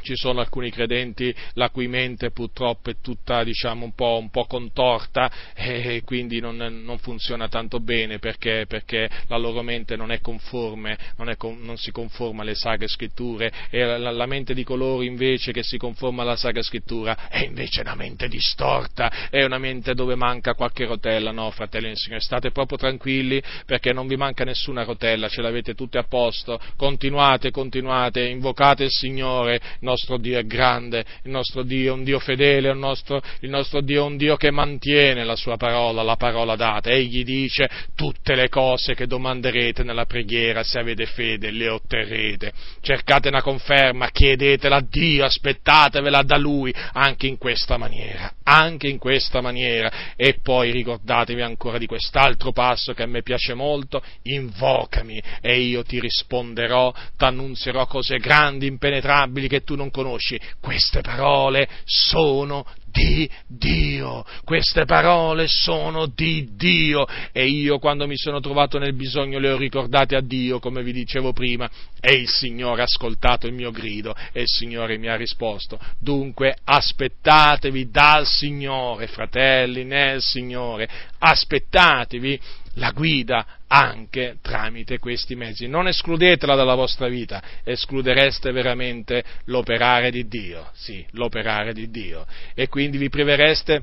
[0.03, 4.45] ci sono alcuni credenti la cui mente purtroppo è tutta diciamo, un, po', un po
[4.45, 10.21] contorta e quindi non, non, funziona tanto bene perché, perché, la loro mente non è
[10.21, 15.03] conforme, non, è, non si conforma alle sacre scritture e la, la, mente di coloro
[15.03, 19.95] invece che si conforma alla sacra scrittura è invece una mente distorta, è una mente
[19.95, 24.45] dove manca qualche rotella, no fratelli e signori, state proprio tranquilli perché non vi manca
[24.45, 30.39] nessuna rotella, ce l'avete tutte a posto, continuate, continuate, invocate il Signore, no, nostro Dio
[30.39, 34.07] è grande, il nostro Dio è un Dio fedele, il nostro, il nostro Dio è
[34.07, 36.91] un Dio che mantiene la sua parola, la parola data.
[36.91, 42.53] Egli dice tutte le cose che domanderete nella preghiera, se avete fede, le otterrete.
[42.81, 48.99] Cercate una conferma, chiedetela a Dio, aspettatevela da Lui, anche in questa maniera, anche in
[48.99, 50.15] questa maniera.
[50.17, 55.83] E poi ricordatevi ancora di quest'altro passo che a me piace molto, invocami e io
[55.83, 60.39] ti risponderò, t'annunzierò cose grandi, impenetrabili che tu non conosci.
[60.61, 64.25] Queste parole sono di Dio.
[64.45, 69.57] Queste parole sono di Dio e io quando mi sono trovato nel bisogno le ho
[69.57, 71.69] ricordate a Dio, come vi dicevo prima,
[72.01, 75.79] e il Signore ha ascoltato il mio grido e il Signore mi ha risposto.
[75.99, 80.89] Dunque aspettatevi dal Signore, fratelli, nel Signore,
[81.19, 82.41] aspettatevi
[82.75, 85.67] la guida anche tramite questi mezzi.
[85.67, 92.69] Non escludetela dalla vostra vita, escludereste veramente l'operare di Dio, sì, l'operare di Dio, e
[92.69, 93.83] quindi vi privereste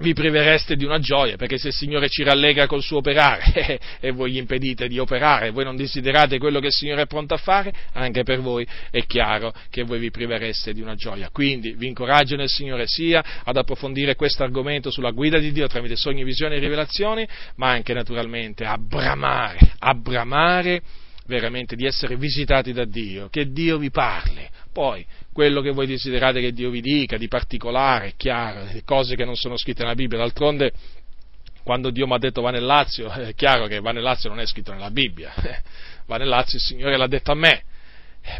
[0.00, 4.10] vi privereste di una gioia, perché se il Signore ci rallegra col suo operare e
[4.10, 7.38] voi gli impedite di operare, voi non desiderate quello che il Signore è pronto a
[7.38, 11.28] fare, anche per voi è chiaro che voi vi privereste di una gioia.
[11.30, 15.96] Quindi vi incoraggio nel Signore sia ad approfondire questo argomento sulla guida di Dio tramite
[15.96, 20.82] sogni, visioni e rivelazioni, ma anche naturalmente a bramare, a bramare
[21.26, 24.48] veramente di essere visitati da Dio, che Dio vi parli.
[24.72, 29.24] Poi, quello che voi desiderate che Dio vi dica, di particolare, è chiaro, cose che
[29.24, 30.72] non sono scritte nella Bibbia, d'altronde
[31.62, 34.40] quando Dio mi ha detto va nel Lazio, è chiaro che va nel Lazio non
[34.40, 35.32] è scritto nella Bibbia,
[36.06, 37.62] va nel Lazio il Signore l'ha detto a me,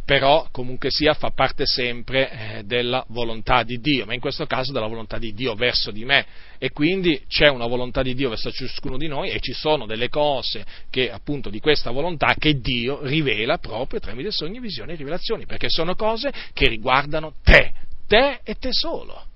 [0.04, 4.72] però comunque sia fa parte sempre eh, della volontà di Dio, ma in questo caso
[4.72, 6.26] della volontà di Dio verso di me
[6.58, 10.08] e quindi c'è una volontà di Dio verso ciascuno di noi e ci sono delle
[10.08, 15.46] cose che appunto di questa volontà che Dio rivela proprio tramite sogni, visioni e rivelazioni,
[15.46, 17.72] perché sono cose che riguardano te,
[18.06, 19.26] te e te solo.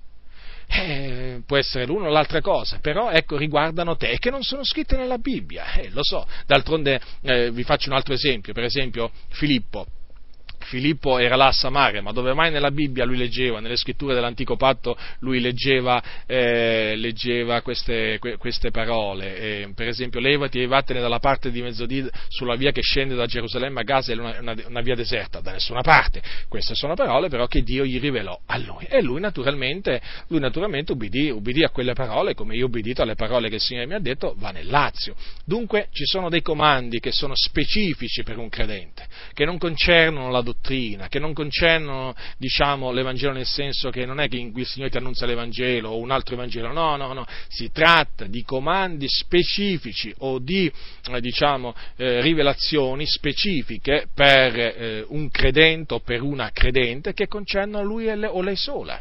[0.67, 4.63] Eh, può essere l'una o l'altra cosa, però ecco, riguardano te e che non sono
[4.63, 6.27] scritte nella Bibbia, eh, lo so.
[6.47, 9.85] D'altronde eh, vi faccio un altro esempio, per esempio Filippo
[10.65, 14.55] Filippo era là a Samaria, ma dove mai nella Bibbia lui leggeva, nelle scritture dell'Antico
[14.55, 20.99] Patto lui leggeva, eh, leggeva queste, que, queste, parole, eh, per esempio levati e vattene
[20.99, 24.55] dalla parte di mezzodì sulla via che scende da Gerusalemme a Gaza, è una, una,
[24.67, 26.21] una, via deserta, da nessuna parte.
[26.49, 30.91] Queste sono parole però che Dio gli rivelò a lui e lui naturalmente, lui naturalmente
[30.91, 33.93] ubbidì, ubbidì a quelle parole come io ho ubbidito alle parole che il Signore mi
[33.93, 35.15] ha detto, va nel Lazio.
[35.45, 40.41] Dunque ci sono dei comandi che sono specifici per un credente, che non concernono la
[40.41, 44.97] dottrina, che non concernono diciamo, l'Evangelo nel senso che non è che il Signore ti
[44.97, 50.39] annuncia l'Evangelo o un altro Evangelo, no, no, no, si tratta di comandi specifici o
[50.39, 50.71] di
[51.11, 57.83] eh, diciamo, eh, rivelazioni specifiche per eh, un credente o per una credente che concernono
[57.83, 58.99] lui o lei sola,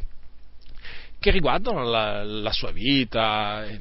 [1.18, 3.80] che riguardano la, la sua vita eh,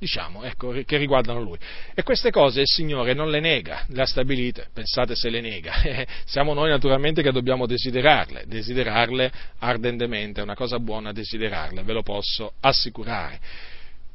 [0.00, 1.58] diciamo, ecco, che riguardano lui.
[1.94, 5.74] E queste cose il Signore non le nega, le ha stabilite, pensate se le nega.
[6.24, 12.02] Siamo noi naturalmente che dobbiamo desiderarle, desiderarle ardentemente, è una cosa buona desiderarle, ve lo
[12.02, 13.38] posso assicurare.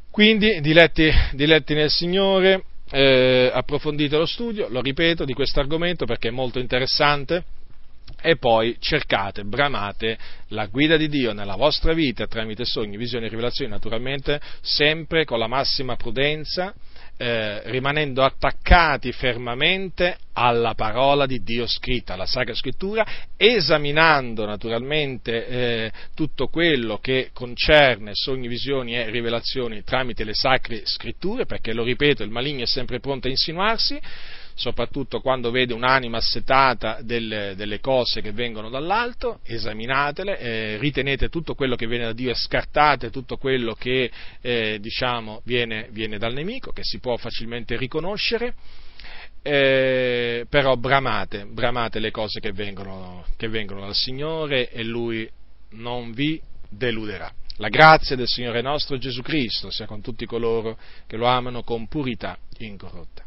[0.10, 6.30] Quindi, diletti, diletti nel Signore, eh, approfondite lo studio, lo ripeto, di questo argomento perché
[6.30, 7.44] è molto interessante
[8.26, 13.30] e poi cercate, bramate la guida di Dio nella vostra vita tramite sogni, visioni e
[13.30, 16.74] rivelazioni, naturalmente sempre con la massima prudenza,
[17.18, 23.06] eh, rimanendo attaccati fermamente alla parola di Dio scritta, alla Sacra Scrittura,
[23.38, 31.46] esaminando naturalmente eh, tutto quello che concerne sogni, visioni e rivelazioni tramite le Sacre Scritture,
[31.46, 34.02] perché lo ripeto, il maligno è sempre pronto a insinuarsi,
[34.56, 41.56] soprattutto quando vede un'anima assetata delle, delle cose che vengono dall'alto, esaminatele, eh, ritenete tutto
[41.56, 44.10] quello che viene da Dio e scartate tutto quello che
[44.42, 48.56] eh, diciamo, viene, viene, dal nemico, che si può facilmente riconoscere,
[49.42, 55.30] eh, però bramate, bramate le cose che vengono, che vengono dal Signore e Lui
[55.72, 57.32] non vi deluderà.
[57.58, 60.78] La grazia del Signore nostro Gesù Cristo sia con tutti coloro
[61.08, 63.25] che lo amano con purità incorrotta.